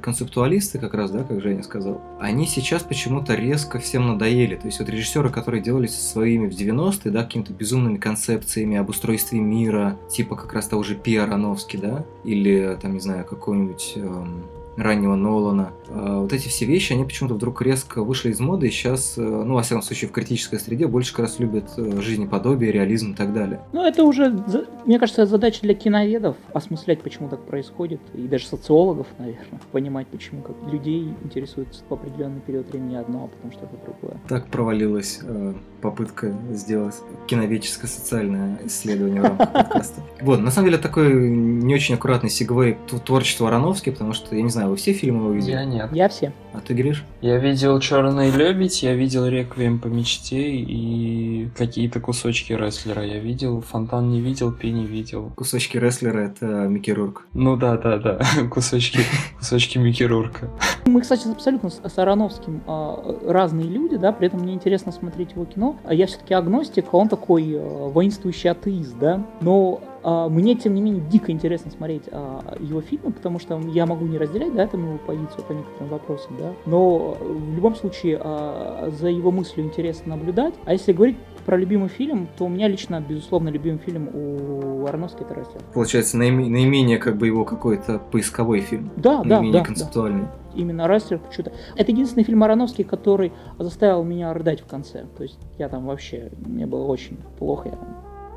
режиссеры-концептуалисты, 0.00 0.78
как 0.78 0.94
раз, 0.94 1.10
да, 1.10 1.24
как 1.24 1.40
Женя 1.42 1.64
сказал, 1.64 2.00
они 2.20 2.46
сейчас 2.46 2.82
почему-то 2.84 3.34
резко 3.34 3.80
всем 3.80 4.06
надоели. 4.06 4.54
То 4.54 4.66
есть 4.66 4.78
вот 4.78 4.88
режиссеры, 4.88 5.30
которые 5.30 5.60
делались 5.60 5.96
со 5.96 6.08
своими 6.08 6.48
в 6.48 6.52
90-е, 6.52 7.10
да, 7.10 7.24
какими-то 7.24 7.52
безумными 7.52 7.96
концепциями 7.96 8.76
об 8.76 8.88
устройстве 8.90 9.40
мира, 9.40 9.96
типа 10.08 10.36
как 10.36 10.52
раз 10.52 10.68
того 10.68 10.84
же 10.84 10.94
Пи 10.94 11.16
Ароновский, 11.16 11.80
да, 11.80 12.04
или 12.22 12.69
там, 12.76 12.94
не 12.94 13.00
знаю, 13.00 13.24
какой-нибудь 13.24 13.94
эм, 13.96 14.44
раннего 14.76 15.14
Нолана. 15.14 15.72
А 15.88 16.20
Вот 16.20 16.32
эти 16.32 16.48
все 16.48 16.64
вещи, 16.64 16.92
они 16.92 17.04
почему-то 17.04 17.34
вдруг 17.34 17.62
резко 17.62 18.02
вышли 18.02 18.30
из 18.30 18.40
моды, 18.40 18.68
и 18.68 18.70
сейчас, 18.70 19.18
э, 19.18 19.20
ну, 19.20 19.54
во 19.54 19.62
всяком 19.62 19.82
случае, 19.82 20.08
в 20.08 20.12
критической 20.12 20.58
среде 20.58 20.86
больше 20.86 21.12
как 21.12 21.26
раз 21.26 21.38
любят 21.38 21.70
э, 21.76 22.00
жизнеподобие, 22.00 22.72
реализм 22.72 23.12
и 23.12 23.14
так 23.14 23.32
далее. 23.32 23.60
Ну, 23.72 23.84
это 23.84 24.04
уже, 24.04 24.42
мне 24.86 24.98
кажется, 24.98 25.26
задача 25.26 25.60
для 25.62 25.74
киноведов 25.74 26.36
осмыслять, 26.52 27.00
почему 27.00 27.28
так 27.28 27.40
происходит, 27.40 28.00
и 28.14 28.22
даже 28.22 28.46
социологов, 28.46 29.06
наверное, 29.18 29.60
понимать, 29.72 30.06
почему 30.06 30.42
как 30.42 30.56
людей 30.70 31.12
интересует 31.24 31.68
в 31.88 31.92
определенный 31.92 32.40
период 32.40 32.70
времени 32.70 32.96
одно, 32.96 33.24
а 33.24 33.28
потом 33.28 33.52
что-то 33.52 33.76
другое. 33.84 34.20
Так 34.28 34.46
провалилась 34.46 35.20
э, 35.22 35.54
попытка 35.80 36.34
сделать 36.50 36.94
киноведческое 37.26 37.90
социальное 37.90 38.58
исследование 38.64 39.22
в 39.22 39.24
рамках 39.24 39.52
подкаста. 39.52 40.02
Вот, 40.20 40.40
на 40.40 40.50
самом 40.50 40.68
деле, 40.68 40.78
такой 40.78 41.30
не 41.30 41.74
очень 41.74 41.94
аккуратный 41.94 42.30
сегвей 42.30 42.74
к 42.74 43.00
творчеству 43.00 43.46
Ароновски, 43.46 43.90
потому 43.90 44.12
что, 44.12 44.34
я 44.36 44.42
не 44.42 44.50
знаю, 44.50 44.59
вы 44.68 44.76
все 44.76 44.92
фильмы 44.92 45.24
его 45.24 45.32
видели? 45.32 45.52
Я 45.52 45.64
нет. 45.64 45.90
Я 45.92 46.08
все. 46.08 46.32
А 46.52 46.60
ты, 46.60 46.74
Гриш? 46.74 47.04
Я 47.20 47.38
видел 47.38 47.78
Черный 47.78 48.30
лебедь, 48.30 48.82
я 48.82 48.94
видел 48.94 49.26
Реквием 49.26 49.78
по 49.78 49.86
мечте 49.86 50.50
и 50.50 51.48
какие-то 51.56 52.00
кусочки 52.00 52.52
рестлера 52.52 53.04
я 53.04 53.18
видел. 53.18 53.60
Фонтан 53.60 54.10
не 54.10 54.20
видел, 54.20 54.52
Пи 54.52 54.70
не 54.70 54.86
видел. 54.86 55.32
Кусочки 55.36 55.76
рестлера— 55.76 56.18
это 56.20 56.46
Микки 56.46 56.90
Рурк. 56.90 57.26
Ну 57.34 57.56
да, 57.56 57.76
да, 57.76 57.98
да. 57.98 58.20
Кусочки, 58.50 59.00
кусочки 59.38 59.78
Микки 59.78 60.02
Рурка. 60.02 60.50
Мы, 60.86 61.00
кстати, 61.00 61.28
абсолютно 61.28 61.70
с 61.70 61.80
с 61.90 61.98
Ароновским 61.98 62.62
а, 62.66 63.18
разные 63.26 63.66
люди, 63.66 63.96
да, 63.96 64.12
при 64.12 64.28
этом 64.28 64.40
мне 64.40 64.54
интересно 64.54 64.92
смотреть 64.92 65.32
его 65.32 65.44
кино. 65.44 65.76
А 65.84 65.94
Я 65.94 66.06
все-таки 66.06 66.34
агностик, 66.34 66.86
а 66.92 66.96
он 66.96 67.08
такой 67.08 67.56
а, 67.56 67.88
воинствующий 67.88 68.50
атеист, 68.50 68.96
да. 68.98 69.24
Но 69.40 69.80
мне, 70.02 70.54
тем 70.54 70.74
не 70.74 70.80
менее, 70.80 71.02
дико 71.10 71.30
интересно 71.32 71.70
смотреть 71.70 72.04
а, 72.10 72.56
его 72.58 72.80
фильмы, 72.80 73.12
потому 73.12 73.38
что 73.38 73.58
я 73.72 73.86
могу 73.86 74.06
не 74.06 74.18
разделять, 74.18 74.54
да, 74.54 74.66
там 74.66 74.84
его 74.86 74.98
позицию 74.98 75.44
по 75.46 75.52
некоторым 75.52 75.88
вопросам, 75.88 76.36
да. 76.38 76.52
Но 76.66 77.16
э, 77.20 77.24
в 77.24 77.54
любом 77.54 77.74
случае 77.74 78.18
а, 78.22 78.90
за 78.90 79.08
его 79.08 79.30
мыслью 79.30 79.66
интересно 79.66 80.16
наблюдать. 80.16 80.54
А 80.64 80.72
если 80.72 80.92
говорить 80.92 81.16
про 81.44 81.56
любимый 81.56 81.88
фильм, 81.88 82.28
то 82.38 82.44
у 82.44 82.48
меня 82.48 82.68
лично, 82.68 83.04
безусловно, 83.06 83.48
любимый 83.48 83.78
фильм 83.78 84.08
у 84.12 84.86
Ароновски 84.86 85.22
это 85.22 85.34
«Рестлер». 85.34 85.60
Получается, 85.74 86.16
наиме- 86.16 86.48
наименее 86.48 86.98
как 86.98 87.16
бы 87.16 87.26
его 87.26 87.44
какой-то 87.44 87.98
поисковой 87.98 88.60
фильм. 88.60 88.90
Да, 88.96 89.22
да, 89.22 89.36
наименее 89.36 89.52
да, 89.52 89.58
да. 89.60 89.64
концептуальный. 89.64 90.28
именно 90.54 90.86
«Рестлер» 90.86 91.18
почему-то. 91.18 91.52
Это 91.76 91.90
единственный 91.92 92.24
фильм 92.24 92.42
Ароновский, 92.42 92.84
который 92.84 93.32
заставил 93.58 94.02
меня 94.04 94.32
рыдать 94.32 94.60
в 94.60 94.66
конце. 94.66 95.04
То 95.16 95.22
есть 95.22 95.38
я 95.58 95.68
там 95.68 95.86
вообще, 95.86 96.30
мне 96.38 96.66
было 96.66 96.86
очень 96.86 97.18
плохо. 97.38 97.68
Я 97.68 97.78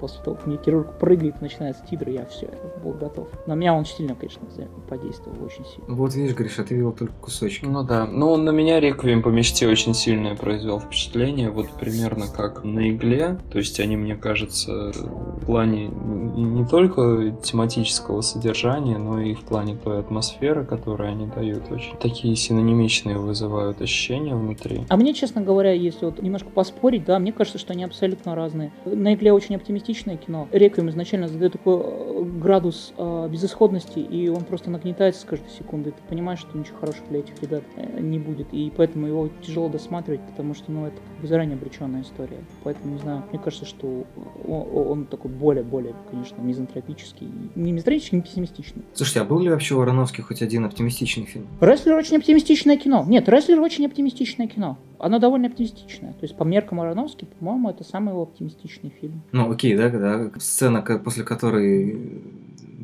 после 0.04 0.22
того, 0.22 0.36
как 0.36 0.48
мне 0.48 0.60
хирург 0.62 1.00
прыгает, 1.00 1.40
начинаются 1.40 1.82
титры, 1.90 2.12
я 2.12 2.26
все, 2.26 2.48
я 2.48 2.82
был 2.84 2.92
готов. 2.92 3.30
На 3.48 3.56
меня 3.56 3.74
он 3.74 3.86
сильно, 3.86 4.16
конечно, 4.16 4.42
подействовал 4.90 5.46
очень 5.46 5.64
сильно. 5.66 5.96
Вот 5.96 6.14
видишь, 6.14 6.36
Гриш, 6.36 6.60
а 6.60 6.66
ты 6.66 6.76
видел 6.76 6.92
только 6.92 7.14
кусочки. 7.22 7.64
Ну 7.64 7.84
да. 7.84 8.06
Ну, 8.06 8.36
на 8.36 8.50
меня 8.50 8.82
Реквием 8.82 9.24
по 9.24 9.30
мечте 9.30 9.66
очень 9.66 9.94
сильное 9.94 10.36
произвел 10.36 10.82
впечатление. 10.82 11.52
Вот 11.52 11.70
примерно 11.80 12.26
как 12.28 12.66
на 12.66 12.90
игле. 12.90 13.40
То 13.50 13.60
есть 13.60 13.80
они, 13.80 13.96
мне 13.96 14.18
кажется, 14.18 14.92
в 14.92 15.46
плане 15.46 15.88
не 15.88 16.66
только 16.66 17.34
тематического 17.42 18.20
содержания, 18.20 18.98
но 18.98 19.22
и 19.22 19.34
в 19.34 19.46
плане 19.46 19.78
той 19.78 20.02
атмосферы, 20.02 20.66
которую 20.66 21.12
они 21.12 21.28
дают. 21.28 21.72
Очень 21.72 21.96
такие 21.96 22.36
синонимичные 22.36 23.18
вызывают 23.18 23.82
ощущения 23.82 24.36
внутри. 24.36 24.82
А 24.90 24.98
мне, 24.98 25.14
честно 25.14 25.42
говоря, 25.42 25.72
если 25.72 26.04
вот 26.04 26.22
немножко 26.22 26.50
поспорить, 26.50 27.06
да, 27.06 27.20
мне 27.20 27.32
кажется, 27.32 27.58
что 27.58 27.72
они 27.72 27.86
абсолютно 27.86 28.36
разные. 28.36 28.74
На 28.84 29.14
игле 29.14 29.32
очень 29.32 29.56
оптимистичное 29.94 30.18
кино. 30.18 30.48
Реквием 30.52 30.90
изначально 30.90 31.28
задает 31.28 31.54
такой 31.54 31.76
э, 31.76 32.24
градус 32.40 32.94
э, 32.98 33.30
безысходности, 33.32 34.00
и 34.00 34.28
он 34.28 34.44
просто 34.44 34.70
нагнетается 34.70 35.22
с 35.22 35.26
каждой 35.26 35.50
секунды. 35.50 35.92
Ты 35.92 35.98
понимаешь, 36.10 36.40
что 36.40 36.58
ничего 36.58 36.80
хорошего 36.80 37.06
для 37.10 37.20
этих 37.20 37.42
ребят 37.42 37.64
э, 37.76 38.00
не 38.00 38.20
будет. 38.20 38.48
И 38.52 38.72
поэтому 38.76 39.08
его 39.08 39.30
тяжело 39.42 39.70
досматривать, 39.70 40.22
потому 40.22 40.54
что, 40.54 40.72
ну, 40.72 40.88
это 40.88 40.98
как 40.98 41.22
бы 41.22 41.28
заранее 41.28 41.56
обреченная 41.56 42.02
история. 42.02 42.40
Поэтому, 42.64 42.94
не 42.94 43.00
знаю, 43.00 43.24
мне 43.32 43.40
кажется, 43.40 43.66
что 43.66 44.06
он, 44.48 44.88
он 44.92 45.06
такой 45.06 45.32
более-более, 45.32 45.96
конечно, 46.10 46.42
мизантропический. 46.42 47.30
Не 47.56 47.72
мизантропический, 47.72 48.18
не 48.18 48.24
пессимистичный. 48.24 48.84
Слушайте, 48.94 49.22
а 49.22 49.24
был 49.24 49.40
ли 49.40 49.50
вообще 49.50 49.76
у 49.76 49.82
Ароновски 49.82 50.22
хоть 50.22 50.42
один 50.42 50.66
оптимистичный 50.66 51.26
фильм? 51.26 51.48
Рестлер 51.62 51.96
очень 51.96 52.18
оптимистичное 52.18 52.78
кино. 52.78 53.06
Нет, 53.08 53.30
Рестлер 53.30 53.60
очень 53.62 53.86
оптимистичное 53.86 54.48
кино. 54.48 54.78
Оно 55.00 55.20
довольно 55.20 55.48
оптимистичное. 55.48 56.14
То 56.14 56.24
есть 56.24 56.36
по 56.36 56.44
меркам 56.44 56.82
Ароновски, 56.82 57.26
по-моему, 57.40 57.70
это 57.70 57.84
самый 57.84 58.10
его 58.10 58.24
оптимистичный 58.24 58.94
фильм. 59.02 59.22
Ну, 59.32 59.52
окей, 59.52 59.76
да, 59.76 59.90
да. 59.90 60.32
Сцена, 60.40 60.82
после 60.82 61.24
которой 61.24 62.22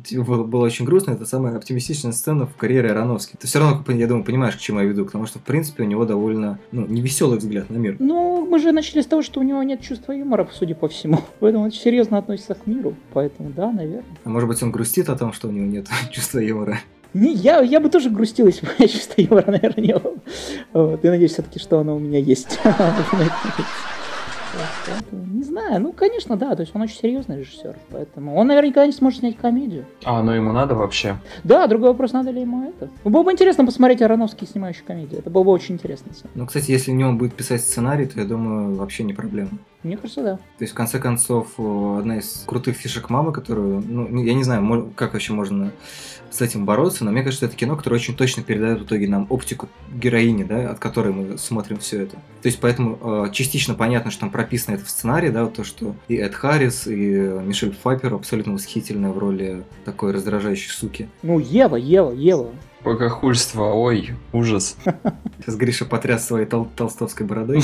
тебе 0.02 0.22
было, 0.22 0.44
было 0.44 0.64
очень 0.64 0.84
грустно, 0.84 1.12
это 1.12 1.24
самая 1.24 1.56
оптимистичная 1.56 2.12
сцена 2.12 2.46
в 2.46 2.56
карьере 2.56 2.90
Ароновски. 2.90 3.36
Ты 3.36 3.46
все 3.46 3.58
равно, 3.58 3.82
я 3.92 4.06
думаю, 4.06 4.24
понимаешь, 4.24 4.56
к 4.56 4.58
чему 4.58 4.80
я 4.80 4.86
веду, 4.86 5.04
потому 5.04 5.26
что, 5.26 5.38
в 5.38 5.42
принципе, 5.42 5.82
у 5.82 5.86
него 5.86 6.04
довольно, 6.04 6.58
ну, 6.72 6.86
невеселый 6.86 7.38
взгляд 7.38 7.70
на 7.70 7.76
мир. 7.76 7.96
Ну, 7.98 8.46
мы 8.46 8.58
же 8.58 8.72
начали 8.72 9.02
с 9.02 9.06
того, 9.06 9.22
что 9.22 9.40
у 9.40 9.42
него 9.42 9.62
нет 9.62 9.80
чувства 9.80 10.12
юмора, 10.12 10.48
судя 10.52 10.74
по 10.74 10.88
всему. 10.88 11.20
Поэтому 11.40 11.64
он 11.64 11.68
очень 11.68 11.80
серьезно 11.80 12.18
относится 12.18 12.54
к 12.54 12.66
миру. 12.66 12.94
Поэтому 13.12 13.50
да, 13.50 13.70
наверное. 13.70 14.04
А 14.24 14.28
может 14.28 14.48
быть, 14.48 14.62
он 14.62 14.70
грустит 14.70 15.08
о 15.08 15.16
том, 15.16 15.32
что 15.32 15.48
у 15.48 15.50
него 15.50 15.66
нет 15.66 15.86
чувства 16.10 16.38
юмора. 16.38 16.80
Не, 17.12 17.32
я, 17.32 17.60
я 17.60 17.80
бы 17.80 17.88
тоже 17.88 18.10
грустил, 18.10 18.46
если 18.46 18.66
бы 18.66 18.72
у 18.72 18.74
меня 18.78 18.88
чувства 18.88 19.20
юмора, 19.20 19.50
наверное, 19.50 19.84
не 19.84 19.94
было. 19.98 20.14
Вот, 20.72 21.04
я 21.04 21.10
надеюсь 21.10 21.32
все-таки, 21.32 21.58
что 21.58 21.78
оно 21.80 21.96
у 21.96 21.98
меня 21.98 22.18
есть. 22.18 22.58
Поэтому, 24.90 25.24
Не 25.26 25.42
знаю, 25.44 25.80
ну, 25.80 25.92
конечно, 25.92 26.36
да, 26.36 26.54
то 26.54 26.62
есть 26.62 26.74
он 26.74 26.82
очень 26.82 26.96
серьезный 26.96 27.38
режиссер, 27.38 27.76
поэтому 27.90 28.36
он 28.36 28.48
наверняка 28.48 28.84
не 28.86 28.92
сможет 28.92 29.20
снять 29.20 29.36
комедию. 29.36 29.86
А, 30.04 30.22
ну 30.22 30.32
ему 30.32 30.52
надо 30.52 30.74
вообще. 30.74 31.16
Да, 31.44 31.66
другой 31.66 31.90
вопрос, 31.90 32.12
надо 32.12 32.30
ли 32.30 32.40
ему 32.40 32.68
это. 32.68 32.90
Ну, 33.04 33.10
Было 33.10 33.22
бы 33.22 33.32
интересно 33.32 33.64
посмотреть 33.64 34.02
Ароновский, 34.02 34.46
снимающий 34.46 34.82
комедию. 34.86 35.20
Это 35.20 35.30
было 35.30 35.44
бы 35.44 35.50
очень 35.52 35.76
интересно. 35.76 36.12
Ну, 36.34 36.46
кстати, 36.46 36.70
если 36.70 36.90
не 36.90 37.04
он 37.04 37.18
будет 37.18 37.34
писать 37.34 37.60
сценарий, 37.62 38.06
то 38.06 38.18
я 38.20 38.26
думаю, 38.26 38.74
вообще 38.74 39.04
не 39.04 39.12
проблема. 39.12 39.50
Мне 39.82 39.96
кажется, 39.96 40.22
да. 40.22 40.36
То 40.36 40.42
есть, 40.60 40.72
в 40.72 40.76
конце 40.76 40.98
концов, 40.98 41.54
о, 41.58 41.98
одна 42.00 42.18
из 42.18 42.44
крутых 42.46 42.76
фишек 42.76 43.08
мамы, 43.08 43.32
которую, 43.32 43.82
ну, 43.86 44.22
я 44.22 44.34
не 44.34 44.44
знаю, 44.44 44.92
как 44.94 45.14
вообще 45.14 45.32
можно 45.32 45.72
с 46.30 46.40
этим 46.40 46.64
бороться, 46.64 47.04
но 47.04 47.10
мне 47.10 47.22
кажется, 47.22 47.46
это 47.46 47.56
кино, 47.56 47.76
которое 47.76 47.96
очень 47.96 48.14
точно 48.14 48.42
передает 48.42 48.80
в 48.80 48.84
итоге 48.84 49.08
нам 49.08 49.26
оптику 49.30 49.68
героини, 49.92 50.44
да, 50.44 50.70
от 50.70 50.78
которой 50.78 51.12
мы 51.12 51.38
смотрим 51.38 51.78
все 51.78 52.02
это. 52.02 52.16
То 52.42 52.46
есть, 52.46 52.60
поэтому 52.60 52.98
э, 53.00 53.30
частично 53.32 53.74
понятно, 53.74 54.10
что 54.10 54.20
там 54.20 54.30
прописано 54.30 54.74
это 54.80 54.88
в 54.88 54.90
сценарии, 54.90 55.30
да, 55.30 55.46
то, 55.46 55.64
что 55.64 55.94
и 56.08 56.16
Эд 56.16 56.34
Харрис, 56.34 56.86
и 56.86 56.92
Мишель 56.94 57.72
Пфайпер 57.72 58.14
абсолютно 58.14 58.54
восхитительная 58.54 59.10
в 59.10 59.18
роли 59.18 59.64
такой 59.84 60.12
раздражающей 60.12 60.70
суки. 60.70 61.08
Ну, 61.22 61.38
Ева, 61.38 61.76
Ева, 61.76 62.12
Ева. 62.12 62.50
Богохульство, 62.84 63.72
ой, 63.72 64.10
ужас. 64.32 64.76
Сейчас 65.38 65.56
Гриша 65.56 65.84
потряс 65.84 66.26
своей 66.26 66.46
тол- 66.46 66.68
толстовской 66.74 67.26
бородой. 67.26 67.62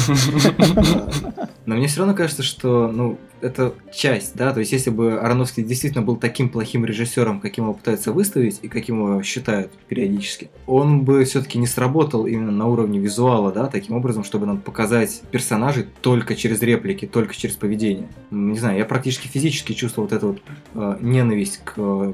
Но 1.67 1.75
мне 1.75 1.89
все 1.89 2.01
равно 2.01 2.15
кажется, 2.15 2.43
что, 2.43 2.89
ну, 2.89 3.19
это 3.41 3.75
часть, 3.93 4.35
да, 4.35 4.53
то 4.53 4.61
есть 4.61 4.73
если 4.73 4.91
бы 4.91 5.19
Ароновский 5.19 5.63
действительно 5.63 6.03
был 6.03 6.17
таким 6.17 6.49
плохим 6.49 6.85
режиссером, 6.85 7.41
каким 7.41 7.65
его 7.65 7.75
пытаются 7.75 8.13
выставить 8.13 8.61
и 8.63 8.69
каким 8.69 8.99
его 9.01 9.23
считают 9.23 9.73
периодически, 9.89 10.51
он 10.67 11.03
бы 11.03 11.25
все-таки 11.25 11.59
не 11.59 11.67
сработал 11.67 12.27
именно 12.27 12.53
на 12.53 12.67
уровне 12.67 12.99
визуала, 12.99 13.53
да, 13.53 13.67
таким 13.67 13.97
образом, 13.97 14.25
чтобы 14.25 14.47
нам 14.47 14.61
показать 14.61 15.23
персонажей 15.31 15.87
только 16.01 16.35
через 16.35 16.63
реплики, 16.63 17.07
только 17.07 17.35
через 17.35 17.57
поведение. 17.57 18.09
Не 18.31 18.59
знаю, 18.59 18.79
я 18.79 18.85
практически 18.85 19.29
физически 19.29 19.73
чувствовал 19.73 20.09
вот 20.09 20.17
эту 20.17 20.29
вот 20.29 20.39
э, 20.75 20.99
ненависть 21.01 21.61
к 21.65 21.75
э, 21.77 22.13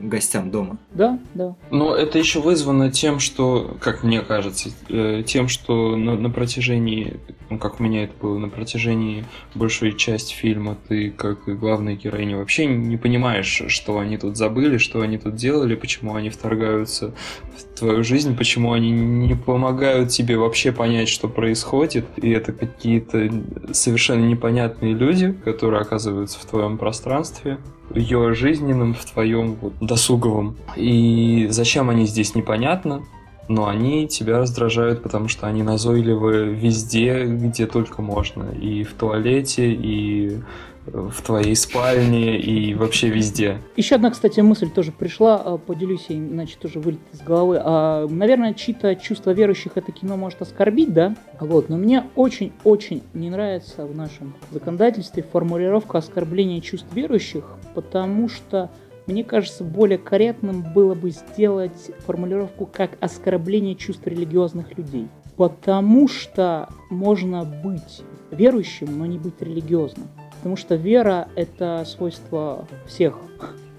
гостям 0.00 0.50
дома. 0.50 0.78
Да, 0.92 1.18
да. 1.34 1.56
Но 1.70 1.94
это 1.94 2.18
еще 2.18 2.39
вызвано 2.40 2.90
тем, 2.90 3.20
что, 3.20 3.76
как 3.80 4.02
мне 4.02 4.20
кажется, 4.22 4.70
э, 4.88 5.22
тем, 5.26 5.48
что 5.48 5.96
на, 5.96 6.16
на 6.16 6.30
протяжении, 6.30 7.20
ну, 7.48 7.58
как 7.58 7.80
у 7.80 7.82
меня 7.82 8.04
это 8.04 8.14
было, 8.20 8.38
на 8.38 8.48
протяжении 8.48 9.24
большей 9.54 9.96
части 9.96 10.34
фильма 10.34 10.76
ты, 10.88 11.10
как 11.10 11.48
и 11.48 11.52
главная 11.52 11.94
героиня, 11.94 12.36
вообще 12.36 12.66
не 12.66 12.96
понимаешь, 12.96 13.62
что 13.68 13.98
они 13.98 14.16
тут 14.16 14.36
забыли, 14.36 14.78
что 14.78 15.00
они 15.02 15.18
тут 15.18 15.36
делали, 15.36 15.74
почему 15.74 16.14
они 16.14 16.30
вторгаются 16.30 17.14
в 17.56 17.78
твою 17.78 18.04
жизнь, 18.04 18.36
почему 18.36 18.72
они 18.72 18.90
не 18.90 19.34
помогают 19.34 20.10
тебе 20.10 20.36
вообще 20.36 20.72
понять, 20.72 21.08
что 21.08 21.28
происходит. 21.28 22.06
И 22.16 22.30
это 22.30 22.52
какие-то 22.52 23.30
совершенно 23.72 24.24
непонятные 24.24 24.94
люди, 24.94 25.32
которые 25.44 25.80
оказываются 25.80 26.38
в 26.38 26.44
твоем 26.44 26.78
пространстве, 26.78 27.58
ее 27.94 28.34
жизненном, 28.34 28.94
в 28.94 29.04
твоем 29.04 29.56
вот, 29.60 29.72
досуговом. 29.80 30.56
И 30.76 31.46
зачем 31.50 31.90
они 31.90 32.06
здесь, 32.06 32.34
непонятно. 32.34 33.02
Но 33.50 33.66
они 33.66 34.06
тебя 34.06 34.38
раздражают, 34.38 35.02
потому 35.02 35.26
что 35.26 35.48
они 35.48 35.64
назойливы 35.64 36.54
везде, 36.54 37.24
где 37.24 37.66
только 37.66 38.00
можно. 38.00 38.44
И 38.52 38.84
в 38.84 38.92
туалете, 38.92 39.72
и 39.72 40.38
в 40.86 41.20
твоей 41.20 41.56
спальне, 41.56 42.38
и 42.38 42.74
вообще 42.74 43.08
везде. 43.08 43.58
Еще 43.74 43.96
одна, 43.96 44.12
кстати, 44.12 44.38
мысль 44.38 44.70
тоже 44.70 44.92
пришла, 44.92 45.42
а, 45.44 45.58
поделюсь, 45.58 46.06
ей, 46.08 46.18
иначе 46.20 46.56
тоже 46.60 46.78
вылет 46.78 47.00
из 47.12 47.22
головы. 47.22 47.60
А, 47.60 48.06
наверное, 48.08 48.54
чьи-то 48.54 48.94
чувства 48.94 49.32
верующих 49.32 49.72
это 49.74 49.90
кино 49.90 50.16
может 50.16 50.40
оскорбить, 50.42 50.92
да? 50.92 51.16
Вот, 51.40 51.68
но 51.68 51.76
мне 51.76 52.04
очень-очень 52.14 53.02
не 53.14 53.30
нравится 53.30 53.84
в 53.84 53.96
нашем 53.96 54.34
законодательстве 54.52 55.24
формулировка 55.24 55.98
оскорбления 55.98 56.60
чувств 56.60 56.86
верующих, 56.94 57.44
потому 57.74 58.28
что 58.28 58.70
Мне 59.10 59.24
кажется, 59.24 59.64
более 59.64 59.98
корректным 59.98 60.62
было 60.72 60.94
бы 60.94 61.10
сделать 61.10 61.90
формулировку 62.06 62.64
как 62.64 62.92
оскорбление 63.00 63.74
чувств 63.74 64.06
религиозных 64.06 64.78
людей. 64.78 65.08
Потому 65.36 66.06
что 66.06 66.68
можно 66.90 67.44
быть 67.44 68.02
верующим, 68.30 68.96
но 68.96 69.06
не 69.06 69.18
быть 69.18 69.42
религиозным. 69.42 70.06
Потому 70.36 70.56
что 70.56 70.76
вера– 70.76 71.26
это 71.34 71.82
свойство 71.86 72.68
всех 72.86 73.18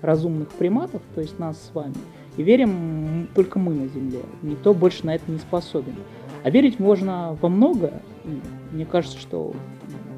разумных 0.02 0.50
приматов, 0.50 1.02
то 1.16 1.22
есть 1.22 1.40
нас 1.40 1.56
с 1.62 1.74
вами. 1.74 1.96
И 2.36 2.44
верим 2.44 3.30
только 3.34 3.58
мы 3.58 3.74
на 3.74 3.88
Земле. 3.88 4.24
Никто 4.42 4.74
больше 4.74 5.06
на 5.06 5.16
это 5.16 5.32
не 5.32 5.38
способен. 5.38 5.96
А 6.44 6.50
верить 6.50 6.78
можно 6.78 7.38
во 7.42 7.48
многое. 7.48 8.02
И 8.26 8.42
мне 8.74 8.86
кажется, 8.86 9.18
что 9.18 9.54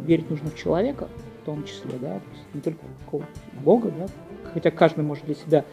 верить 0.08 0.32
нужно 0.32 0.49
в 0.49 0.56
человека, 0.56 1.08
в 1.43 1.45
том 1.45 1.63
числе, 1.65 1.91
да, 2.02 2.15
то 2.15 2.30
есть 2.32 2.45
не 2.56 2.62
только 2.62 2.80
в 3.12 3.63
Бога, 3.63 3.91
да, 3.95 4.08
хотя 4.54 4.72
каждый 4.72 5.04
может 5.04 5.26
для 5.26 5.36
себя 5.36 5.66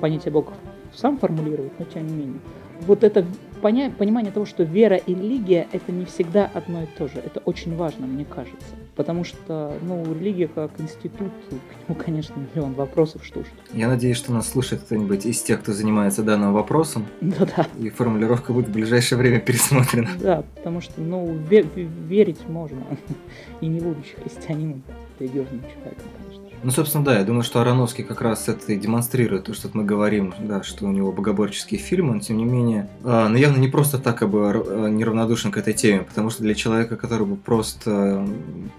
понятие 0.00 0.32
Бога 0.32 0.52
сам 0.94 1.18
формулировать, 1.18 1.72
но 1.78 1.84
тем 1.84 2.06
не 2.06 2.12
менее. 2.12 2.40
Вот 2.86 3.04
это 3.04 3.24
понимание 3.62 4.32
того, 4.32 4.44
что 4.44 4.64
вера 4.64 4.96
и 4.96 5.14
религия 5.14 5.68
это 5.72 5.92
не 5.92 6.04
всегда 6.04 6.50
одно 6.52 6.82
и 6.82 6.86
то 6.86 7.06
же. 7.06 7.18
Это 7.18 7.40
очень 7.40 7.76
важно, 7.76 8.06
мне 8.06 8.24
кажется. 8.24 8.74
Потому 8.96 9.24
что, 9.24 9.74
ну, 9.82 10.04
религия 10.12 10.48
как 10.48 10.72
институт, 10.80 11.30
к 11.48 11.88
нему, 11.88 11.98
конечно, 11.98 12.34
миллион 12.54 12.74
вопросов, 12.74 13.24
что 13.24 13.40
уж. 13.40 13.46
Я 13.72 13.88
надеюсь, 13.88 14.16
что 14.16 14.32
нас 14.32 14.48
слушает 14.48 14.82
кто-нибудь 14.82 15.24
из 15.26 15.40
тех, 15.42 15.60
кто 15.60 15.72
занимается 15.72 16.22
данным 16.22 16.52
вопросом. 16.52 17.06
Да-да. 17.20 17.66
И 17.78 17.88
формулировка 17.88 18.52
будет 18.52 18.68
в 18.68 18.72
ближайшее 18.72 19.18
время 19.18 19.38
пересмотрена. 19.38 20.10
Да, 20.20 20.44
потому 20.56 20.80
что, 20.80 21.00
ну, 21.00 21.38
верить 21.48 22.48
можно. 22.48 22.82
И 23.60 23.66
не 23.66 23.80
будучи 23.80 24.14
христианином, 24.16 24.82
религиозным 25.20 25.60
человеком, 25.60 26.08
конечно. 26.18 26.51
Ну, 26.62 26.70
собственно, 26.70 27.04
да, 27.04 27.18
я 27.18 27.24
думаю, 27.24 27.42
что 27.42 27.60
Ароновский 27.60 28.04
как 28.04 28.20
раз 28.20 28.48
это 28.48 28.72
и 28.72 28.76
демонстрирует, 28.76 29.44
то, 29.44 29.54
что 29.54 29.68
мы 29.72 29.84
говорим, 29.84 30.32
да, 30.38 30.62
что 30.62 30.86
у 30.86 30.92
него 30.92 31.10
богоборческие 31.10 31.80
фильмы, 31.80 32.14
но 32.14 32.20
тем 32.20 32.36
не 32.36 32.44
менее, 32.44 32.88
э, 33.02 33.26
но 33.28 33.36
явно 33.36 33.56
не 33.58 33.68
просто 33.68 33.98
так 33.98 34.18
как 34.18 34.30
бы 34.30 34.40
э, 34.40 34.88
неравнодушен 34.90 35.50
к 35.50 35.56
этой 35.56 35.74
теме, 35.74 36.00
потому 36.00 36.30
что 36.30 36.42
для 36.42 36.54
человека, 36.54 36.96
который 36.96 37.26
бы 37.26 37.36
просто 37.36 38.24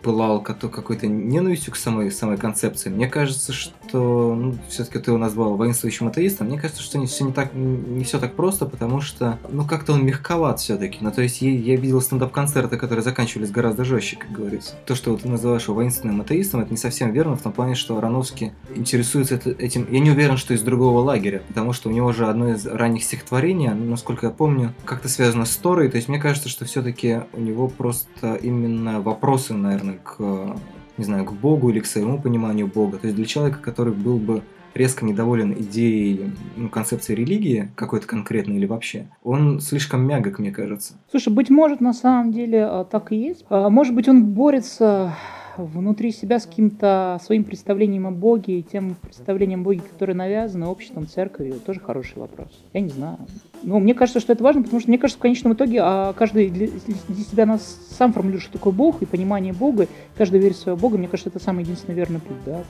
пылал 0.01 0.41
какой-то 0.41 1.07
ненавистью 1.07 1.73
к 1.73 1.75
самой, 1.75 2.11
самой 2.11 2.37
концепции, 2.37 2.89
мне 2.89 3.07
кажется, 3.07 3.51
что, 3.51 4.33
ну, 4.33 4.55
все-таки 4.69 4.99
ты 4.99 5.11
его 5.11 5.17
назвал 5.17 5.55
воинствующим 5.55 6.07
атеистом, 6.07 6.47
мне 6.47 6.59
кажется, 6.59 6.81
что 6.81 6.97
не 6.97 7.07
все 7.07 7.25
не 7.25 7.33
так, 7.33 7.53
не 7.53 8.05
все 8.05 8.17
так 8.17 8.35
просто, 8.35 8.65
потому 8.65 9.01
что, 9.01 9.39
ну, 9.49 9.65
как-то 9.65 9.93
он 9.93 10.05
мягковат 10.05 10.61
все-таки, 10.61 10.99
ну, 11.01 11.11
то 11.11 11.21
есть 11.21 11.41
я, 11.41 11.51
я 11.51 11.75
видел 11.75 12.01
стендап-концерты, 12.01 12.77
которые 12.77 13.03
заканчивались 13.03 13.51
гораздо 13.51 13.83
жестче, 13.83 14.15
как 14.15 14.31
говорится. 14.31 14.75
То, 14.85 14.95
что 14.95 15.11
вот 15.11 15.23
ты 15.23 15.29
называешь 15.29 15.63
его 15.63 15.75
воинственным 15.75 16.21
атеистом, 16.21 16.61
это 16.61 16.71
не 16.71 16.77
совсем 16.77 17.11
верно 17.11 17.35
в 17.35 17.41
том 17.41 17.51
плане, 17.51 17.72
что 17.77 17.97
Ароновский 17.97 18.51
интересуется 18.75 19.35
этим. 19.57 19.87
Я 19.89 19.99
не 19.99 20.11
уверен, 20.11 20.37
что 20.37 20.53
из 20.53 20.61
другого 20.61 20.99
лагеря, 20.99 21.41
потому 21.47 21.73
что 21.73 21.89
у 21.89 21.91
него 21.91 22.11
же 22.13 22.27
одно 22.27 22.49
из 22.49 22.65
ранних 22.65 23.03
стихотворений, 23.03 23.69
насколько 23.69 24.27
я 24.27 24.31
помню, 24.31 24.73
как-то 24.85 25.09
связано 25.09 25.45
с 25.45 25.55
Торой. 25.57 25.89
То 25.89 25.97
есть 25.97 26.09
мне 26.09 26.19
кажется, 26.19 26.49
что 26.49 26.65
все-таки 26.65 27.21
у 27.33 27.39
него 27.39 27.67
просто 27.67 28.35
именно 28.35 29.01
вопросы, 29.01 29.53
наверное, 29.53 29.97
к 30.03 30.55
не 30.97 31.05
знаю, 31.05 31.25
к 31.25 31.33
Богу 31.33 31.69
или 31.69 31.79
к 31.79 31.85
своему 31.85 32.21
пониманию 32.21 32.67
Бога. 32.67 32.97
То 32.97 33.07
есть 33.07 33.15
для 33.15 33.25
человека, 33.25 33.59
который 33.59 33.93
был 33.93 34.17
бы 34.17 34.43
резко 34.73 35.05
недоволен 35.05 35.53
идеей, 35.53 36.31
ну, 36.55 36.69
концепции 36.69 37.13
религии 37.13 37.71
какой-то 37.75 38.07
конкретной 38.07 38.57
или 38.57 38.65
вообще, 38.65 39.07
он 39.23 39.59
слишком 39.59 40.05
мягок, 40.05 40.39
мне 40.39 40.51
кажется. 40.51 40.95
Слушай, 41.11 41.31
быть 41.31 41.49
может, 41.49 41.79
на 41.81 41.93
самом 41.93 42.31
деле 42.31 42.65
а, 42.65 42.83
так 42.83 43.11
и 43.11 43.15
есть. 43.15 43.45
А, 43.49 43.69
может 43.69 43.93
быть, 43.93 44.07
он 44.07 44.25
борется 44.25 45.15
внутри 45.57 46.11
себя 46.11 46.39
с 46.39 46.45
каким-то 46.45 47.19
своим 47.23 47.43
представлением 47.43 48.07
о 48.07 48.11
Боге 48.11 48.59
и 48.59 48.63
тем 48.63 48.95
представлением 48.95 49.61
о 49.61 49.63
Боге, 49.63 49.81
которое 49.81 50.13
навязано 50.13 50.69
обществом, 50.69 51.07
церковью, 51.07 51.59
тоже 51.59 51.79
хороший 51.79 52.17
вопрос. 52.17 52.49
Я 52.73 52.81
не 52.81 52.89
знаю. 52.89 53.19
Но 53.63 53.79
мне 53.79 53.93
кажется, 53.93 54.19
что 54.19 54.33
это 54.33 54.43
важно, 54.43 54.61
потому 54.63 54.79
что 54.79 54.89
мне 54.89 54.97
кажется, 54.97 55.17
в 55.17 55.21
конечном 55.21 55.53
итоге 55.53 55.79
а 55.81 56.13
каждый 56.13 56.49
для, 56.49 56.67
себя 56.67 57.45
нас 57.45 57.79
сам 57.97 58.13
формулирует, 58.13 58.43
что 58.43 58.53
такое 58.53 58.73
Бог 58.73 59.01
и 59.01 59.05
понимание 59.05 59.53
Бога, 59.53 59.87
каждый 60.17 60.39
верит 60.39 60.57
в 60.57 60.59
своего 60.59 60.77
Бога. 60.77 60.97
Мне 60.97 61.07
кажется, 61.07 61.29
это 61.29 61.39
самый 61.39 61.63
единственный 61.63 61.95
верный 61.95 62.19
путь, 62.19 62.37
да. 62.45 62.63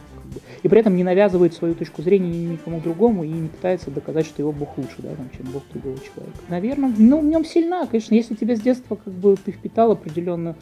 И 0.61 0.67
при 0.67 0.79
этом 0.79 0.95
не 0.95 1.03
навязывает 1.03 1.53
свою 1.53 1.75
точку 1.75 2.01
зрения 2.01 2.45
никому 2.45 2.79
другому 2.79 3.23
и 3.23 3.29
не 3.29 3.49
пытается 3.49 3.91
доказать, 3.91 4.25
что 4.25 4.41
его 4.41 4.51
Бог 4.51 4.77
лучше, 4.77 4.95
да, 4.99 5.09
там, 5.09 5.29
чем 5.35 5.51
Бог 5.51 5.63
другого 5.73 5.97
человека. 5.97 6.37
Наверное, 6.49 6.93
ну, 6.97 7.21
в 7.21 7.25
нем 7.25 7.43
сильна, 7.45 7.85
конечно, 7.85 8.15
если 8.15 8.35
тебе 8.35 8.55
с 8.55 8.61
детства 8.61 8.95
как 8.95 9.13
бы 9.13 9.35
ты 9.43 9.51
впитал 9.51 9.91
определенную 9.91 10.55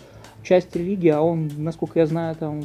часть 0.43 0.75
религии, 0.75 1.09
а 1.09 1.21
он, 1.21 1.51
насколько 1.57 1.99
я 1.99 2.05
знаю, 2.05 2.35
там 2.35 2.63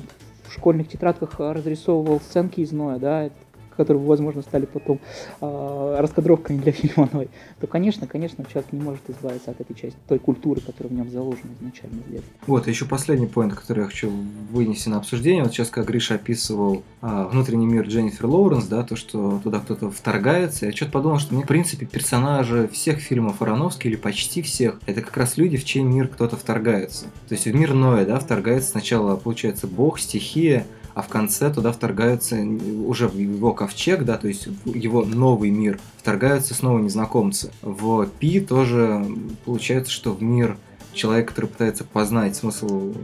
в 0.49 0.53
школьных 0.53 0.89
тетрадках 0.89 1.39
разрисовывал 1.39 2.21
сценки 2.21 2.61
из 2.61 2.73
Ноя, 2.73 2.99
да, 2.99 3.31
которые, 3.77 4.03
возможно, 4.03 4.43
стали 4.43 4.67
потом 4.67 5.01
э, 5.41 5.97
раскадровками 5.99 6.59
для 6.59 6.73
фильма 6.73 7.09
Ной, 7.13 7.29
то, 7.61 7.67
конечно, 7.67 8.07
конечно, 8.07 8.45
человек 8.45 8.73
не 8.73 8.81
может 8.81 9.09
избавиться 9.09 9.51
от 9.51 9.61
этой 9.61 9.75
части, 9.75 9.99
той 10.09 10.19
культуры, 10.19 10.61
которая 10.61 10.93
в 10.93 10.97
нем 10.97 11.11
заложена 11.11 11.51
изначально. 11.61 12.03
Вот, 12.47 12.67
еще 12.67 12.85
последний 12.85 13.27
поинт, 13.27 13.55
который 13.55 13.81
я 13.81 13.87
хочу 13.87 14.11
вынести 14.51 14.89
на 14.89 14.99
обсуждение. 14.99 15.43
Вот 15.43 15.53
сейчас, 15.53 15.71
как 15.71 15.87
Гриша 15.87 16.15
описывал 16.15 16.83
а, 17.01 17.29
внутренний 17.29 17.67
мир 17.67 17.87
Дженнифер 17.87 18.27
Лоуренс, 18.27 18.67
да, 18.67 18.83
то, 18.83 18.97
что 18.97 19.41
туда 19.43 19.61
кто-то 19.61 19.91
вторгается, 19.91 20.67
я 20.67 20.73
что-то 20.73 20.93
подумал, 20.93 21.19
что 21.19 21.35
мне, 21.35 21.45
в 21.45 21.47
принципе, 21.47 21.87
персонажи 21.87 22.69
всех 22.73 22.99
фильмов 22.99 23.43
Ароновски, 23.43 23.87
или 23.89 23.97
почти 23.97 24.43
всех, 24.43 24.81
это 24.87 25.03
как 25.03 25.17
раз 25.17 25.37
люди, 25.37 25.57
в 25.57 25.65
чей 25.65 25.83
мир 25.83 26.09
кто-то 26.09 26.37
вторгается. 26.37 27.07
То 27.29 27.35
есть 27.35 27.47
в 27.47 27.55
мир 27.55 27.75
Ноя, 27.75 28.05
да, 28.05 28.19
вторгается 28.19 28.71
сначала, 28.71 29.17
получается, 29.17 29.67
бог, 29.67 29.99
стихия, 29.99 30.67
а 30.97 31.03
в 31.03 31.09
конце 31.09 31.53
туда 31.53 31.73
вторгаются 31.73 32.37
уже 32.37 33.07
в 33.07 33.19
его 33.19 33.53
ковчег, 33.53 34.05
да, 34.05 34.17
то 34.17 34.29
есть 34.29 34.47
в 34.47 34.75
его 34.75 35.05
новый 35.05 35.51
мир, 35.51 35.79
вторгаются 35.99 36.55
снова 36.55 36.79
незнакомцы. 36.79 37.53
В 37.61 38.07
Пи 38.19 38.41
тоже 38.41 39.07
получается, 39.45 39.93
что 39.93 40.15
в 40.15 40.23
мир 40.23 40.57
человек, 40.95 41.29
который 41.29 41.51
пытается 41.51 41.85
познать 41.85 42.35
смысл, 42.35 42.95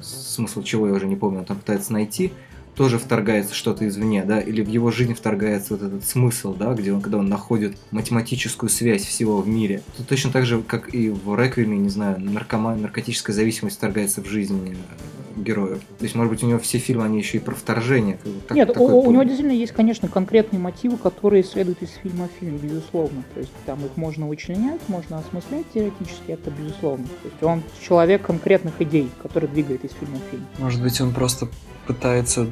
смысл 0.00 0.62
чего 0.62 0.86
я 0.86 0.92
уже 0.92 1.08
не 1.08 1.16
помню, 1.16 1.40
он 1.40 1.44
там 1.44 1.56
пытается 1.56 1.92
найти, 1.92 2.32
тоже 2.74 2.98
вторгается 2.98 3.54
что-то 3.54 3.86
извне, 3.86 4.24
да, 4.24 4.40
или 4.40 4.62
в 4.62 4.68
его 4.68 4.90
жизнь 4.90 5.14
вторгается 5.14 5.74
вот 5.74 5.82
этот 5.82 6.04
смысл, 6.04 6.54
да, 6.54 6.72
где 6.72 6.92
он, 6.92 7.00
когда 7.00 7.18
он 7.18 7.28
находит 7.28 7.76
математическую 7.90 8.70
связь 8.70 9.04
всего 9.04 9.38
в 9.38 9.48
мире. 9.48 9.82
Тут 9.96 10.08
точно 10.08 10.30
так 10.30 10.46
же, 10.46 10.62
как 10.62 10.94
и 10.94 11.10
в 11.10 11.36
Реквиеме, 11.36 11.78
не 11.78 11.90
знаю, 11.90 12.20
наркоман, 12.20 12.80
наркотическая 12.80 13.34
зависимость 13.34 13.76
вторгается 13.76 14.22
в 14.22 14.26
жизнь 14.26 14.70
э, 14.70 15.40
героев. 15.40 15.80
То 15.98 16.04
есть, 16.04 16.14
может 16.14 16.32
быть, 16.32 16.42
у 16.42 16.46
него 16.46 16.58
все 16.58 16.78
фильмы, 16.78 17.04
они 17.04 17.18
еще 17.18 17.38
и 17.38 17.40
про 17.40 17.54
вторжение. 17.54 18.18
Так, 18.48 18.56
Нет, 18.56 18.76
у, 18.76 18.84
у 18.84 19.10
него 19.10 19.22
действительно 19.22 19.56
есть, 19.56 19.72
конечно, 19.72 20.08
конкретные 20.08 20.60
мотивы, 20.60 20.96
которые 20.96 21.44
следуют 21.44 21.82
из 21.82 21.90
фильма 22.02 22.28
в 22.28 22.40
фильм, 22.40 22.56
безусловно. 22.56 23.22
То 23.34 23.40
есть, 23.40 23.52
там 23.66 23.84
их 23.84 23.96
можно 23.96 24.26
вычленять, 24.26 24.80
можно 24.88 25.18
осмыслять 25.18 25.66
теоретически, 25.74 26.30
это 26.30 26.50
безусловно. 26.50 27.04
То 27.22 27.28
есть, 27.28 27.42
он 27.42 27.62
человек 27.86 28.22
конкретных 28.22 28.80
идей, 28.80 29.10
который 29.22 29.48
двигает 29.48 29.84
из 29.84 29.90
фильма 29.92 30.16
в 30.16 30.30
фильм. 30.30 30.46
Может 30.58 30.82
быть, 30.82 31.00
он 31.00 31.12
просто 31.12 31.48
пытается 31.86 32.46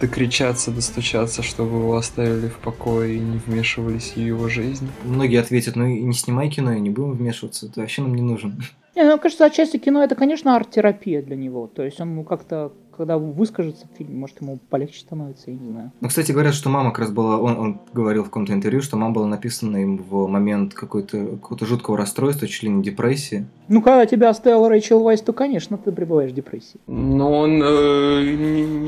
докричаться, 0.00 0.70
достучаться, 0.70 1.42
чтобы 1.42 1.78
его 1.78 1.96
оставили 1.96 2.48
в 2.48 2.56
покое 2.58 3.16
и 3.16 3.20
не 3.20 3.38
вмешивались 3.38 4.12
в 4.12 4.18
его 4.18 4.48
жизнь. 4.48 4.88
Многие 5.04 5.40
ответят, 5.40 5.76
ну 5.76 5.86
и 5.86 6.00
не 6.00 6.14
снимай 6.14 6.48
кино, 6.50 6.72
и 6.72 6.80
не 6.80 6.90
будем 6.90 7.12
вмешиваться, 7.12 7.72
ты 7.72 7.80
вообще 7.80 8.02
нам 8.02 8.14
не 8.14 8.22
нужен. 8.22 8.62
Не, 8.94 9.04
ну, 9.04 9.18
кажется, 9.18 9.46
отчасти 9.46 9.76
кино 9.76 10.02
это, 10.02 10.14
конечно, 10.14 10.56
арт-терапия 10.56 11.22
для 11.22 11.36
него. 11.36 11.68
То 11.68 11.84
есть 11.84 12.00
он 12.00 12.16
ну, 12.16 12.24
как-то 12.24 12.72
когда 12.98 13.16
выскажется 13.16 13.86
в 13.86 13.96
фильме, 13.96 14.16
может, 14.16 14.42
ему 14.42 14.58
полегче 14.68 15.00
становится, 15.00 15.50
я 15.50 15.56
не 15.56 15.70
знаю. 15.70 15.92
Ну, 16.00 16.08
кстати, 16.08 16.32
говорят, 16.32 16.52
что 16.52 16.68
мама 16.68 16.90
как 16.90 16.98
раз 16.98 17.10
была, 17.10 17.38
он, 17.38 17.56
он 17.56 17.80
говорил 17.92 18.24
в 18.24 18.26
каком-то 18.26 18.52
интервью, 18.52 18.82
что 18.82 18.96
мама 18.96 19.14
была 19.14 19.26
написана 19.26 19.76
им 19.78 19.98
в 19.98 20.26
момент 20.26 20.74
какой-то 20.74 21.26
какого-то 21.26 21.64
жуткого 21.64 21.96
расстройства, 21.96 22.48
чуть 22.48 22.64
ли 22.64 22.70
не 22.70 22.82
депрессии. 22.82 23.46
Ну, 23.68 23.82
когда 23.82 24.04
тебя 24.04 24.30
оставил 24.30 24.68
Рэйчел 24.68 25.00
Вайс, 25.00 25.20
то, 25.20 25.32
конечно, 25.32 25.78
ты 25.78 25.92
пребываешь 25.92 26.32
в 26.32 26.34
депрессии. 26.34 26.80
Но 26.88 27.32
он, 27.32 27.62
э, 27.62 28.34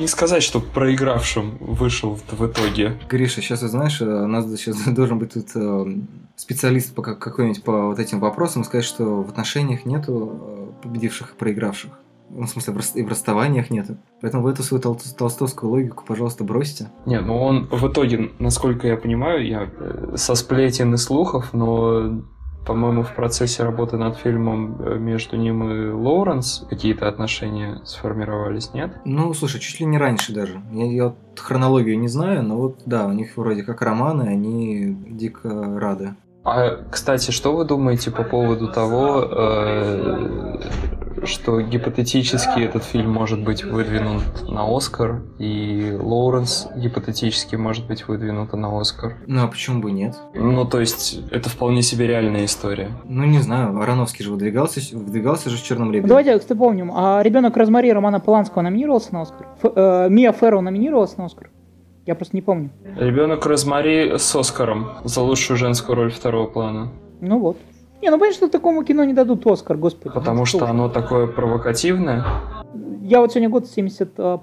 не 0.01 0.07
сказать, 0.09 0.43
что 0.43 0.61
проигравшим 0.61 1.59
вышел 1.61 2.19
в, 2.31 2.47
итоге. 2.47 2.99
Гриша, 3.09 3.41
сейчас, 3.41 3.61
знаешь, 3.61 4.01
э, 4.01 4.05
у 4.05 4.27
нас 4.27 4.47
сейчас 4.57 4.83
должен 4.87 5.21
быть 5.21 5.35
тут 5.35 5.47
э, 5.55 5.87
специалист 6.35 6.95
по 6.95 7.03
какой-нибудь 7.03 7.63
по 7.63 7.87
вот 7.87 8.01
этим 8.01 8.19
вопросам, 8.19 8.65
сказать, 8.65 8.85
что 8.85 9.23
в 9.23 9.29
отношениях 9.29 9.85
нету 9.85 10.41
э, 10.43 10.83
победивших 10.83 11.35
и 11.35 11.37
проигравших. 11.37 11.93
Ну, 12.31 12.47
в 12.47 12.51
смысле, 12.51 12.75
и 12.95 13.03
в 13.03 13.09
расставаниях 13.09 13.71
нету. 13.71 13.97
Поэтому 14.21 14.45
в 14.45 14.47
эту 14.47 14.63
свою 14.63 14.83
тол- 14.83 15.17
толстовскую 15.17 15.71
логику, 15.71 16.05
пожалуйста, 16.07 16.45
бросьте. 16.45 16.89
Не, 17.07 17.21
ну 17.21 17.43
он 17.43 17.67
в 17.67 17.89
итоге, 17.89 18.31
насколько 18.39 18.87
я 18.87 18.97
понимаю, 18.97 19.47
я 19.47 19.69
э, 19.79 20.13
со 20.17 20.35
сплетен 20.35 20.95
и 20.95 20.97
слухов, 20.97 21.53
но 21.53 22.23
по-моему, 22.67 23.03
в 23.03 23.15
процессе 23.15 23.63
работы 23.63 23.97
над 23.97 24.17
фильмом 24.17 24.81
э, 24.81 24.99
между 24.99 25.37
ним 25.37 25.65
и 25.65 25.91
Лоуренс 25.91 26.67
какие-то 26.69 27.09
отношения 27.09 27.81
сформировались, 27.85 28.73
нет? 28.75 28.93
Ну, 29.05 29.33
слушай, 29.35 29.61
чуть 29.61 29.81
ли 29.81 29.87
не 29.87 29.99
раньше 29.99 30.33
даже. 30.33 30.61
Я, 30.71 30.85
я 30.85 31.05
вот 31.07 31.17
хронологию 31.39 31.99
не 31.99 32.09
знаю, 32.09 32.43
но 32.43 32.57
вот 32.57 32.83
да, 32.87 33.07
у 33.07 33.13
них 33.13 33.37
вроде 33.37 33.63
как 33.63 33.83
романы, 33.83 34.23
они 34.23 34.95
дико 35.09 35.79
рады. 35.81 36.15
А, 36.45 36.85
кстати, 36.91 37.31
что 37.31 37.55
вы 37.55 37.65
думаете 37.65 38.11
по 38.11 38.23
поводу 38.23 38.69
того, 38.69 39.23
э, 39.23 40.59
что 41.25 41.61
гипотетически 41.61 42.61
этот 42.61 42.85
фильм 42.85 43.11
может 43.13 43.43
быть 43.43 43.65
выдвинут 43.65 44.49
на 44.49 44.65
Оскар, 44.77 45.23
и 45.39 45.97
Лоуренс 46.01 46.69
гипотетически 46.77 47.57
может 47.57 47.87
быть 47.87 48.07
выдвинута 48.09 48.57
на 48.57 48.79
Оскар. 48.81 49.17
Ну 49.27 49.45
а 49.45 49.47
почему 49.49 49.81
бы 49.81 49.91
нет? 49.91 50.17
Ну, 50.35 50.65
то 50.65 50.81
есть, 50.81 51.21
это 51.31 51.49
вполне 51.49 51.83
себе 51.83 52.07
реальная 52.07 52.45
история. 52.45 52.91
Ну 53.05 53.25
не 53.25 53.39
знаю, 53.41 53.79
Ароновский 53.81 54.25
же 54.25 54.31
выдвигался, 54.33 54.81
выдвигался 54.97 55.51
же 55.51 55.57
с 55.57 55.61
черным 55.61 55.89
Ну, 55.89 55.93
лебедем. 55.93 56.09
Давайте, 56.09 56.39
кстати, 56.39 56.57
помним, 56.59 56.93
а 56.95 57.23
ребенок 57.23 57.57
Розмари 57.57 57.93
Романа 57.93 58.21
Поланского 58.21 58.63
номинировался 58.63 59.13
на 59.15 59.23
Оскар? 59.23 59.47
Ф- 59.63 59.73
э, 59.75 60.09
Мия 60.11 60.33
Ферро 60.33 60.61
номинировалась 60.61 61.17
на 61.17 61.27
Оскар? 61.27 61.51
Я 62.07 62.15
просто 62.15 62.35
не 62.37 62.43
помню. 62.43 62.71
Ребенок 62.97 63.45
Розмари 63.47 64.17
с 64.19 64.35
Оскаром 64.35 64.89
за 65.05 65.21
лучшую 65.21 65.57
женскую 65.59 65.97
роль 65.97 66.11
второго 66.11 66.47
плана. 66.47 66.89
Ну 67.21 67.39
вот. 67.39 67.59
Не, 68.03 68.11
ну 68.11 68.19
понятно, 68.19 68.37
что 68.37 68.49
такому 68.49 68.83
кино 68.83 69.05
не 69.05 69.13
дадут 69.13 69.47
Оскар, 69.47 69.77
господи. 69.77 70.15
Потому 70.15 70.45
что 70.47 70.67
оно 70.67 70.89
такое 70.89 71.27
провокативное. 71.27 72.25
Я 73.03 73.21
вот 73.21 73.33
сегодня 73.33 73.49
год 73.49 73.67
70, 73.67 74.13
а, 74.19 74.39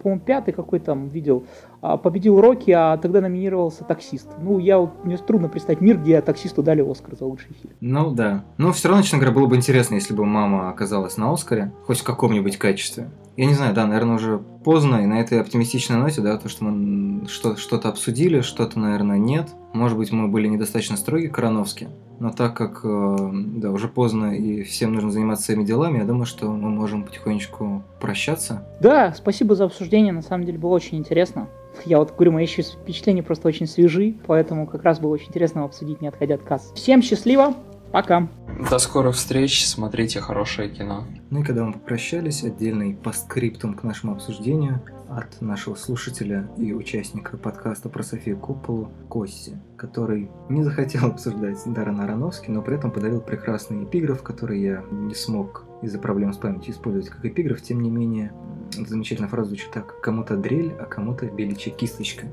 какой 0.51 0.79
там 0.79 1.07
видел, 1.07 1.45
а, 1.81 1.95
победил 1.95 2.41
Рокки, 2.41 2.71
а 2.71 2.97
тогда 2.97 3.21
номинировался 3.21 3.85
таксист. 3.85 4.27
Ну, 4.41 4.59
я 4.59 4.79
мне 5.03 5.15
трудно 5.17 5.47
представить 5.47 5.79
мир, 5.79 5.97
где 5.97 6.19
таксисту 6.21 6.63
дали 6.63 6.81
Оскар 6.81 7.15
за 7.15 7.25
лучший 7.25 7.55
фильм. 7.61 7.73
Ну 7.79 8.11
да. 8.11 8.43
Но 8.57 8.73
все 8.73 8.89
равно, 8.89 9.03
честно 9.03 9.19
говоря, 9.19 9.33
было 9.33 9.47
бы 9.47 9.55
интересно, 9.55 9.95
если 9.95 10.13
бы 10.13 10.25
мама 10.25 10.69
оказалась 10.69 11.15
на 11.15 11.31
Оскаре, 11.31 11.71
хоть 11.85 11.99
в 11.99 12.03
каком-нибудь 12.03 12.57
качестве. 12.57 13.09
Я 13.37 13.45
не 13.45 13.53
знаю, 13.53 13.75
да, 13.75 13.85
наверное, 13.85 14.15
уже 14.15 14.39
поздно, 14.39 14.95
и 15.03 15.05
на 15.05 15.21
этой 15.21 15.39
оптимистичной 15.39 15.97
ноте, 15.97 16.21
да, 16.21 16.37
то, 16.37 16.49
что 16.49 16.63
мы 16.63 17.27
что- 17.27 17.55
что-то 17.55 17.87
обсудили, 17.87 18.41
что-то, 18.41 18.79
наверное, 18.79 19.19
нет. 19.19 19.49
Может 19.73 19.95
быть, 19.95 20.11
мы 20.11 20.27
были 20.27 20.47
недостаточно 20.47 20.97
строги 20.97 21.27
к 21.27 21.37
Ароновски, 21.37 21.87
но 22.19 22.31
так 22.31 22.57
как, 22.57 22.81
э, 22.83 23.29
да, 23.57 23.69
уже 23.71 23.89
поздно 23.89 24.35
и 24.35 24.63
всем 24.63 24.93
нужно 24.93 25.11
заниматься 25.11 25.45
своими 25.45 25.63
делами, 25.63 25.99
я 25.99 26.05
думаю, 26.05 26.25
что 26.25 26.49
мы 26.51 26.69
можем 26.69 27.03
потихонечку 27.03 27.83
прощаться. 28.01 28.67
Да, 28.81 29.13
спасибо 29.15 29.53
за 29.53 29.65
обсуждение, 29.65 30.13
на 30.13 30.23
самом 30.23 30.45
деле 30.45 30.57
было 30.57 30.71
очень 30.71 30.97
интересно. 30.97 31.47
Я 31.85 31.99
вот 31.99 32.15
говорю, 32.15 32.31
мои 32.31 32.45
еще 32.45 32.63
впечатления 32.63 33.21
просто 33.21 33.47
очень 33.47 33.67
свежи, 33.67 34.15
поэтому 34.25 34.65
как 34.65 34.81
раз 34.81 34.99
было 34.99 35.11
очень 35.11 35.27
интересно 35.27 35.63
обсудить, 35.63 36.01
не 36.01 36.07
отходя 36.07 36.35
от 36.35 36.41
касс. 36.41 36.71
Всем 36.73 37.03
счастливо, 37.03 37.53
пока! 37.91 38.27
До 38.57 38.79
скорых 38.79 39.15
встреч, 39.15 39.67
смотрите 39.67 40.19
хорошее 40.19 40.69
кино. 40.69 41.05
Ну 41.29 41.41
и 41.41 41.43
когда 41.43 41.63
мы 41.63 41.73
попрощались, 41.73 42.43
отдельный 42.43 42.95
постскриптум 42.95 43.75
к 43.75 43.83
нашему 43.83 44.13
обсуждению 44.13 44.81
от 45.09 45.39
нашего 45.41 45.75
слушателя 45.75 46.49
и 46.57 46.73
участника 46.73 47.37
подкаста 47.37 47.87
про 47.89 48.01
Софию 48.01 48.39
Копполу 48.39 48.91
Кости, 49.09 49.59
который 49.77 50.31
не 50.49 50.63
захотел 50.63 51.05
обсуждать 51.05 51.59
Даррена 51.67 52.05
Аронофски, 52.05 52.49
но 52.49 52.63
при 52.63 52.75
этом 52.77 52.89
подарил 52.89 53.21
прекрасный 53.21 53.83
эпиграф, 53.83 54.23
который 54.23 54.59
я 54.59 54.83
не 54.91 55.13
смог 55.13 55.63
из-за 55.83 55.99
проблем 55.99 56.33
с 56.33 56.37
памятью 56.37 56.73
использовать 56.73 57.09
как 57.09 57.23
эпиграф, 57.23 57.61
тем 57.61 57.81
не 57.81 57.91
менее, 57.91 58.33
замечательная 58.73 59.29
фраза 59.29 59.49
звучит 59.49 59.69
так. 59.71 60.01
Кому-то 60.01 60.35
дрель, 60.35 60.73
а 60.79 60.85
кому-то 60.85 61.27
беличья 61.27 61.71
кисточка. 61.71 62.25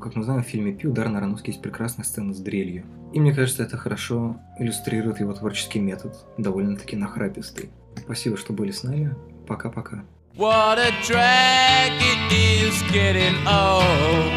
Как 0.00 0.16
мы 0.16 0.24
знаем, 0.24 0.42
в 0.42 0.46
фильме 0.46 0.72
Пи 0.72 0.88
у 0.88 0.92
Даррена 0.92 1.18
Аронофски 1.18 1.50
есть 1.50 1.62
прекрасная 1.62 2.04
сцена 2.04 2.32
с 2.32 2.38
дрелью. 2.38 2.84
И 3.12 3.20
мне 3.20 3.34
кажется, 3.34 3.62
это 3.62 3.76
хорошо 3.76 4.36
иллюстрирует 4.58 5.20
его 5.20 5.32
творческий 5.32 5.78
метод, 5.78 6.16
довольно-таки 6.38 6.96
нахрапистый. 6.96 7.70
Спасибо, 7.96 8.36
что 8.36 8.52
были 8.52 8.70
с 8.70 8.82
нами. 8.82 9.14
Пока-пока. 9.46 10.04
What 10.36 10.78
a 10.78 10.90
drag 11.06 11.92
it 12.00 12.32
is 12.32 12.82
getting 12.92 13.36
old. 13.46 14.32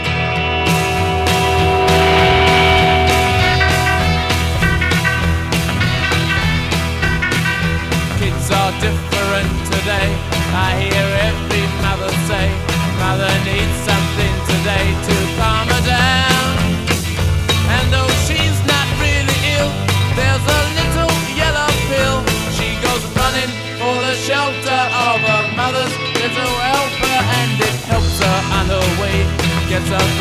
Kids 8.20 8.52
are 8.52 8.74
different 8.82 9.66
today. 9.72 10.10
I 10.56 10.76
hear 10.82 11.08
every 11.30 11.66
mother 11.82 12.12
say, 12.28 12.73
Mother 13.04 13.36
needs 13.44 13.78
something 13.84 14.36
today 14.48 14.88
to 15.08 15.16
calm 15.36 15.68
her 15.68 15.84
down. 15.84 16.56
And 17.76 17.86
though 17.92 18.14
she's 18.24 18.60
not 18.64 18.88
really 19.04 19.40
ill, 19.60 19.72
there's 20.16 20.46
a 20.60 20.62
little 20.80 21.12
yellow 21.36 21.68
pill. 21.92 22.24
She 22.56 22.80
goes 22.80 23.04
running 23.20 23.52
for 23.76 23.96
the 24.08 24.16
shelter 24.24 24.82
of 25.08 25.20
her 25.20 25.44
mother's 25.60 25.94
little 26.16 26.56
and 27.36 27.60
it 27.60 27.76
helps 27.92 28.20
her 28.24 28.38
on 28.58 28.66
her 28.72 28.88
way, 29.02 29.18
gets 29.68 29.90
her 29.92 30.14